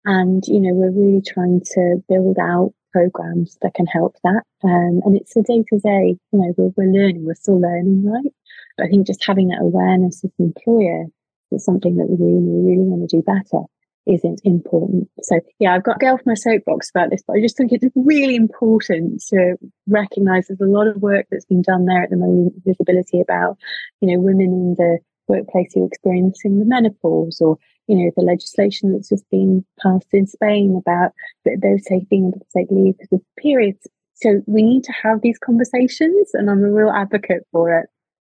And, 0.05 0.41
you 0.47 0.61
know, 0.61 0.73
we're 0.73 0.91
really 0.91 1.21
trying 1.21 1.59
to 1.73 2.01
build 2.07 2.37
out 2.39 2.73
programs 2.93 3.57
that 3.61 3.73
can 3.73 3.85
help 3.85 4.15
that. 4.23 4.43
Um, 4.63 5.01
and 5.03 5.17
it's 5.17 5.35
a 5.35 5.41
day 5.41 5.63
to 5.73 5.79
day, 5.79 6.17
you 6.31 6.39
know, 6.39 6.53
we're, 6.57 6.71
we're 6.77 6.91
learning, 6.91 7.25
we're 7.25 7.35
still 7.35 7.59
learning, 7.59 8.05
right? 8.09 8.33
But 8.77 8.85
I 8.85 8.89
think 8.89 9.07
just 9.07 9.25
having 9.25 9.49
that 9.49 9.61
awareness 9.61 10.23
as 10.23 10.31
an 10.39 10.45
employer 10.45 11.05
is 11.51 11.65
something 11.65 11.97
that 11.97 12.07
we 12.07 12.15
really, 12.17 12.77
really 12.77 12.87
want 12.87 13.09
to 13.09 13.17
do 13.17 13.23
better 13.23 13.65
isn't 14.07 14.41
important. 14.43 15.07
So 15.21 15.39
yeah, 15.59 15.75
I've 15.75 15.83
got 15.83 15.93
to 15.93 15.99
get 15.99 16.13
off 16.13 16.21
my 16.25 16.33
soapbox 16.33 16.89
about 16.89 17.11
this, 17.11 17.21
but 17.27 17.35
I 17.37 17.41
just 17.41 17.55
think 17.55 17.71
it's 17.71 17.85
really 17.95 18.35
important 18.35 19.21
to 19.29 19.57
recognize 19.87 20.47
there's 20.47 20.59
a 20.59 20.65
lot 20.65 20.87
of 20.87 21.01
work 21.01 21.27
that's 21.29 21.45
been 21.45 21.61
done 21.61 21.85
there 21.85 22.01
at 22.01 22.09
the 22.09 22.17
moment, 22.17 22.53
visibility 22.65 23.21
about, 23.21 23.57
you 23.99 24.11
know, 24.11 24.19
women 24.19 24.47
in 24.47 24.75
the 24.77 24.99
workplace 25.27 25.71
who 25.73 25.83
are 25.83 25.87
experiencing 25.87 26.57
the 26.57 26.65
menopause 26.65 27.39
or 27.41 27.57
you 27.91 27.97
know, 27.97 28.11
the 28.15 28.23
legislation 28.23 28.93
that's 28.93 29.09
just 29.09 29.29
been 29.29 29.65
passed 29.81 30.07
in 30.13 30.25
Spain 30.25 30.79
about 30.79 31.11
those 31.45 31.83
being 32.09 32.29
able 32.29 32.39
to 32.39 32.45
take 32.55 32.71
leave 32.71 32.97
because 32.97 33.11
of 33.11 33.21
periods. 33.37 33.85
So 34.13 34.41
we 34.47 34.61
need 34.61 34.85
to 34.85 34.93
have 34.93 35.21
these 35.21 35.37
conversations, 35.37 36.29
and 36.33 36.49
I'm 36.49 36.63
a 36.63 36.71
real 36.71 36.91
advocate 36.91 37.45
for 37.51 37.77
it. 37.77 37.89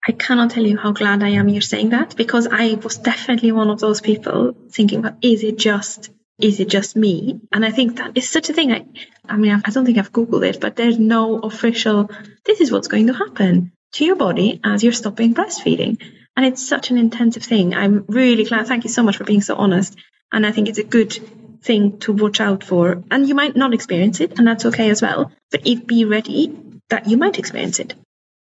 I 0.08 0.12
cannot 0.12 0.52
tell 0.52 0.66
you 0.66 0.78
how 0.78 0.92
glad 0.92 1.24
I 1.24 1.30
am 1.30 1.48
you're 1.50 1.62
saying 1.62 1.90
that 1.90 2.16
because 2.16 2.48
I 2.52 2.74
was 2.76 2.98
definitely 2.98 3.52
one 3.52 3.70
of 3.70 3.80
those 3.80 4.02
people 4.02 4.54
thinking, 4.70 5.02
well, 5.02 5.18
is 5.22 5.44
it 5.44 5.58
just 5.58 6.10
is 6.40 6.60
it 6.60 6.68
just 6.68 6.96
me? 6.96 7.40
And 7.52 7.64
I 7.64 7.72
think 7.72 7.98
that 7.98 8.18
is 8.18 8.30
such 8.30 8.50
a 8.50 8.54
thing. 8.54 8.72
I, 8.72 8.86
I 9.28 9.38
mean, 9.38 9.62
I 9.64 9.70
don't 9.70 9.86
think 9.86 9.98
I've 9.98 10.12
Googled 10.12 10.46
it, 10.46 10.60
but 10.60 10.76
there's 10.76 10.98
no 10.98 11.40
official, 11.40 12.10
this 12.44 12.60
is 12.60 12.72
what's 12.72 12.88
going 12.88 13.08
to 13.08 13.14
happen 13.14 13.72
to 13.94 14.06
your 14.06 14.16
body 14.16 14.60
as 14.64 14.84
you're 14.84 14.94
stopping 14.94 15.34
breastfeeding. 15.34 16.02
And 16.36 16.46
it's 16.46 16.68
such 16.68 16.90
an 16.90 16.98
intensive 16.98 17.44
thing. 17.44 17.76
I'm 17.76 18.06
really 18.08 18.46
glad. 18.46 18.68
Thank 18.68 18.84
you 18.84 18.90
so 18.90 19.04
much 19.04 19.18
for 19.18 19.24
being 19.24 19.42
so 19.42 19.56
honest. 19.56 19.96
And 20.32 20.46
I 20.46 20.52
think 20.52 20.68
it's 20.68 20.80
a 20.80 20.84
good 20.84 21.18
thing 21.62 22.00
to 22.00 22.12
watch 22.12 22.42
out 22.42 22.64
for. 22.64 23.04
And 23.12 23.28
you 23.28 23.36
might 23.36 23.56
not 23.56 23.74
experience 23.74 24.20
it, 24.20 24.38
and 24.38 24.48
that's 24.48 24.66
okay 24.66 24.90
as 24.90 25.02
well. 25.02 25.32
But 25.52 25.68
if 25.68 25.86
be 25.86 26.06
ready 26.06 26.58
that 26.90 27.08
you 27.08 27.18
might 27.18 27.38
experience 27.38 27.80
it. 27.80 27.94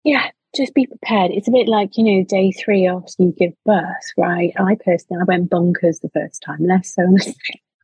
Yeah, 0.04 0.30
just 0.54 0.74
be 0.74 0.86
prepared. 0.86 1.30
It's 1.30 1.48
a 1.48 1.52
bit 1.52 1.68
like, 1.68 1.96
you 1.96 2.04
know, 2.04 2.24
day 2.24 2.52
three 2.52 2.86
after 2.86 3.22
you 3.22 3.34
give 3.38 3.52
birth, 3.64 4.12
right? 4.16 4.52
I 4.58 4.76
personally, 4.84 5.22
I 5.22 5.24
went 5.24 5.50
bonkers 5.50 6.00
the 6.00 6.10
first 6.12 6.42
time, 6.42 6.66
less 6.66 6.94
so 6.94 7.02
the 7.02 7.34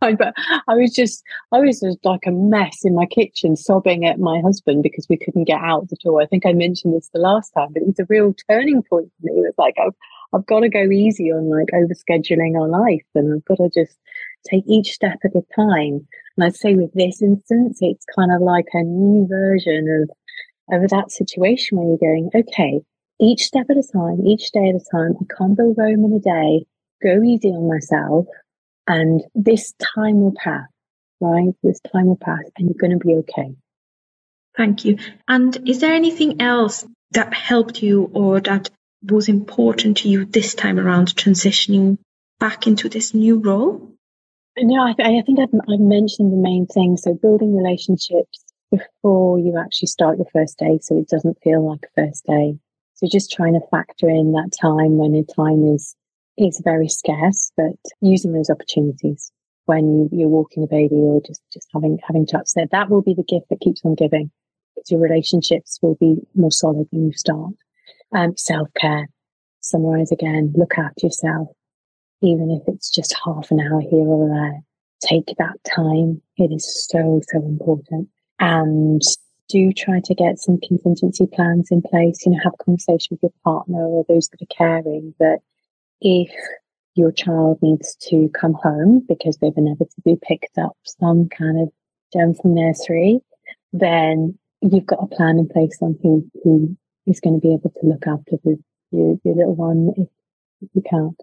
but 0.18 0.34
I 0.68 0.74
was 0.74 0.94
just, 0.94 1.22
I 1.52 1.58
was 1.60 1.80
just 1.80 2.04
like 2.04 2.26
a 2.26 2.30
mess 2.30 2.78
in 2.84 2.94
my 2.94 3.06
kitchen, 3.06 3.56
sobbing 3.56 4.04
at 4.04 4.18
my 4.20 4.40
husband 4.40 4.82
because 4.82 5.06
we 5.08 5.16
couldn't 5.16 5.44
get 5.44 5.60
out 5.60 5.88
the 5.88 5.96
door. 6.02 6.22
I 6.22 6.26
think 6.26 6.46
I 6.46 6.52
mentioned 6.52 6.94
this 6.94 7.10
the 7.12 7.20
last 7.20 7.50
time, 7.50 7.68
but 7.72 7.82
it 7.82 7.88
was 7.88 7.98
a 7.98 8.06
real 8.08 8.34
turning 8.48 8.82
point 8.82 9.10
for 9.20 9.26
me. 9.26 9.32
It 9.32 9.36
was 9.36 9.54
like, 9.58 9.74
I've, 9.84 9.94
I've 10.32 10.46
got 10.46 10.60
to 10.60 10.68
go 10.68 10.90
easy 10.90 11.32
on 11.32 11.50
like 11.50 11.68
overscheduling 11.74 12.60
our 12.60 12.68
life 12.68 13.04
and 13.14 13.34
I've 13.34 13.44
got 13.44 13.56
to 13.56 13.70
just 13.70 13.98
take 14.48 14.64
each 14.66 14.92
step 14.92 15.18
at 15.24 15.34
a 15.34 15.42
time. 15.56 16.06
And 16.36 16.44
I'd 16.44 16.56
say 16.56 16.74
with 16.74 16.92
this 16.94 17.22
instance, 17.22 17.78
it's 17.80 18.04
kind 18.14 18.30
of 18.32 18.40
like 18.40 18.68
a 18.74 18.82
new 18.82 19.26
version 19.26 20.02
of, 20.02 20.16
of 20.70 20.88
that 20.90 21.10
situation 21.10 21.78
where 21.78 21.88
you're 21.88 21.98
going, 21.98 22.30
okay, 22.34 22.80
each 23.20 23.42
step 23.42 23.66
at 23.70 23.76
a 23.76 23.82
time, 23.92 24.26
each 24.26 24.50
day 24.52 24.68
at 24.68 24.74
a 24.74 24.84
time. 24.90 25.14
I 25.20 25.34
can't 25.36 25.56
build 25.56 25.76
Rome 25.78 26.04
in 26.04 26.12
a 26.12 26.20
day. 26.20 26.66
Go 27.02 27.22
easy 27.22 27.48
on 27.48 27.68
myself 27.68 28.26
and 28.86 29.22
this 29.34 29.74
time 29.78 30.20
will 30.20 30.34
pass, 30.36 30.66
right? 31.20 31.54
This 31.62 31.80
time 31.92 32.06
will 32.06 32.16
pass 32.16 32.42
and 32.56 32.68
you're 32.68 32.80
going 32.80 32.98
to 32.98 33.04
be 33.04 33.16
okay. 33.16 33.54
Thank 34.56 34.84
you. 34.84 34.98
And 35.28 35.68
is 35.68 35.80
there 35.80 35.92
anything 35.92 36.40
else 36.40 36.84
that 37.12 37.32
helped 37.32 37.82
you 37.82 38.10
or 38.12 38.40
that 38.40 38.70
was 39.02 39.28
important 39.28 39.98
to 39.98 40.08
you 40.08 40.24
this 40.24 40.54
time 40.54 40.80
around 40.80 41.14
transitioning 41.14 41.98
back 42.40 42.66
into 42.66 42.88
this 42.88 43.14
new 43.14 43.38
role? 43.38 43.92
No, 44.58 44.82
I, 44.82 44.92
th- 44.92 45.06
I 45.06 45.22
think 45.24 45.38
I've, 45.38 45.54
I've, 45.72 45.78
mentioned 45.78 46.32
the 46.32 46.36
main 46.36 46.66
thing. 46.66 46.96
So 46.96 47.14
building 47.14 47.56
relationships 47.56 48.42
before 48.70 49.38
you 49.38 49.58
actually 49.58 49.86
start 49.86 50.18
your 50.18 50.26
first 50.32 50.58
day 50.58 50.78
so 50.80 50.98
it 50.98 51.08
doesn't 51.08 51.38
feel 51.42 51.68
like 51.68 51.80
a 51.84 52.02
first 52.02 52.26
day. 52.26 52.58
So 52.94 53.06
just 53.10 53.30
trying 53.30 53.54
to 53.54 53.66
factor 53.70 54.08
in 54.08 54.32
that 54.32 54.50
time 54.60 54.96
when 54.96 55.14
your 55.14 55.24
time 55.24 55.74
is 55.74 55.94
is 56.36 56.60
very 56.64 56.88
scarce, 56.88 57.50
but 57.56 57.74
using 58.00 58.32
those 58.32 58.50
opportunities 58.50 59.32
when 59.66 59.98
you, 59.98 60.08
you're 60.12 60.28
walking 60.28 60.62
a 60.62 60.66
baby 60.66 60.94
or 60.94 61.20
just, 61.26 61.42
just 61.52 61.68
having 61.74 61.98
having 62.06 62.26
chats 62.26 62.54
there, 62.54 62.66
that 62.72 62.88
will 62.88 63.02
be 63.02 63.14
the 63.14 63.24
gift 63.24 63.46
that 63.50 63.60
keeps 63.60 63.82
on 63.84 63.94
giving. 63.94 64.30
Your 64.88 65.00
relationships 65.00 65.78
will 65.82 65.96
be 65.96 66.16
more 66.34 66.52
solid 66.52 66.86
when 66.90 67.06
you 67.06 67.12
start. 67.12 67.52
Um, 68.14 68.36
self 68.36 68.68
care. 68.80 69.08
Summarize 69.60 70.12
again. 70.12 70.54
Look 70.56 70.78
after 70.78 71.06
yourself, 71.06 71.48
even 72.22 72.50
if 72.50 72.62
it's 72.72 72.90
just 72.90 73.14
half 73.24 73.50
an 73.50 73.60
hour 73.60 73.80
here 73.80 74.06
or 74.06 74.28
there. 74.28 74.60
Take 75.02 75.34
that 75.38 75.56
time. 75.64 76.22
It 76.36 76.52
is 76.52 76.86
so 76.88 77.20
so 77.28 77.38
important. 77.38 78.08
And 78.40 79.02
do 79.48 79.72
try 79.72 80.00
to 80.04 80.14
get 80.14 80.38
some 80.38 80.58
contingency 80.60 81.26
plans 81.26 81.68
in 81.70 81.82
place. 81.82 82.24
You 82.24 82.32
know, 82.32 82.38
have 82.44 82.54
a 82.58 82.64
conversation 82.64 83.08
with 83.10 83.22
your 83.22 83.32
partner 83.44 83.86
or 83.86 84.04
those 84.08 84.28
that 84.28 84.42
are 84.42 84.54
caring 84.54 85.14
that 85.18 85.38
if 86.00 86.30
your 86.94 87.12
child 87.12 87.58
needs 87.62 87.96
to 88.08 88.28
come 88.38 88.54
home 88.54 89.04
because 89.08 89.38
they've 89.38 89.56
inevitably 89.56 90.18
picked 90.22 90.58
up 90.58 90.76
some 90.84 91.28
kind 91.28 91.60
of 91.60 91.68
gem 92.12 92.34
from 92.34 92.54
nursery, 92.54 93.20
then 93.72 94.36
you've 94.60 94.86
got 94.86 95.02
a 95.02 95.06
plan 95.06 95.38
in 95.38 95.48
place 95.48 95.78
on 95.80 95.96
who, 96.02 96.28
who 96.42 96.76
is 97.06 97.20
going 97.20 97.34
to 97.34 97.40
be 97.40 97.54
able 97.54 97.70
to 97.70 97.86
look 97.86 98.06
after 98.06 98.36
the, 98.44 98.58
your, 98.90 99.16
your 99.24 99.34
little 99.34 99.54
one 99.54 99.92
if, 99.96 100.08
if 100.60 100.68
you 100.74 100.82
can't 100.88 101.16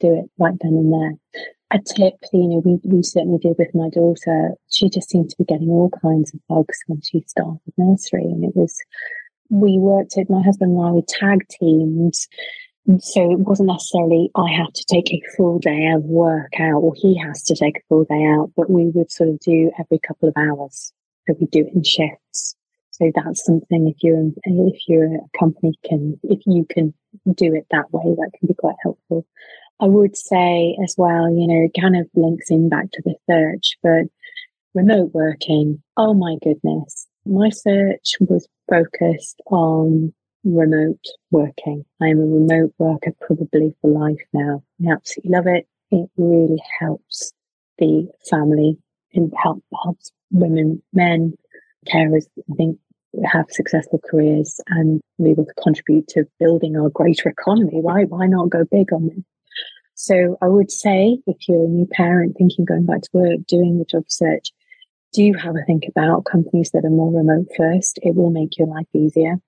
do 0.00 0.14
it 0.14 0.30
right 0.38 0.54
then 0.60 0.72
and 0.72 0.92
there. 0.92 1.42
A 1.70 1.78
tip, 1.78 2.14
you 2.32 2.48
know, 2.48 2.62
we, 2.64 2.80
we 2.82 3.02
certainly 3.02 3.38
did 3.38 3.56
with 3.58 3.74
my 3.74 3.90
daughter. 3.90 4.54
She 4.70 4.88
just 4.88 5.10
seemed 5.10 5.28
to 5.30 5.36
be 5.36 5.44
getting 5.44 5.68
all 5.68 5.90
kinds 6.02 6.32
of 6.32 6.40
bugs 6.48 6.78
when 6.86 7.02
she 7.02 7.22
started 7.26 7.60
nursery. 7.76 8.24
And 8.24 8.44
it 8.44 8.56
was, 8.56 8.74
we 9.50 9.78
worked 9.78 10.16
at 10.16 10.30
my 10.30 10.42
husband 10.42 10.72
and 10.72 10.86
I, 10.86 10.90
we 10.92 11.02
tag 11.02 11.46
teams. 11.48 12.26
So 13.00 13.32
it 13.32 13.40
wasn't 13.40 13.68
necessarily 13.68 14.30
I 14.34 14.50
have 14.50 14.72
to 14.72 14.84
take 14.88 15.10
a 15.12 15.22
full 15.36 15.58
day 15.58 15.88
of 15.94 16.04
work 16.04 16.58
out 16.58 16.80
or 16.80 16.94
he 16.96 17.18
has 17.18 17.42
to 17.44 17.54
take 17.54 17.76
a 17.76 17.86
full 17.88 18.04
day 18.04 18.24
out, 18.24 18.50
but 18.56 18.70
we 18.70 18.86
would 18.86 19.12
sort 19.12 19.28
of 19.28 19.38
do 19.40 19.70
every 19.78 19.98
couple 19.98 20.30
of 20.30 20.34
hours. 20.38 20.94
So 21.26 21.36
we 21.38 21.46
do 21.48 21.66
it 21.66 21.74
in 21.74 21.84
shifts. 21.84 22.56
So 22.92 23.12
that's 23.14 23.44
something 23.44 23.86
if 23.88 24.02
you're 24.02 24.30
if 24.44 24.80
you're 24.88 25.14
a 25.14 25.38
company 25.38 25.72
can 25.84 26.18
if 26.24 26.40
you 26.46 26.66
can 26.68 26.94
do 27.34 27.54
it 27.54 27.66
that 27.70 27.92
way, 27.92 28.14
that 28.16 28.30
can 28.38 28.48
be 28.48 28.54
quite 28.54 28.74
helpful. 28.82 29.24
I 29.80 29.86
would 29.86 30.16
say 30.16 30.76
as 30.82 30.94
well, 30.98 31.30
you 31.30 31.46
know, 31.46 31.66
it 31.66 31.80
kind 31.80 31.96
of 31.96 32.08
links 32.14 32.50
in 32.50 32.68
back 32.68 32.90
to 32.92 33.02
the 33.04 33.14
search, 33.30 33.76
but 33.82 34.04
remote 34.74 35.10
working, 35.14 35.82
oh 35.96 36.14
my 36.14 36.36
goodness. 36.42 37.06
My 37.24 37.50
search 37.50 38.14
was 38.20 38.48
focused 38.68 39.40
on 39.46 40.12
remote 40.44 41.04
working. 41.30 41.84
I 42.00 42.08
am 42.08 42.18
a 42.18 42.26
remote 42.26 42.74
worker 42.78 43.12
probably 43.20 43.74
for 43.80 43.90
life 43.90 44.20
now. 44.32 44.62
I 44.84 44.92
absolutely 44.92 45.30
love 45.30 45.46
it. 45.46 45.66
It 45.90 46.10
really 46.16 46.62
helps 46.80 47.32
the 47.78 48.08
family 48.28 48.78
and 49.14 49.32
help, 49.36 49.62
helps 49.84 50.10
women, 50.30 50.82
men, 50.92 51.34
carers, 51.86 52.26
I 52.50 52.54
think, 52.56 52.78
have 53.24 53.46
successful 53.50 54.00
careers 54.10 54.60
and 54.68 55.00
be 55.22 55.30
able 55.30 55.46
to 55.46 55.54
contribute 55.62 56.08
to 56.08 56.24
building 56.38 56.76
our 56.76 56.90
greater 56.90 57.28
economy, 57.28 57.80
right? 57.82 58.08
Why 58.08 58.26
not 58.26 58.50
go 58.50 58.64
big 58.70 58.92
on 58.92 59.08
this? 59.08 59.24
So 60.00 60.38
I 60.40 60.46
would 60.46 60.70
say 60.70 61.18
if 61.26 61.48
you're 61.48 61.64
a 61.64 61.68
new 61.68 61.84
parent 61.84 62.36
thinking 62.38 62.64
going 62.64 62.86
back 62.86 63.02
to 63.02 63.10
work, 63.12 63.40
doing 63.48 63.78
the 63.78 63.84
job 63.84 64.04
search, 64.06 64.52
do 65.12 65.32
have 65.32 65.56
a 65.56 65.64
think 65.66 65.86
about 65.88 66.24
companies 66.24 66.70
that 66.70 66.84
are 66.84 66.90
more 66.90 67.12
remote 67.12 67.48
first. 67.56 67.98
It 68.02 68.14
will 68.14 68.30
make 68.30 68.56
your 68.58 68.68
life 68.68 68.86
easier. 68.94 69.38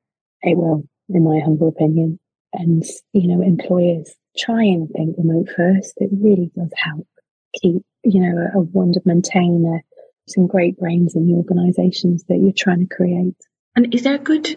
It 0.42 0.57
will, 0.57 0.82
in 1.09 1.22
my 1.22 1.38
humble 1.38 1.68
opinion. 1.68 2.18
And, 2.53 2.82
you 3.12 3.28
know, 3.28 3.42
employers 3.42 4.12
try 4.36 4.64
and 4.64 4.88
think 4.90 5.16
remote 5.16 5.51
first. 5.57 5.94
It 5.98 6.11
really 6.12 6.51
does 6.57 6.72
help 6.74 7.07
keep, 7.55 7.84
you 8.03 8.20
know, 8.20 8.51
a, 8.53 8.59
a 8.59 8.61
wonder, 8.61 8.98
maintain 9.05 9.64
a, 9.64 10.32
some 10.32 10.48
great 10.48 10.76
brains 10.80 11.14
in 11.14 11.28
the 11.28 11.34
organizations 11.34 12.24
that 12.24 12.38
you're 12.38 12.53
trying 12.53 12.88
to 12.88 12.92
create. 12.92 13.36
And 13.76 13.94
is 13.94 14.03
there 14.03 14.16
a 14.16 14.18
good 14.18 14.57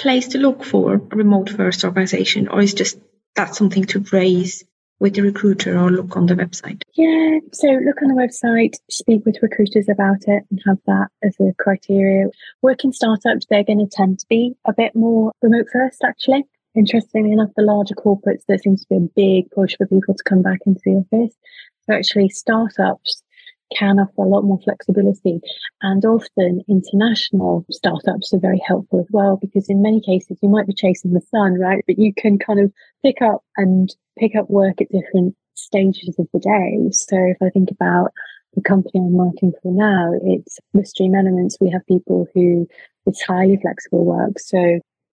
place 0.00 0.28
to 0.28 0.38
look 0.38 0.64
for 0.64 0.94
a 0.94 0.96
remote 0.96 1.50
first 1.50 1.84
organization 1.84 2.48
or 2.48 2.62
is 2.62 2.72
just 2.72 2.98
that 3.34 3.54
something 3.54 3.84
to 3.84 4.02
raise 4.12 4.64
with 4.98 5.14
the 5.14 5.22
recruiter 5.22 5.78
or 5.78 5.90
look 5.90 6.16
on 6.16 6.26
the 6.26 6.34
website? 6.34 6.82
Yeah, 6.94 7.38
so 7.52 7.68
look 7.68 8.00
on 8.02 8.08
the 8.08 8.14
website, 8.14 8.76
speak 8.90 9.26
with 9.26 9.38
recruiters 9.42 9.88
about 9.88 10.22
it 10.26 10.44
and 10.50 10.60
have 10.66 10.78
that 10.86 11.08
as 11.22 11.36
a 11.40 11.52
criteria. 11.58 12.26
Working 12.62 12.92
startups, 12.92 13.46
they're 13.48 13.64
going 13.64 13.86
to 13.86 13.96
tend 13.96 14.18
to 14.20 14.26
be 14.28 14.54
a 14.66 14.72
bit 14.72 14.94
more 14.94 15.32
remote 15.42 15.66
first, 15.72 16.02
actually. 16.04 16.44
Interestingly 16.74 17.32
enough, 17.32 17.50
the 17.56 17.62
larger 17.62 17.94
corporates, 17.94 18.42
there 18.48 18.58
seems 18.58 18.82
to 18.82 18.88
be 18.90 18.96
a 18.96 19.08
big 19.16 19.50
push 19.50 19.76
for 19.76 19.86
people 19.86 20.14
to 20.14 20.24
come 20.24 20.42
back 20.42 20.60
into 20.66 20.80
the 20.84 21.04
office. 21.10 21.34
So 21.84 21.94
actually, 21.94 22.28
startups 22.28 23.22
can 23.76 23.98
offer 23.98 24.22
a 24.22 24.28
lot 24.28 24.44
more 24.44 24.60
flexibility. 24.62 25.40
And 25.82 26.04
often 26.04 26.62
international 26.68 27.64
startups 27.70 28.32
are 28.32 28.38
very 28.38 28.62
helpful 28.66 29.00
as 29.00 29.08
well, 29.10 29.38
because 29.40 29.68
in 29.68 29.82
many 29.82 30.00
cases 30.00 30.38
you 30.42 30.48
might 30.48 30.66
be 30.66 30.74
chasing 30.74 31.12
the 31.12 31.20
sun, 31.20 31.58
right? 31.58 31.82
But 31.86 31.98
you 31.98 32.12
can 32.14 32.38
kind 32.38 32.60
of 32.60 32.72
pick 33.02 33.22
up 33.22 33.42
and 33.56 33.94
pick 34.18 34.34
up 34.36 34.48
work 34.50 34.80
at 34.80 34.90
different 34.90 35.34
stages 35.54 36.16
of 36.18 36.26
the 36.32 36.40
day. 36.40 36.90
So 36.92 37.16
if 37.16 37.36
I 37.42 37.50
think 37.50 37.70
about 37.70 38.12
the 38.54 38.62
company 38.62 39.00
I'm 39.00 39.12
working 39.12 39.52
for 39.62 39.72
now, 39.72 40.12
it's 40.22 40.58
StreamElements, 40.76 41.60
we 41.60 41.70
have 41.70 41.86
people 41.86 42.26
who 42.34 42.66
it's 43.04 43.22
highly 43.22 43.58
flexible 43.60 44.04
work. 44.04 44.38
So, 44.38 44.58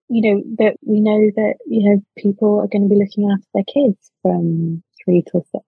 you 0.10 0.22
know, 0.22 0.44
that 0.58 0.78
we 0.86 1.00
know 1.00 1.32
that, 1.36 1.56
you 1.66 1.90
know, 1.90 2.02
people 2.18 2.60
are 2.60 2.68
going 2.68 2.84
to 2.84 2.90
be 2.90 3.00
looking 3.00 3.30
after 3.32 3.48
their 3.54 3.64
kids 3.64 4.12
from 4.22 4.84
three 5.04 5.24
till 5.30 5.46
six 5.52 5.66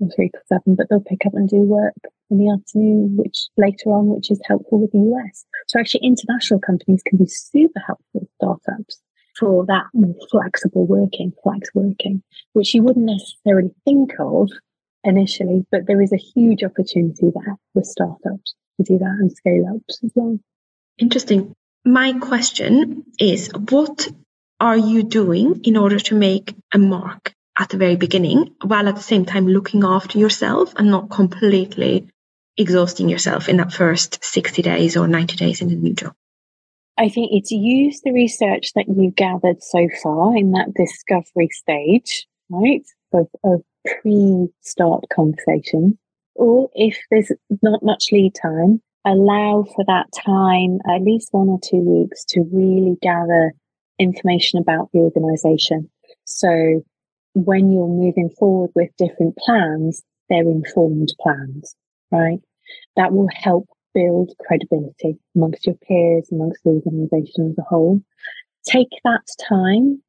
or 0.00 0.08
three 0.14 0.30
till 0.30 0.42
seven, 0.48 0.74
but 0.74 0.88
they'll 0.88 1.00
pick 1.00 1.26
up 1.26 1.34
and 1.34 1.48
do 1.48 1.58
work 1.58 1.94
in 2.30 2.38
the 2.38 2.50
afternoon, 2.50 3.16
which 3.16 3.48
later 3.56 3.90
on, 3.90 4.06
which 4.08 4.30
is 4.30 4.40
helpful 4.44 4.80
with 4.80 4.92
the 4.92 4.98
US. 4.98 5.44
So 5.68 5.78
actually 5.78 6.06
international 6.06 6.60
companies 6.60 7.02
can 7.04 7.18
be 7.18 7.26
super 7.26 7.80
helpful 7.80 8.28
startups 8.36 9.00
for 9.38 9.66
that 9.66 9.86
more 9.92 10.14
flexible 10.30 10.86
working, 10.86 11.32
flex 11.42 11.70
working, 11.74 12.22
which 12.52 12.74
you 12.74 12.82
wouldn't 12.82 13.06
necessarily 13.06 13.70
think 13.84 14.12
of 14.18 14.50
initially, 15.04 15.64
but 15.70 15.86
there 15.86 16.02
is 16.02 16.12
a 16.12 16.16
huge 16.16 16.62
opportunity 16.64 17.30
there 17.34 17.56
with 17.74 17.86
startups 17.86 18.54
to 18.76 18.84
do 18.84 18.98
that 18.98 19.16
and 19.20 19.32
scale 19.32 19.64
ups 19.74 20.00
as 20.04 20.10
well. 20.14 20.38
Interesting. 20.98 21.54
My 21.84 22.14
question 22.14 23.04
is 23.18 23.50
what 23.70 24.08
are 24.58 24.76
you 24.76 25.02
doing 25.02 25.60
in 25.64 25.76
order 25.76 25.98
to 25.98 26.14
make 26.14 26.54
a 26.72 26.78
mark 26.78 27.32
at 27.58 27.68
the 27.68 27.76
very 27.76 27.96
beginning 27.96 28.54
while 28.62 28.88
at 28.88 28.96
the 28.96 29.02
same 29.02 29.24
time 29.24 29.46
looking 29.46 29.84
after 29.84 30.18
yourself 30.18 30.74
and 30.76 30.90
not 30.90 31.10
completely 31.10 32.08
exhausting 32.56 33.08
yourself 33.08 33.48
in 33.48 33.58
that 33.58 33.72
first 33.72 34.24
60 34.24 34.62
days 34.62 34.96
or 34.96 35.06
90 35.06 35.36
days 35.36 35.60
in 35.60 35.68
the 35.68 35.76
new 35.76 35.94
job? 35.94 36.14
I 36.98 37.08
think 37.08 37.30
it's 37.32 37.50
use 37.50 38.00
the 38.00 38.12
research 38.12 38.72
that 38.74 38.86
you've 38.88 39.16
gathered 39.16 39.62
so 39.62 39.88
far 40.02 40.36
in 40.36 40.52
that 40.52 40.72
discovery 40.74 41.48
stage, 41.52 42.26
right? 42.48 42.82
Of, 43.12 43.28
of 43.44 43.62
pre 43.84 44.48
start 44.62 45.04
conversation. 45.12 45.98
Or 46.34 46.68
if 46.74 46.98
there's 47.10 47.32
not 47.62 47.82
much 47.82 48.08
lead 48.12 48.34
time, 48.40 48.80
allow 49.04 49.64
for 49.74 49.84
that 49.86 50.06
time, 50.24 50.78
at 50.88 51.02
least 51.02 51.28
one 51.32 51.48
or 51.48 51.60
two 51.62 51.78
weeks, 51.78 52.24
to 52.30 52.44
really 52.52 52.96
gather 53.02 53.52
information 53.98 54.58
about 54.58 54.90
the 54.92 55.00
organization. 55.00 55.90
So 56.24 56.82
when 57.34 57.70
you're 57.70 57.88
moving 57.88 58.30
forward 58.38 58.70
with 58.74 58.90
different 58.98 59.36
plans, 59.36 60.02
they're 60.28 60.40
informed 60.40 61.14
plans, 61.20 61.74
right? 62.10 62.40
That 62.96 63.12
will 63.12 63.28
help 63.32 63.66
build 63.96 64.32
credibility 64.46 65.18
amongst 65.34 65.66
your 65.66 65.76
peers, 65.76 66.28
amongst 66.30 66.62
the 66.62 66.70
organization 66.70 67.48
as 67.50 67.58
a 67.58 67.62
whole. 67.62 68.00
Take 68.66 68.90
that 69.04 69.24
time 69.48 70.02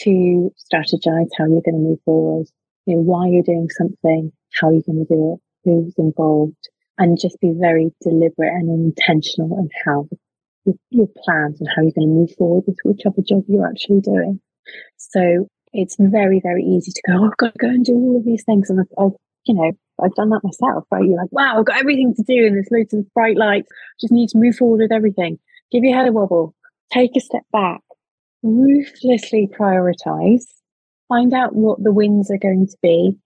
to 0.00 0.52
strategize 0.58 1.30
how 1.38 1.46
you're 1.46 1.62
going 1.62 1.78
to 1.78 1.88
move 1.90 2.00
forward, 2.04 2.46
you 2.86 2.96
know, 2.96 3.02
why 3.02 3.28
you're 3.28 3.44
doing 3.44 3.68
something, 3.70 4.32
how 4.54 4.70
you're 4.70 4.82
going 4.82 5.06
to 5.06 5.14
do 5.14 5.34
it, 5.34 5.40
who's 5.64 5.94
involved, 5.98 6.68
and 6.98 7.20
just 7.20 7.40
be 7.40 7.52
very 7.54 7.92
deliberate 8.02 8.52
and 8.52 8.92
intentional 8.92 9.56
in 9.58 9.68
how 9.84 10.08
your, 10.64 10.74
your 10.90 11.08
plans 11.24 11.60
and 11.60 11.68
how 11.68 11.82
you're 11.82 11.92
going 11.92 12.08
to 12.08 12.14
move 12.14 12.34
forward 12.36 12.64
with 12.66 12.76
whichever 12.84 13.22
job 13.22 13.44
you're 13.48 13.68
actually 13.68 14.00
doing. 14.00 14.40
So 14.96 15.48
it's 15.72 15.96
very, 15.98 16.40
very 16.42 16.64
easy 16.64 16.92
to 16.92 17.02
go, 17.06 17.18
oh, 17.18 17.26
I've 17.26 17.36
got 17.36 17.52
to 17.52 17.58
go 17.58 17.68
and 17.68 17.84
do 17.84 17.92
all 17.92 18.16
of 18.16 18.24
these 18.24 18.44
things. 18.44 18.68
And 18.68 18.80
I've, 18.80 18.92
I've, 18.98 19.16
you 19.48 19.54
know, 19.54 19.72
I've 20.02 20.14
done 20.14 20.30
that 20.30 20.44
myself, 20.44 20.84
right? 20.90 21.04
You're 21.04 21.16
like, 21.16 21.32
wow, 21.32 21.58
I've 21.58 21.64
got 21.64 21.78
everything 21.78 22.14
to 22.14 22.22
do 22.22 22.46
and 22.46 22.54
there's 22.54 22.68
loads 22.70 22.94
of 22.94 23.12
bright 23.14 23.36
lights. 23.36 23.68
Just 24.00 24.12
need 24.12 24.28
to 24.28 24.38
move 24.38 24.56
forward 24.56 24.80
with 24.80 24.92
everything. 24.92 25.38
Give 25.72 25.82
your 25.82 25.96
head 25.96 26.06
a 26.08 26.12
wobble. 26.12 26.54
Take 26.92 27.16
a 27.16 27.20
step 27.20 27.42
back. 27.52 27.80
Ruthlessly 28.42 29.48
prioritize. 29.58 30.44
Find 31.08 31.34
out 31.34 31.56
what 31.56 31.82
the 31.82 31.92
wins 31.92 32.30
are 32.30 32.38
going 32.38 32.66
to 32.68 32.76
be. 32.82 33.16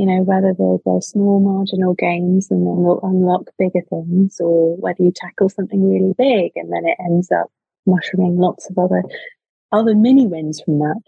you 0.00 0.06
know, 0.06 0.22
whether 0.22 0.54
they're, 0.56 0.78
they're 0.86 1.02
small 1.02 1.40
marginal 1.40 1.92
gains 1.92 2.50
and 2.50 2.66
then 2.66 2.76
will 2.76 3.00
unlock 3.02 3.42
bigger 3.58 3.82
things, 3.90 4.40
or 4.40 4.74
whether 4.78 5.02
you 5.02 5.12
tackle 5.14 5.50
something 5.50 5.86
really 5.86 6.14
big 6.16 6.52
and 6.56 6.72
then 6.72 6.86
it 6.86 6.96
ends 7.04 7.30
up 7.30 7.48
mushrooming 7.84 8.38
lots 8.38 8.70
of 8.70 8.78
other 8.78 9.02
other 9.72 9.94
mini 9.94 10.26
wins 10.26 10.58
from 10.62 10.78
that. 10.78 11.00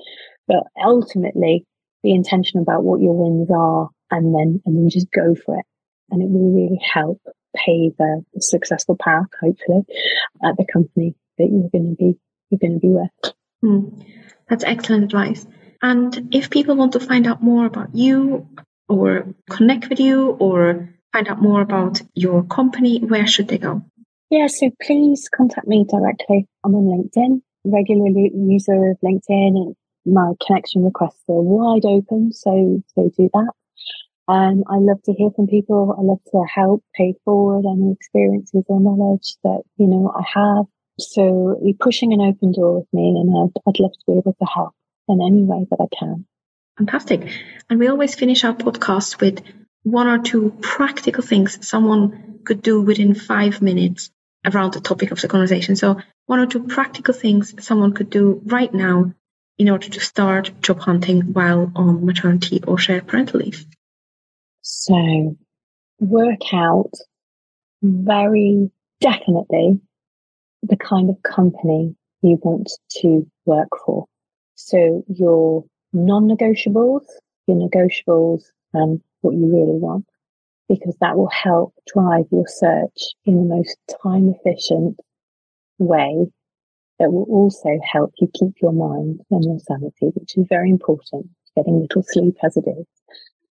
But 0.47 0.65
ultimately, 0.85 1.65
be 2.03 2.13
intentional 2.13 2.63
about 2.65 2.85
what 2.85 3.01
your 3.01 3.15
wins 3.15 3.49
are 3.51 3.89
and 4.13 4.35
then 4.35 4.63
and 4.65 4.77
then 4.77 4.89
just 4.89 5.11
go 5.11 5.35
for 5.35 5.59
it. 5.59 5.67
And 6.11 6.23
it 6.23 6.29
will 6.29 6.53
really 6.53 6.81
help 6.81 7.21
pave 7.57 7.93
a, 8.01 8.23
a 8.37 8.41
successful 8.41 8.97
path, 8.97 9.27
hopefully, 9.41 9.83
at 10.45 10.57
the 10.57 10.67
company 10.73 11.15
that 11.39 11.49
you're 11.51 11.71
going 11.71 11.97
to 11.97 11.97
be 11.97 12.19
you're 12.51 12.59
going 12.59 12.75
to 12.75 12.79
be 12.79 12.89
with. 12.89 13.35
Mm, 13.65 14.05
that's 14.49 14.65
excellent 14.65 15.05
advice. 15.05 15.47
And 15.81 16.29
if 16.33 16.51
people 16.51 16.77
want 16.77 16.93
to 16.93 17.01
find 17.01 17.27
out 17.27 17.43
more 17.43 17.67
about 17.67 17.95
you 17.95 18.47
or 18.89 19.35
connect 19.51 19.89
with 19.89 19.99
you 19.99 20.31
or 20.31 20.95
find 21.13 21.29
out 21.29 21.41
more 21.41 21.61
about 21.61 22.03
your 22.15 22.45
company, 22.45 23.01
where 23.01 23.27
should 23.27 23.49
they 23.49 23.59
go? 23.59 23.83
Yeah, 24.31 24.47
so 24.47 24.71
please 24.83 25.29
contact 25.35 25.67
me 25.67 25.85
directly. 25.89 26.47
I'm 26.65 26.75
on 26.75 26.85
LinkedIn, 26.85 27.43
regular 27.65 28.09
user 28.09 28.91
of 28.91 28.99
LinkedIn, 29.05 29.57
and 29.57 29.77
my 30.07 30.33
connection 30.47 30.85
requests 30.85 31.23
are 31.29 31.41
wide 31.41 31.85
open. 31.85 32.33
So, 32.33 32.83
so 32.95 33.11
do 33.17 33.29
that. 33.33 33.53
Um, 34.33 34.65
I 34.67 34.79
love 34.79 35.03
to 35.05 35.13
hear 35.13 35.29
from 35.37 35.47
people. 35.47 35.95
I 35.99 36.01
love 36.01 36.21
to 36.31 36.43
help 36.49 36.83
pay 36.95 37.15
forward 37.23 37.67
any 37.71 37.93
experiences 37.93 38.65
or 38.67 38.81
knowledge 38.81 39.37
that, 39.45 39.63
you 39.77 39.87
know, 39.87 40.11
I 40.11 40.23
have. 40.35 40.65
So 40.99 41.59
you're 41.63 41.77
pushing 41.79 42.15
an 42.15 42.23
open 42.23 42.53
door 42.53 42.79
with 42.79 42.89
me 42.95 43.09
and 43.09 43.29
I'd, 43.31 43.61
I'd 43.69 43.79
love 43.79 43.93
to 43.93 44.05
be 44.07 44.13
able 44.13 44.33
to 44.33 44.47
help 44.47 44.73
in 45.09 45.21
any 45.21 45.43
way 45.43 45.67
that 45.71 45.77
I 45.79 45.95
can. 45.95 46.25
Fantastic. 46.79 47.29
And 47.69 47.79
we 47.79 47.89
always 47.89 48.15
finish 48.15 48.43
our 48.45 48.55
podcast 48.55 49.21
with 49.21 49.43
one 49.83 50.07
or 50.07 50.19
two 50.19 50.57
practical 50.63 51.23
things 51.23 51.69
someone 51.69 52.41
could 52.45 52.63
do 52.63 52.81
within 52.81 53.15
five 53.15 53.61
minutes 53.61 54.11
around 54.47 54.73
the 54.73 54.81
topic 54.81 55.11
of 55.11 55.21
the 55.21 55.29
conversation. 55.29 55.77
So 55.77 56.01
one 56.25 56.39
or 56.39 56.47
two 56.47 56.65
practical 56.65 57.13
things 57.13 57.55
someone 57.63 57.93
could 57.93 58.09
do 58.09 58.41
right 58.47 58.73
now 58.73 59.13
in 59.59 59.69
order 59.69 59.91
to 59.91 60.01
start 60.01 60.53
job 60.63 60.81
hunting 60.81 61.35
while 61.35 61.71
on 61.77 62.07
maternity 62.07 62.63
or 62.67 62.79
shared 62.79 63.07
parental 63.07 63.41
leave. 63.41 63.67
So 64.63 65.37
work 65.99 66.53
out 66.53 66.93
very 67.83 68.71
definitely 69.01 69.81
the 70.63 70.77
kind 70.77 71.11
of 71.11 71.21
company 71.23 71.95
you 72.23 72.39
want 72.43 72.71
to 73.01 73.27
work 73.45 73.69
for. 73.85 74.07
So 74.55 75.05
your 75.09 75.65
non-negotiables, 75.93 77.05
your 77.47 77.69
negotiables, 77.69 78.45
and 78.73 79.01
what 79.21 79.35
you 79.35 79.47
really 79.47 79.79
want, 79.79 80.07
because 80.69 80.97
that 81.01 81.17
will 81.17 81.31
help 81.31 81.75
drive 81.93 82.27
your 82.31 82.47
search 82.47 83.15
in 83.25 83.37
the 83.37 83.55
most 83.55 83.77
time 84.03 84.33
efficient 84.35 84.97
way 85.79 86.27
that 87.01 87.13
will 87.13 87.27
also 87.29 87.81
help 87.85 88.13
you 88.21 88.31
keep 88.33 88.55
your 88.63 88.73
mind 88.73 89.21
and 89.31 89.45
your 89.45 89.59
sanity, 89.59 90.13
which 90.15 90.37
is 90.37 90.47
very 90.49 90.71
important, 90.71 91.27
getting 91.57 91.81
little 91.81 92.05
sleep 92.07 92.37
as 92.45 92.57
it 92.57 92.65
is. 92.69 92.87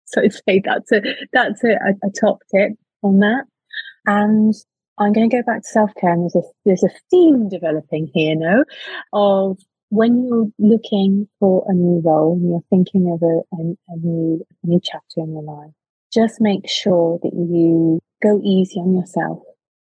So 0.08 0.22
I'd 0.22 0.34
say 0.34 0.62
that's 0.64 0.92
a 0.92 1.02
that's 1.34 1.64
a, 1.64 1.78
a, 2.04 2.10
top 2.20 2.40
tip 2.54 2.74
on 3.02 3.20
that. 3.20 3.46
And 4.06 4.54
I'm 5.00 5.14
going 5.14 5.30
to 5.30 5.36
go 5.36 5.44
back 5.44 5.64
to 5.64 5.68
self 5.68 5.92
care, 6.00 6.12
and 6.12 6.22
there's 6.22 6.36
a 6.36 6.48
there's 6.64 6.84
a 6.84 6.96
theme 7.10 7.50
developing 7.50 8.10
here 8.14 8.36
now 8.36 8.64
of 9.14 9.58
when 9.90 10.26
you're 10.26 10.48
looking 10.60 11.28
for 11.40 11.66
a 11.68 11.74
new 11.74 12.02
role 12.04 12.34
and 12.34 12.50
you're 12.50 12.64
thinking 12.70 13.12
of 13.12 13.22
a, 13.22 13.42
a, 13.56 13.94
a 13.94 13.98
new 13.98 14.46
a 14.64 14.68
new 14.68 14.80
chapter 14.84 15.22
in 15.22 15.34
your 15.34 15.44
life. 15.44 15.72
Just 16.14 16.40
make 16.40 16.70
sure 16.70 17.20
that 17.24 17.34
you 17.34 18.00
go 18.22 18.40
easy 18.44 18.80
on 18.80 18.96
yourself. 18.96 19.40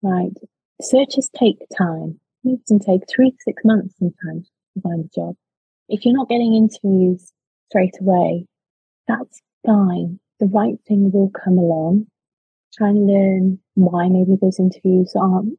Right, 0.02 0.32
searches 0.80 1.30
take 1.36 1.58
time. 1.76 2.20
It 2.44 2.60
can 2.68 2.78
take 2.78 3.02
three 3.08 3.30
to 3.30 3.36
six 3.40 3.62
months 3.64 3.94
sometimes 3.98 4.50
to 4.74 4.80
find 4.82 5.04
a 5.04 5.08
job. 5.14 5.34
If 5.88 6.04
you're 6.04 6.14
not 6.14 6.28
getting 6.28 6.54
interviews 6.54 7.32
straight 7.68 7.94
away, 8.00 8.46
that's 9.08 9.40
fine. 9.64 10.18
The 10.40 10.46
right 10.46 10.76
thing 10.86 11.10
will 11.10 11.30
come 11.30 11.58
along. 11.58 12.06
Try 12.76 12.88
and 12.88 13.06
learn 13.06 13.58
why 13.74 14.08
maybe 14.08 14.36
those 14.40 14.58
interviews 14.58 15.12
aren't 15.16 15.58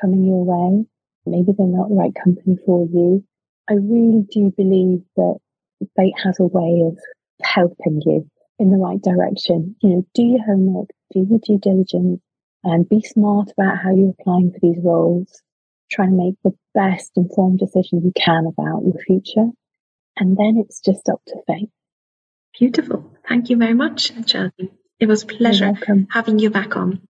coming 0.00 0.24
your 0.24 0.44
way. 0.44 0.84
Maybe 1.26 1.52
they're 1.56 1.66
not 1.66 1.88
the 1.88 1.94
right 1.94 2.14
company 2.14 2.56
for 2.64 2.86
you. 2.86 3.24
I 3.68 3.74
really 3.74 4.26
do 4.30 4.52
believe 4.56 5.02
that 5.16 5.38
fate 5.96 6.14
has 6.22 6.38
a 6.38 6.44
way 6.44 6.82
of 6.86 6.98
helping 7.42 8.00
you 8.04 8.28
in 8.58 8.70
the 8.70 8.78
right 8.78 9.00
direction. 9.02 9.76
You 9.82 9.90
know, 9.90 10.06
do 10.14 10.22
your 10.22 10.44
homework, 10.44 10.88
do 11.12 11.26
your 11.28 11.40
due 11.40 11.58
diligence, 11.58 12.20
and 12.64 12.88
be 12.88 13.00
smart 13.00 13.52
about 13.52 13.78
how 13.78 13.94
you're 13.94 14.14
applying 14.18 14.52
for 14.52 14.58
these 14.60 14.82
roles. 14.82 15.42
Try 15.90 16.06
and 16.06 16.16
make 16.16 16.34
the 16.42 16.56
best 16.74 17.12
informed 17.16 17.60
decision 17.60 18.02
you 18.02 18.12
can 18.16 18.46
about 18.46 18.82
your 18.82 18.98
future. 19.06 19.50
And 20.16 20.36
then 20.36 20.56
it's 20.56 20.80
just 20.80 21.08
up 21.08 21.20
to 21.28 21.36
fate. 21.46 21.70
Beautiful. 22.58 23.12
Thank 23.28 23.50
you 23.50 23.56
very 23.56 23.74
much, 23.74 24.12
Chelsea. 24.26 24.70
It 24.98 25.06
was 25.06 25.24
a 25.24 25.26
pleasure 25.26 25.72
having 26.10 26.38
you 26.38 26.50
back 26.50 26.76
on. 26.76 27.02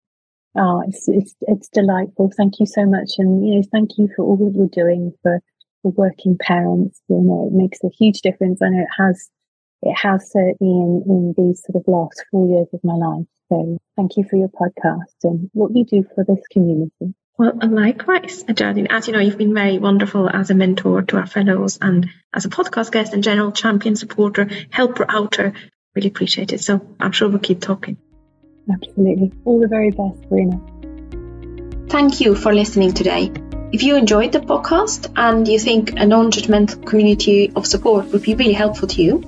Oh, 0.57 0.83
it's, 0.87 1.09
it's 1.09 1.35
it's 1.43 1.69
delightful. 1.69 2.31
Thank 2.37 2.61
you 2.61 2.67
so 2.67 2.87
much, 2.87 3.15
and 3.19 3.47
you 3.47 3.57
know, 3.57 3.63
thank 3.73 3.99
you 3.99 4.09
for 4.15 4.25
all 4.25 4.37
that 4.37 4.57
you're 4.57 4.69
doing 4.69 5.13
for, 5.23 5.41
for 5.83 5.91
working 5.93 6.39
parents. 6.41 7.01
You 7.09 7.21
know, 7.21 7.51
it 7.51 7.57
makes 7.57 7.79
a 7.83 7.91
huge 7.99 8.21
difference. 8.21 8.63
I 8.63 8.69
know 8.69 8.83
it 8.83 9.03
has 9.03 9.31
it 9.83 9.95
has 9.95 10.31
certainly 10.31 10.55
in, 10.61 11.03
in 11.07 11.35
these 11.37 11.63
sort 11.67 11.77
of 11.77 11.85
last 11.87 12.25
four 12.31 12.49
years 12.49 12.69
of 12.73 12.81
my 12.83 12.95
life. 12.95 13.27
So 13.51 13.79
thank 13.97 14.17
you 14.17 14.25
for 14.25 14.37
your 14.37 14.49
podcast 14.49 15.25
and 15.25 15.51
what 15.53 15.77
you 15.77 15.85
do 15.85 16.05
for 16.15 16.25
this 16.25 16.41
community. 16.51 17.15
Well, 17.37 17.59
likewise, 17.63 18.45
Geraldine. 18.45 18.87
As 18.91 19.09
you 19.09 19.13
know, 19.13 19.19
you've 19.19 19.39
been 19.39 19.55
very 19.55 19.79
wonderful 19.79 20.31
as 20.31 20.51
a 20.51 20.55
mentor 20.55 21.03
to 21.03 21.17
our 21.17 21.27
fellows 21.27 21.79
and 21.83 22.09
as 22.33 22.45
a 22.45 22.49
podcast 22.49 22.93
guest 22.93 23.13
and 23.13 23.25
general 23.25 23.51
champion 23.51 23.97
supporter, 23.97 24.49
helper, 24.71 25.05
outer. 25.09 25.53
Really 25.97 26.09
appreciate 26.09 26.53
it. 26.53 26.61
So 26.61 26.81
I'm 27.01 27.11
sure 27.11 27.29
we'll 27.29 27.41
keep 27.41 27.61
talking. 27.61 27.97
Absolutely. 28.73 29.33
All 29.45 29.61
the 29.61 29.67
very 29.67 29.91
best, 29.91 30.25
Verena. 30.29 30.61
Thank 31.89 32.21
you 32.21 32.37
for 32.37 32.55
listening 32.55 32.93
today. 32.93 33.33
If 33.73 33.83
you 33.83 33.97
enjoyed 33.97 34.31
the 34.31 34.39
podcast 34.39 35.13
and 35.17 35.49
you 35.49 35.59
think 35.59 35.99
a 35.99 36.07
non 36.07 36.31
judgmental 36.31 36.87
community 36.87 37.51
of 37.57 37.67
support 37.67 38.13
would 38.13 38.23
be 38.23 38.37
really 38.37 38.53
helpful 38.53 38.87
to 38.89 39.03
you, 39.03 39.25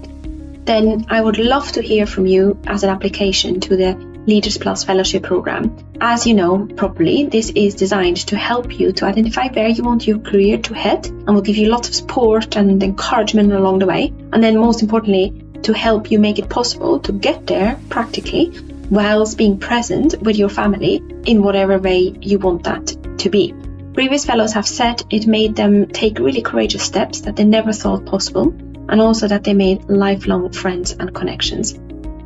then 0.65 1.07
I 1.09 1.21
would 1.21 1.39
love 1.39 1.73
to 1.73 1.83
hear 1.83 2.07
from 2.07 2.27
you 2.27 2.57
as 2.69 2.85
an 2.85 2.91
application 2.91 3.59
to 3.63 3.77
the 3.77 4.16
Leaders 4.27 4.59
Plus 4.59 4.83
Fellowship 4.83 5.23
Program. 5.23 5.77
As 6.01 6.27
you 6.27 6.35
know 6.35 6.67
properly, 6.67 7.27
this 7.27 7.51
is 7.51 7.77
designed 7.77 8.17
to 8.29 8.37
help 8.37 8.79
you 8.79 8.91
to 8.93 9.05
identify 9.05 9.47
where 9.49 9.69
you 9.69 9.85
want 9.85 10.07
your 10.07 10.19
career 10.19 10.59
to 10.59 10.75
head 10.75 11.07
and 11.07 11.29
will 11.29 11.43
give 11.43 11.57
you 11.57 11.69
lots 11.69 11.89
of 11.89 11.95
support 11.95 12.57
and 12.57 12.83
encouragement 12.83 13.53
along 13.53 13.79
the 13.79 13.87
way. 13.87 14.13
And 14.33 14.43
then, 14.43 14.59
most 14.59 14.83
importantly, 14.83 15.45
to 15.63 15.73
help 15.73 16.11
you 16.11 16.19
make 16.19 16.41
it 16.41 16.49
possible 16.49 16.99
to 17.01 17.13
get 17.13 17.47
there 17.47 17.79
practically 17.89 18.53
whilst 18.91 19.39
being 19.39 19.59
present 19.61 20.21
with 20.21 20.37
your 20.37 20.49
family 20.49 21.03
in 21.25 21.43
whatever 21.43 21.79
way 21.79 22.13
you 22.21 22.41
want 22.41 22.65
that 22.65 23.19
to 23.19 23.31
be. 23.31 23.55
Previous 23.95 24.25
fellows 24.25 24.53
have 24.55 24.67
said 24.67 25.03
it 25.09 25.27
made 25.27 25.55
them 25.57 25.87
take 25.87 26.19
really 26.19 26.43
courageous 26.43 26.83
steps 26.83 27.21
that 27.23 27.37
they 27.37 27.45
never 27.45 27.73
thought 27.73 28.05
possible 28.05 28.49
and 28.89 29.01
also 29.01 29.27
that 29.29 29.45
they 29.45 29.55
made 29.55 29.89
lifelong 29.89 30.53
friends 30.53 30.93
and 30.93 31.15
connections. 31.15 31.79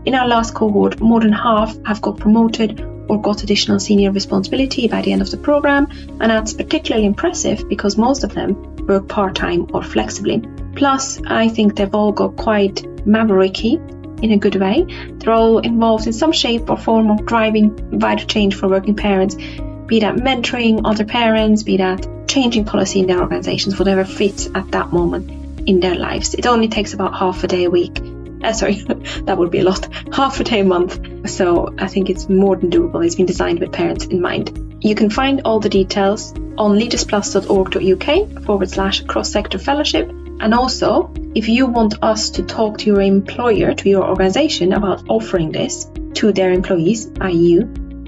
In 0.07 0.14
our 0.14 0.26
last 0.26 0.55
cohort, 0.55 1.01
more 1.01 1.20
than 1.20 1.32
half 1.32 1.76
have 1.84 2.01
got 2.01 2.18
promoted 2.18 2.80
or 3.09 3.20
got 3.20 3.42
additional 3.42 3.80
senior 3.80 4.12
responsibility 4.12 4.88
by 4.88 5.03
the 5.03 5.12
end 5.12 5.20
of 5.20 5.30
the 5.30 5.36
program, 5.36 5.88
and 6.20 6.30
that's 6.30 6.55
particularly 6.55 7.07
impressive 7.07 7.68
because 7.68 7.98
most 7.98 8.24
of 8.24 8.32
them 8.32 8.86
work 8.86 9.09
part 9.09 9.34
time 9.34 9.66
or 9.74 9.82
flexibly. 9.82 10.42
Plus, 10.74 11.20
I 11.26 11.48
think 11.48 11.76
they've 11.76 11.94
all 11.94 12.12
got 12.12 12.36
quite 12.36 12.76
mavericky 13.05 13.74
in 14.22 14.32
a 14.32 14.38
good 14.38 14.57
way. 14.57 14.86
They're 15.18 15.32
all 15.32 15.59
involved 15.59 16.07
in 16.07 16.12
some 16.12 16.32
shape 16.32 16.70
or 16.70 16.76
form 16.76 17.11
of 17.11 17.26
driving 17.26 17.98
vital 17.98 18.26
change 18.26 18.55
for 18.55 18.68
working 18.68 18.94
parents, 18.94 19.34
be 19.34 20.01
that 20.01 20.14
mentoring 20.14 20.82
other 20.84 21.05
parents, 21.05 21.62
be 21.62 21.78
that 21.78 22.07
changing 22.28 22.64
policy 22.64 23.01
in 23.01 23.07
their 23.07 23.20
organizations, 23.20 23.78
whatever 23.78 24.05
fits 24.05 24.48
at 24.55 24.70
that 24.70 24.92
moment 24.92 25.68
in 25.68 25.80
their 25.80 25.96
lives. 25.96 26.34
It 26.34 26.46
only 26.46 26.68
takes 26.68 26.94
about 26.94 27.14
half 27.14 27.42
a 27.42 27.48
day 27.48 27.64
a 27.64 27.70
week. 27.70 28.01
Uh, 28.43 28.53
sorry, 28.53 28.74
that 29.24 29.36
would 29.36 29.51
be 29.51 29.61
a 29.61 29.64
lot. 29.64 29.88
Half 30.12 30.41
a 30.41 30.45
day 30.45 30.61
a 30.61 30.64
month. 30.64 31.28
So 31.28 31.74
I 31.78 31.86
think 31.86 32.11
it's 32.11 32.28
more 32.28 32.57
than 32.57 32.70
doable. 32.70 33.05
It's 33.05 33.16
been 33.16 33.26
designed 33.26 33.61
with 33.61 33.72
parents 33.72 34.07
in 34.07 34.20
mind. 34.20 34.78
You 34.80 34.95
can 34.95 35.11
find 35.11 35.43
all 35.45 35.61
the 35.61 35.68
details 35.68 36.32
on 36.57 36.78
leadersplus.org.uk 36.78 38.45
forward 38.45 38.70
slash 38.70 39.03
cross 39.03 39.30
sector 39.30 39.59
fellowship. 39.59 40.09
And 40.09 40.55
also, 40.55 41.12
if 41.34 41.49
you 41.49 41.66
want 41.66 42.03
us 42.03 42.30
to 42.30 42.43
talk 42.43 42.78
to 42.78 42.86
your 42.86 43.03
employer, 43.03 43.74
to 43.74 43.88
your 43.88 44.09
organization 44.09 44.72
about 44.72 45.09
offering 45.09 45.53
this 45.53 45.86
to 46.14 46.32
their 46.32 46.51
employees, 46.51 47.11
i.e., 47.20 47.36
you, 47.36 47.61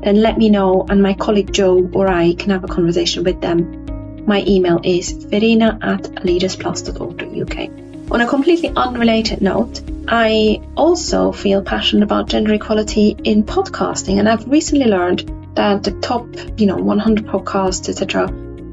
then 0.03 0.17
let 0.17 0.39
me 0.39 0.49
know 0.49 0.87
and 0.89 1.03
my 1.03 1.15
colleague 1.15 1.53
Joe 1.53 1.89
or 1.93 2.09
I 2.09 2.35
can 2.35 2.51
have 2.51 2.65
a 2.65 2.69
conversation 2.69 3.23
with 3.23 3.41
them 3.41 3.83
my 4.27 4.45
email 4.47 4.81
is 4.85 5.11
verena 5.11 5.79
at 5.83 6.03
leadersplus.org.uk. 6.03 7.82
On 8.13 8.21
a 8.21 8.27
completely 8.27 8.71
unrelated 8.77 9.41
note, 9.41 9.81
I 10.07 10.61
also 10.77 11.33
feel 11.33 11.63
passionate 11.63 12.03
about 12.03 12.29
gender 12.29 12.53
equality 12.53 13.17
in 13.25 13.43
podcasting, 13.43 14.19
and 14.19 14.29
I've 14.29 14.47
recently 14.47 14.85
learned 14.85 15.33
that 15.55 15.83
the 15.83 15.93
top, 15.93 16.27
you 16.59 16.67
know, 16.67 16.77
100 16.77 17.25
podcasts, 17.25 17.89
etc., 17.89 18.31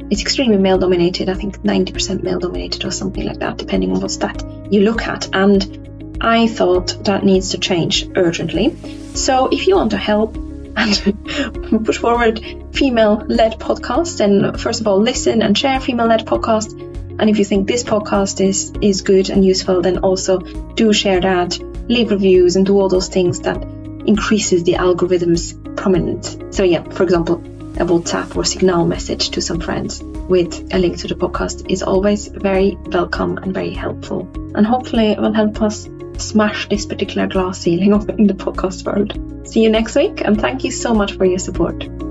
is 0.10 0.20
extremely 0.20 0.58
male 0.58 0.78
dominated. 0.78 1.30
I 1.30 1.36
think 1.36 1.60
90% 1.60 2.22
male 2.22 2.40
dominated 2.40 2.84
or 2.84 2.92
something 2.92 3.26
like 3.26 3.40
that, 3.40 3.56
depending 3.56 3.94
on 3.94 4.02
what 4.02 4.12
stat 4.12 4.44
you 4.70 4.82
look 4.82 5.04
at. 5.04 5.34
And 5.34 6.18
I 6.20 6.48
thought 6.48 7.06
that 7.06 7.24
needs 7.24 7.52
to 7.52 7.60
change 7.60 8.10
urgently. 8.18 8.76
So 9.16 9.48
if 9.48 9.68
you 9.68 9.78
want 9.78 9.92
to 9.92 9.98
help 9.98 10.36
and 10.36 11.86
push 11.86 11.98
forward 11.98 12.44
female 12.74 13.24
led 13.30 13.58
podcasts, 13.58 14.18
then 14.18 14.58
first 14.58 14.82
of 14.82 14.88
all, 14.88 15.00
listen 15.00 15.42
and 15.42 15.58
share 15.58 15.80
female 15.80 16.08
led 16.08 16.26
podcasts 16.26 16.89
and 17.20 17.30
if 17.30 17.38
you 17.38 17.46
think 17.46 17.68
this 17.68 17.84
podcast 17.84 18.40
is 18.40 18.72
is 18.82 19.02
good 19.02 19.30
and 19.30 19.46
useful, 19.46 19.82
then 19.82 20.00
also 20.00 20.40
do 20.40 20.94
share 20.94 21.20
that, 21.20 21.60
leave 21.90 22.12
reviews, 22.12 22.56
and 22.56 22.66
do 22.66 22.80
all 22.80 22.90
those 22.90 23.10
things 23.10 23.42
that 23.42 23.62
increases 24.06 24.64
the 24.64 24.76
algorithm's 24.76 25.54
prominence. 25.76 26.38
So 26.52 26.64
yeah, 26.64 26.84
for 26.84 27.04
example, 27.04 27.36
a 27.76 27.86
WhatsApp 27.86 28.36
or 28.36 28.44
Signal 28.44 28.86
message 28.86 29.30
to 29.32 29.42
some 29.42 29.60
friends 29.60 30.02
with 30.04 30.74
a 30.74 30.78
link 30.78 30.98
to 30.98 31.08
the 31.08 31.16
podcast 31.16 31.70
is 31.70 31.84
always 31.84 32.28
very 32.28 32.78
welcome 32.88 33.38
and 33.38 33.54
very 33.54 33.72
helpful. 33.72 34.30
And 34.56 34.66
hopefully 34.66 35.12
it 35.12 35.20
will 35.20 35.34
help 35.34 35.62
us 35.62 35.90
smash 36.18 36.68
this 36.70 36.86
particular 36.86 37.28
glass 37.28 37.60
ceiling 37.60 37.94
in 38.18 38.28
the 38.28 38.34
podcast 38.34 38.86
world. 38.86 39.48
See 39.48 39.64
you 39.64 39.70
next 39.70 39.96
week 39.96 40.22
and 40.22 40.40
thank 40.40 40.64
you 40.64 40.72
so 40.72 40.94
much 40.94 41.14
for 41.14 41.26
your 41.26 41.40
support. 41.40 42.09